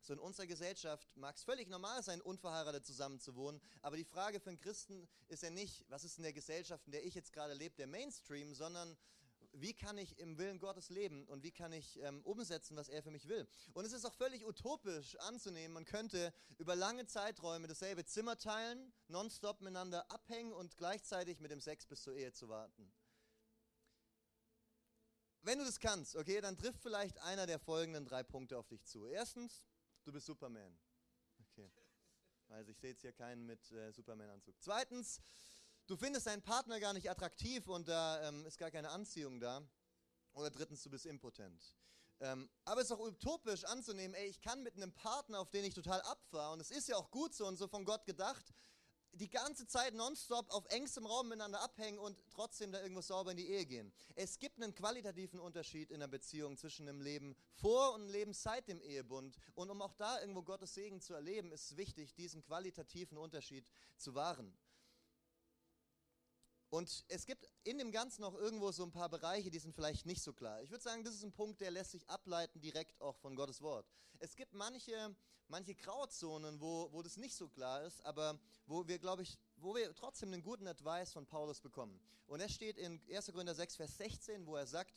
So 0.00 0.12
in 0.12 0.18
unserer 0.18 0.48
Gesellschaft 0.48 1.16
mag 1.16 1.36
es 1.36 1.44
völlig 1.44 1.68
normal 1.68 2.02
sein, 2.02 2.20
unverheiratet 2.20 2.84
zusammenzuwohnen, 2.84 3.60
aber 3.82 3.96
die 3.96 4.04
Frage 4.04 4.40
für 4.40 4.50
einen 4.50 4.58
Christen 4.58 5.08
ist 5.28 5.44
ja 5.44 5.50
nicht, 5.50 5.84
was 5.88 6.02
ist 6.02 6.16
in 6.16 6.24
der 6.24 6.32
Gesellschaft, 6.32 6.84
in 6.86 6.90
der 6.90 7.06
ich 7.06 7.14
jetzt 7.14 7.32
gerade 7.32 7.54
lebe, 7.54 7.76
der 7.76 7.86
Mainstream, 7.86 8.56
sondern 8.56 8.96
wie 9.60 9.74
kann 9.74 9.98
ich 9.98 10.18
im 10.18 10.38
Willen 10.38 10.58
Gottes 10.58 10.90
leben 10.90 11.26
und 11.26 11.42
wie 11.42 11.52
kann 11.52 11.72
ich 11.72 11.98
ähm, 12.02 12.22
umsetzen, 12.22 12.76
was 12.76 12.88
er 12.88 13.02
für 13.02 13.10
mich 13.10 13.28
will. 13.28 13.48
Und 13.72 13.84
es 13.84 13.92
ist 13.92 14.04
auch 14.04 14.14
völlig 14.14 14.46
utopisch 14.46 15.16
anzunehmen, 15.16 15.72
man 15.74 15.84
könnte 15.84 16.32
über 16.58 16.76
lange 16.76 17.06
Zeiträume 17.06 17.66
dasselbe 17.66 18.04
Zimmer 18.04 18.36
teilen, 18.36 18.92
nonstop 19.08 19.60
miteinander 19.60 20.10
abhängen 20.10 20.52
und 20.52 20.76
gleichzeitig 20.76 21.40
mit 21.40 21.50
dem 21.50 21.60
Sex 21.60 21.86
bis 21.86 22.02
zur 22.02 22.14
Ehe 22.14 22.32
zu 22.32 22.48
warten. 22.48 22.92
Wenn 25.42 25.58
du 25.58 25.64
das 25.64 25.78
kannst, 25.78 26.16
okay, 26.16 26.40
dann 26.40 26.56
trifft 26.56 26.82
vielleicht 26.82 27.18
einer 27.20 27.46
der 27.46 27.60
folgenden 27.60 28.04
drei 28.04 28.24
Punkte 28.24 28.58
auf 28.58 28.66
dich 28.66 28.84
zu. 28.84 29.06
Erstens, 29.06 29.62
Du 30.06 30.12
bist 30.12 30.26
Superman. 30.26 30.78
Okay. 31.40 31.68
Also 32.46 32.70
ich 32.70 32.78
sehe 32.78 32.90
jetzt 32.90 33.00
hier 33.00 33.12
keinen 33.12 33.44
mit 33.44 33.72
äh, 33.72 33.90
Superman-Anzug. 33.90 34.54
Zweitens, 34.60 35.20
du 35.86 35.96
findest 35.96 36.26
deinen 36.26 36.42
Partner 36.42 36.80
gar 36.80 36.92
nicht 36.92 37.10
attraktiv 37.10 37.68
und 37.68 37.88
da 37.88 38.28
ähm, 38.28 38.44
ist 38.46 38.58
gar 38.58 38.70
keine 38.70 38.90
Anziehung 38.90 39.40
da. 39.40 39.62
Oder 40.34 40.50
drittens, 40.50 40.82
du 40.82 40.90
bist 40.90 41.06
impotent. 41.06 41.74
Ähm, 42.20 42.48
aber 42.64 42.80
es 42.80 42.88
ist 42.88 42.92
auch 42.92 43.00
utopisch 43.00 43.64
anzunehmen, 43.64 44.14
ey, 44.14 44.28
ich 44.28 44.40
kann 44.40 44.62
mit 44.62 44.76
einem 44.76 44.92
Partner, 44.92 45.40
auf 45.40 45.50
den 45.50 45.64
ich 45.64 45.74
total 45.74 46.00
abfahre, 46.02 46.54
und 46.54 46.60
es 46.60 46.70
ist 46.70 46.88
ja 46.88 46.96
auch 46.96 47.10
gut 47.10 47.34
so 47.34 47.46
und 47.46 47.56
so 47.56 47.68
von 47.68 47.84
Gott 47.84 48.06
gedacht, 48.06 48.54
die 49.12 49.30
ganze 49.30 49.66
Zeit 49.66 49.94
nonstop 49.94 50.50
auf 50.50 50.66
engstem 50.66 51.06
Raum 51.06 51.28
miteinander 51.28 51.60
abhängen 51.62 51.98
und 51.98 52.18
trotzdem 52.30 52.72
da 52.72 52.82
irgendwo 52.82 53.00
sauber 53.00 53.30
in 53.30 53.38
die 53.38 53.48
Ehe 53.48 53.64
gehen. 53.64 53.92
Es 54.14 54.38
gibt 54.38 54.62
einen 54.62 54.74
qualitativen 54.74 55.40
Unterschied 55.40 55.90
in 55.90 56.00
der 56.00 56.06
Beziehung 56.06 56.56
zwischen 56.56 56.86
dem 56.86 57.00
Leben 57.00 57.34
vor 57.54 57.94
und 57.94 58.02
dem 58.02 58.10
Leben 58.10 58.32
seit 58.34 58.68
dem 58.68 58.80
Ehebund. 58.80 59.38
Und 59.54 59.70
um 59.70 59.80
auch 59.80 59.94
da 59.94 60.20
irgendwo 60.20 60.42
Gottes 60.42 60.74
Segen 60.74 61.00
zu 61.00 61.14
erleben, 61.14 61.50
ist 61.50 61.70
es 61.70 61.76
wichtig, 61.78 62.14
diesen 62.14 62.42
qualitativen 62.42 63.16
Unterschied 63.16 63.70
zu 63.96 64.14
wahren. 64.14 64.54
Und 66.76 67.06
es 67.08 67.24
gibt 67.24 67.48
in 67.64 67.78
dem 67.78 67.90
Ganzen 67.90 68.20
noch 68.20 68.34
irgendwo 68.34 68.70
so 68.70 68.82
ein 68.82 68.92
paar 68.92 69.08
Bereiche, 69.08 69.50
die 69.50 69.58
sind 69.58 69.74
vielleicht 69.74 70.04
nicht 70.04 70.22
so 70.22 70.34
klar. 70.34 70.60
Ich 70.60 70.70
würde 70.70 70.84
sagen, 70.84 71.04
das 71.04 71.14
ist 71.14 71.24
ein 71.24 71.32
Punkt, 71.32 71.62
der 71.62 71.70
lässt 71.70 71.92
sich 71.92 72.06
ableiten 72.06 72.60
direkt 72.60 73.00
auch 73.00 73.16
von 73.16 73.34
Gottes 73.34 73.62
Wort. 73.62 73.86
Es 74.18 74.36
gibt 74.36 74.52
manche, 74.52 75.16
manche 75.48 75.74
Grauzonen, 75.74 76.60
wo, 76.60 76.92
wo 76.92 77.00
das 77.00 77.16
nicht 77.16 77.34
so 77.34 77.48
klar 77.48 77.82
ist, 77.84 78.04
aber 78.04 78.38
wo 78.66 78.86
wir, 78.86 78.98
glaube 78.98 79.22
ich, 79.22 79.38
wo 79.56 79.74
wir 79.74 79.94
trotzdem 79.94 80.34
einen 80.34 80.42
guten 80.42 80.66
Advice 80.66 81.14
von 81.14 81.24
Paulus 81.24 81.62
bekommen. 81.62 81.98
Und 82.26 82.40
er 82.40 82.48
steht 82.50 82.76
in 82.76 83.00
1. 83.10 83.32
Korinther 83.32 83.54
6, 83.54 83.76
Vers 83.76 83.96
16, 83.96 84.46
wo 84.46 84.56
er 84.56 84.66
sagt, 84.66 84.92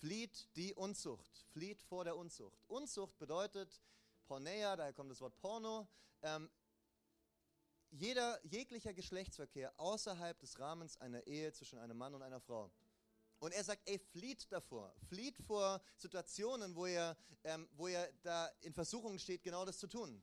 flieht 0.00 0.48
die 0.56 0.74
Unzucht, 0.74 1.46
flieht 1.52 1.80
vor 1.82 2.02
der 2.02 2.16
Unzucht. 2.16 2.64
Unzucht 2.66 3.16
bedeutet 3.20 3.80
Porneia, 4.26 4.74
daher 4.74 4.92
kommt 4.92 5.12
das 5.12 5.20
Wort 5.20 5.36
Porno, 5.36 5.86
ähm, 6.22 6.50
jeder, 7.92 8.40
jeglicher 8.44 8.94
Geschlechtsverkehr 8.94 9.72
außerhalb 9.78 10.38
des 10.40 10.58
Rahmens 10.58 10.96
einer 10.96 11.26
Ehe 11.26 11.52
zwischen 11.52 11.78
einem 11.78 11.96
Mann 11.96 12.14
und 12.14 12.22
einer 12.22 12.40
Frau. 12.40 12.70
Und 13.38 13.52
er 13.52 13.64
sagt, 13.64 13.82
ey, 13.86 13.98
flieht 13.98 14.50
davor. 14.50 14.94
Flieht 15.08 15.36
vor 15.36 15.80
Situationen, 15.96 16.74
wo 16.74 16.86
ihr, 16.86 17.16
ähm, 17.44 17.68
wo 17.72 17.88
ihr 17.88 18.08
da 18.22 18.46
in 18.60 18.72
Versuchung 18.72 19.18
steht, 19.18 19.42
genau 19.42 19.64
das 19.64 19.78
zu 19.78 19.88
tun. 19.88 20.22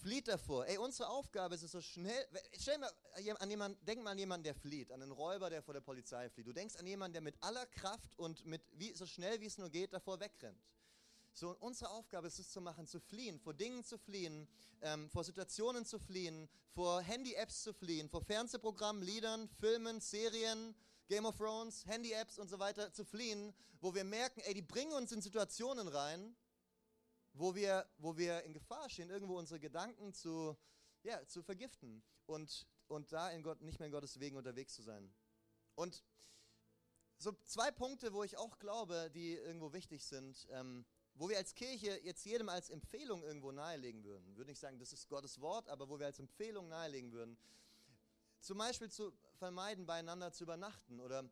Flieht 0.00 0.28
davor. 0.28 0.66
Ey, 0.66 0.78
unsere 0.78 1.08
Aufgabe 1.10 1.56
ist 1.56 1.62
es 1.62 1.72
so 1.72 1.80
schnell. 1.80 2.26
Stell 2.58 2.78
mal 2.78 2.90
an 3.40 3.50
jemanden, 3.50 3.84
denk 3.84 4.02
mal 4.02 4.12
an 4.12 4.18
jemanden, 4.18 4.44
der 4.44 4.54
flieht, 4.54 4.92
an 4.92 5.02
einen 5.02 5.12
Räuber, 5.12 5.50
der 5.50 5.62
vor 5.62 5.74
der 5.74 5.82
Polizei 5.82 6.30
flieht. 6.30 6.46
Du 6.46 6.52
denkst 6.52 6.76
an 6.76 6.86
jemanden, 6.86 7.14
der 7.14 7.22
mit 7.22 7.36
aller 7.42 7.66
Kraft 7.66 8.16
und 8.16 8.46
mit 8.46 8.62
wie, 8.72 8.94
so 8.94 9.04
schnell 9.04 9.40
wie 9.40 9.46
es 9.46 9.58
nur 9.58 9.68
geht 9.68 9.92
davor 9.92 10.18
wegrennt. 10.20 10.62
So, 11.32 11.56
unsere 11.60 11.90
Aufgabe 11.90 12.26
ist 12.26 12.38
es 12.38 12.50
zu 12.50 12.60
machen, 12.60 12.86
zu 12.86 13.00
fliehen, 13.00 13.38
vor 13.38 13.54
Dingen 13.54 13.84
zu 13.84 13.98
fliehen, 13.98 14.48
ähm, 14.82 15.08
vor 15.10 15.24
Situationen 15.24 15.84
zu 15.84 15.98
fliehen, 15.98 16.48
vor 16.72 17.00
Handy-Apps 17.00 17.62
zu 17.62 17.72
fliehen, 17.72 18.08
vor 18.08 18.22
Fernsehprogrammen, 18.22 19.02
Liedern, 19.02 19.48
Filmen, 19.48 20.00
Serien, 20.00 20.74
Game 21.08 21.24
of 21.24 21.36
Thrones, 21.36 21.86
Handy-Apps 21.86 22.38
und 22.38 22.48
so 22.48 22.58
weiter 22.58 22.92
zu 22.92 23.04
fliehen, 23.04 23.54
wo 23.80 23.94
wir 23.94 24.04
merken, 24.04 24.40
ey, 24.40 24.54
die 24.54 24.62
bringen 24.62 24.92
uns 24.92 25.12
in 25.12 25.22
Situationen 25.22 25.88
rein, 25.88 26.36
wo 27.32 27.54
wir, 27.54 27.86
wo 27.98 28.16
wir 28.16 28.42
in 28.42 28.52
Gefahr 28.52 28.88
stehen, 28.90 29.10
irgendwo 29.10 29.38
unsere 29.38 29.60
Gedanken 29.60 30.12
zu, 30.12 30.56
ja, 31.02 31.24
zu 31.26 31.42
vergiften 31.42 32.02
und, 32.26 32.66
und 32.88 33.12
da 33.12 33.30
in 33.30 33.42
Gott, 33.42 33.60
nicht 33.60 33.78
mehr 33.78 33.86
in 33.86 33.92
Gottes 33.92 34.18
Wegen 34.18 34.36
unterwegs 34.36 34.74
zu 34.74 34.82
sein. 34.82 35.12
Und 35.74 36.02
so 37.18 37.32
zwei 37.44 37.70
Punkte, 37.70 38.12
wo 38.12 38.24
ich 38.24 38.36
auch 38.36 38.58
glaube, 38.58 39.10
die 39.12 39.34
irgendwo 39.34 39.72
wichtig 39.72 40.04
sind. 40.04 40.48
Ähm, 40.50 40.86
wo 41.20 41.28
wir 41.28 41.36
als 41.36 41.54
Kirche 41.54 42.00
jetzt 42.02 42.24
jedem 42.24 42.48
als 42.48 42.70
Empfehlung 42.70 43.22
irgendwo 43.22 43.52
nahelegen 43.52 44.04
würden, 44.04 44.34
würde 44.38 44.50
nicht 44.50 44.58
sagen, 44.58 44.78
das 44.78 44.94
ist 44.94 45.06
Gottes 45.06 45.38
Wort, 45.38 45.68
aber 45.68 45.86
wo 45.86 45.98
wir 45.98 46.06
als 46.06 46.18
Empfehlung 46.18 46.70
nahelegen 46.70 47.12
würden, 47.12 47.36
zum 48.40 48.56
Beispiel 48.56 48.90
zu 48.90 49.12
vermeiden, 49.34 49.84
beieinander 49.84 50.32
zu 50.32 50.44
übernachten 50.44 50.98
oder 50.98 51.28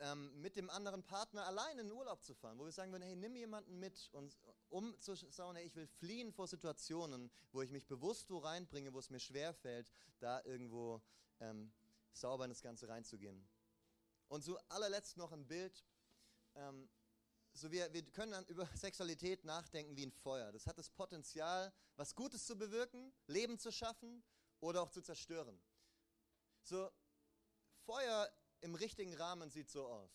ähm, 0.00 0.38
mit 0.42 0.54
dem 0.54 0.68
anderen 0.68 1.02
Partner 1.02 1.46
allein 1.46 1.78
in 1.78 1.88
den 1.88 1.96
Urlaub 1.96 2.22
zu 2.22 2.34
fahren, 2.34 2.58
wo 2.58 2.66
wir 2.66 2.72
sagen 2.72 2.92
würden, 2.92 3.04
hey, 3.04 3.16
nimm 3.16 3.34
jemanden 3.36 3.78
mit, 3.78 4.10
und, 4.12 4.36
um 4.68 5.00
zu 5.00 5.14
sagen, 5.14 5.56
hey, 5.56 5.64
ich 5.64 5.76
will 5.76 5.86
fliehen 5.86 6.30
vor 6.30 6.46
Situationen, 6.46 7.30
wo 7.52 7.62
ich 7.62 7.70
mich 7.70 7.86
bewusst 7.86 8.30
wo 8.30 8.36
reinbringe, 8.36 8.92
wo 8.92 8.98
es 8.98 9.08
mir 9.08 9.20
schwer 9.20 9.54
fällt, 9.54 9.90
da 10.18 10.44
irgendwo 10.44 11.00
ähm, 11.40 11.72
sauber 12.12 12.44
in 12.44 12.50
das 12.50 12.60
Ganze 12.60 12.86
reinzugehen. 12.86 13.48
Und 14.28 14.44
zu 14.44 14.58
allerletzt 14.68 15.16
noch 15.16 15.32
ein 15.32 15.46
Bild, 15.46 15.86
ähm, 16.54 16.90
so 17.52 17.70
wir, 17.70 17.92
wir 17.92 18.02
können 18.10 18.44
über 18.46 18.66
Sexualität 18.76 19.44
nachdenken 19.44 19.96
wie 19.96 20.06
ein 20.06 20.12
Feuer. 20.12 20.52
Das 20.52 20.66
hat 20.66 20.78
das 20.78 20.90
Potenzial, 20.90 21.72
was 21.96 22.14
Gutes 22.14 22.46
zu 22.46 22.56
bewirken, 22.56 23.12
Leben 23.26 23.58
zu 23.58 23.70
schaffen 23.72 24.22
oder 24.60 24.82
auch 24.82 24.90
zu 24.90 25.02
zerstören. 25.02 25.60
So, 26.62 26.90
Feuer 27.84 28.30
im 28.60 28.74
richtigen 28.74 29.14
Rahmen 29.14 29.50
sieht 29.50 29.70
so 29.70 29.86
aus. 29.86 30.10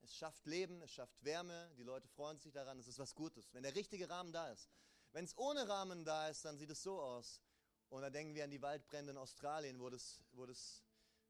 Es 0.00 0.14
schafft 0.14 0.46
Leben, 0.46 0.80
es 0.82 0.92
schafft 0.92 1.22
Wärme, 1.24 1.70
die 1.76 1.82
Leute 1.82 2.08
freuen 2.08 2.38
sich 2.38 2.52
daran, 2.52 2.78
es 2.78 2.88
ist 2.88 2.98
was 2.98 3.14
Gutes, 3.14 3.52
wenn 3.52 3.62
der 3.62 3.74
richtige 3.74 4.08
Rahmen 4.08 4.32
da 4.32 4.50
ist. 4.50 4.70
Wenn 5.12 5.24
es 5.24 5.36
ohne 5.36 5.68
Rahmen 5.68 6.04
da 6.04 6.28
ist, 6.28 6.44
dann 6.44 6.56
sieht 6.56 6.70
es 6.70 6.82
so 6.82 7.00
aus. 7.00 7.42
Und 7.88 8.02
dann 8.02 8.12
denken 8.12 8.34
wir 8.34 8.44
an 8.44 8.50
die 8.50 8.60
Waldbrände 8.62 9.12
in 9.12 9.18
Australien, 9.18 9.80
wo 9.80 9.88
das, 9.88 10.22
wo 10.32 10.46
das 10.46 10.84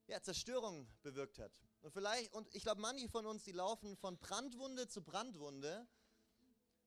ja, 0.08 0.20
Zerstörung 0.22 0.88
bewirkt 1.02 1.38
hat. 1.38 1.52
Und 1.80 1.92
vielleicht, 1.92 2.32
und 2.32 2.52
ich 2.54 2.62
glaube, 2.62 2.80
manche 2.80 3.08
von 3.08 3.26
uns, 3.26 3.44
die 3.44 3.52
laufen 3.52 3.96
von 3.96 4.18
Brandwunde 4.18 4.88
zu 4.88 5.02
Brandwunde. 5.02 5.86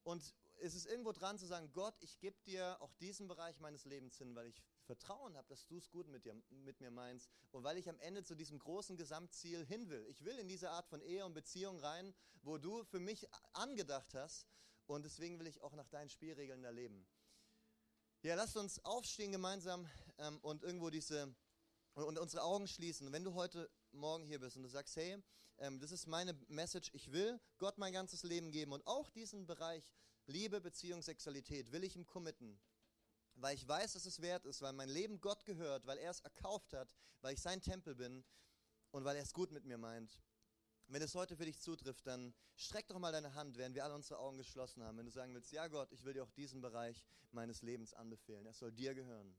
Und 0.04 0.36
es 0.58 0.76
ist 0.76 0.88
irgendwo 0.88 1.12
dran 1.12 1.38
zu 1.38 1.46
sagen, 1.46 1.72
Gott, 1.72 1.96
ich 2.02 2.20
gebe 2.20 2.38
dir 2.42 2.82
auch 2.82 2.94
diesen 2.96 3.28
Bereich 3.28 3.60
meines 3.60 3.86
Lebens 3.86 4.18
hin, 4.18 4.36
weil 4.36 4.48
ich 4.48 4.62
Vertrauen 4.86 5.38
habe, 5.38 5.48
dass 5.48 5.66
du 5.68 5.78
es 5.78 5.90
gut 5.90 6.08
mit, 6.08 6.26
dir, 6.26 6.36
mit 6.50 6.82
mir 6.82 6.92
meinst 6.92 7.30
und 7.52 7.64
weil 7.64 7.78
ich 7.78 7.88
am 7.90 8.00
Ende 8.00 8.24
zu 8.24 8.36
diesem 8.36 8.60
großen 8.60 8.98
Gesamtziel 8.98 9.66
hin 9.66 9.90
will. 9.90 10.06
Ich 10.10 10.24
will 10.26 10.38
in 10.38 10.48
diese 10.48 10.72
Art 10.72 10.88
von 10.88 11.02
Ehe 11.02 11.26
und 11.26 11.34
Beziehung 11.34 11.80
rein, 11.80 12.14
wo 12.42 12.58
du 12.58 12.84
für 12.84 13.00
mich 13.00 13.28
angedacht 13.54 14.14
hast 14.14 14.48
und 14.88 15.06
deswegen 15.06 15.40
will 15.40 15.48
ich 15.48 15.62
auch 15.62 15.74
nach 15.74 15.88
deinen 15.88 16.10
Spielregeln 16.10 16.62
da 16.62 16.72
leben. 16.72 17.08
Ja, 18.24 18.36
lasst 18.36 18.58
uns 18.58 18.84
aufstehen 18.84 19.32
gemeinsam 19.32 19.90
ähm, 20.18 20.40
und 20.42 20.64
irgendwo 20.64 20.90
diese 20.90 21.34
und 21.94 22.18
unsere 22.18 22.44
Augen 22.44 22.68
schließen. 22.68 23.12
Wenn 23.12 23.24
du 23.24 23.34
heute 23.34 23.70
Morgen 23.92 24.26
hier 24.26 24.40
bist 24.40 24.58
und 24.58 24.64
du 24.64 24.70
sagst, 24.70 24.96
hey, 24.96 25.22
ähm, 25.58 25.80
das 25.80 25.92
ist 25.92 26.08
meine 26.08 26.34
Message, 26.48 26.90
ich 26.94 27.12
will 27.12 27.40
Gott 27.58 27.78
mein 27.78 27.94
ganzes 27.94 28.24
Leben 28.24 28.52
geben 28.52 28.72
und 28.72 28.86
auch 28.88 29.10
diesen 29.10 29.46
Bereich 29.46 29.94
Liebe, 30.26 30.62
Beziehung, 30.62 31.02
Sexualität 31.02 31.72
will 31.72 31.84
ich 31.84 31.96
ihm 31.96 32.06
committen, 32.06 32.60
weil 33.36 33.56
ich 33.56 33.68
weiß, 33.68 33.94
dass 33.94 34.06
es 34.06 34.22
wert 34.22 34.46
ist, 34.46 34.62
weil 34.62 34.74
mein 34.74 34.90
Leben 34.90 35.20
Gott 35.20 35.46
gehört, 35.46 35.86
weil 35.86 35.98
er 35.98 36.12
es 36.12 36.22
erkauft 36.22 36.74
hat, 36.74 36.96
weil 37.22 37.34
ich 37.34 37.42
sein 37.42 37.62
Tempel 37.62 37.96
bin 37.96 38.24
und 38.92 39.04
weil 39.04 39.16
er 39.16 39.24
es 39.24 39.34
gut 39.34 39.52
mit 39.52 39.66
mir 39.66 39.78
meint. 39.78 40.22
Wenn 40.88 41.02
es 41.02 41.16
heute 41.16 41.38
für 41.38 41.46
dich 41.46 41.60
zutrifft, 41.60 42.06
dann 42.06 42.34
streck 42.56 42.88
doch 42.88 43.00
mal 43.00 43.12
deine 43.12 43.34
Hand, 43.34 43.58
während 43.58 43.76
wir 43.76 43.86
alle 43.86 43.96
unsere 43.96 44.20
Augen 44.20 44.38
geschlossen 44.38 44.84
haben. 44.84 44.98
Wenn 44.98 45.06
du 45.06 45.12
sagen 45.12 45.34
willst, 45.34 45.52
ja 45.52 45.68
Gott, 45.68 45.92
ich 45.92 46.04
will 46.04 46.14
dir 46.14 46.24
auch 46.24 46.32
diesen 46.32 46.62
Bereich 46.62 47.06
meines 47.32 47.62
Lebens 47.62 47.94
anbefehlen. 47.94 48.46
Er 48.46 48.54
soll 48.54 48.72
dir 48.72 48.94
gehören. 48.94 49.38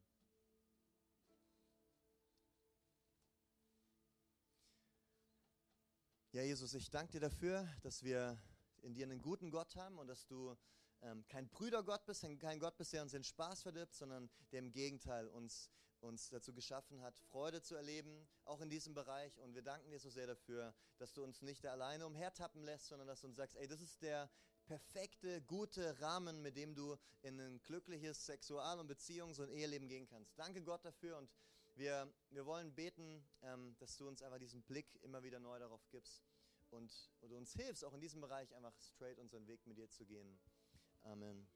Ja, 6.34 6.40
Jesus, 6.40 6.72
ich 6.72 6.88
danke 6.88 7.12
dir 7.12 7.20
dafür, 7.20 7.68
dass 7.82 8.02
wir 8.02 8.38
in 8.80 8.94
dir 8.94 9.04
einen 9.04 9.20
guten 9.20 9.50
Gott 9.50 9.76
haben 9.76 9.98
und 9.98 10.06
dass 10.06 10.24
du 10.24 10.56
ähm, 11.02 11.26
kein 11.28 11.46
Brüdergott 11.50 12.06
bist, 12.06 12.24
kein 12.40 12.58
Gott 12.58 12.74
bist, 12.78 12.94
der 12.94 13.02
uns 13.02 13.12
den 13.12 13.22
Spaß 13.22 13.60
verdirbt, 13.60 13.94
sondern 13.94 14.30
der 14.50 14.60
im 14.60 14.72
Gegenteil 14.72 15.28
uns, 15.28 15.68
uns 16.00 16.30
dazu 16.30 16.54
geschaffen 16.54 17.02
hat, 17.02 17.18
Freude 17.18 17.60
zu 17.60 17.74
erleben, 17.74 18.26
auch 18.46 18.62
in 18.62 18.70
diesem 18.70 18.94
Bereich. 18.94 19.38
Und 19.40 19.54
wir 19.54 19.60
danken 19.60 19.90
dir 19.90 20.00
so 20.00 20.08
sehr 20.08 20.26
dafür, 20.26 20.72
dass 20.96 21.12
du 21.12 21.22
uns 21.22 21.42
nicht 21.42 21.66
alleine 21.66 22.06
umhertappen 22.06 22.62
lässt, 22.64 22.86
sondern 22.86 23.08
dass 23.08 23.20
du 23.20 23.26
uns 23.26 23.36
sagst, 23.36 23.56
ey, 23.56 23.68
das 23.68 23.82
ist 23.82 24.00
der 24.00 24.30
perfekte, 24.64 25.42
gute 25.42 26.00
Rahmen, 26.00 26.40
mit 26.40 26.56
dem 26.56 26.74
du 26.74 26.96
in 27.20 27.38
ein 27.40 27.62
glückliches 27.62 28.24
Sexual- 28.24 28.80
und 28.80 28.90
Beziehungs- 28.90 29.38
und 29.38 29.50
Eheleben 29.50 29.86
gehen 29.86 30.06
kannst. 30.06 30.38
Danke 30.38 30.62
Gott 30.62 30.82
dafür 30.82 31.18
und 31.18 31.30
wir, 31.74 32.12
wir 32.30 32.46
wollen 32.46 32.74
beten, 32.74 33.24
ähm, 33.42 33.76
dass 33.78 33.96
du 33.96 34.08
uns 34.08 34.22
einfach 34.22 34.38
diesen 34.38 34.62
Blick 34.62 34.86
immer 35.02 35.22
wieder 35.22 35.38
neu 35.38 35.58
darauf 35.58 35.88
gibst 35.90 36.24
und, 36.70 37.10
und 37.20 37.32
uns 37.32 37.52
hilfst, 37.54 37.84
auch 37.84 37.94
in 37.94 38.00
diesem 38.00 38.20
Bereich 38.20 38.54
einfach 38.54 38.74
straight 38.80 39.18
unseren 39.18 39.46
Weg 39.46 39.66
mit 39.66 39.78
dir 39.78 39.88
zu 39.88 40.04
gehen. 40.04 40.38
Amen. 41.02 41.48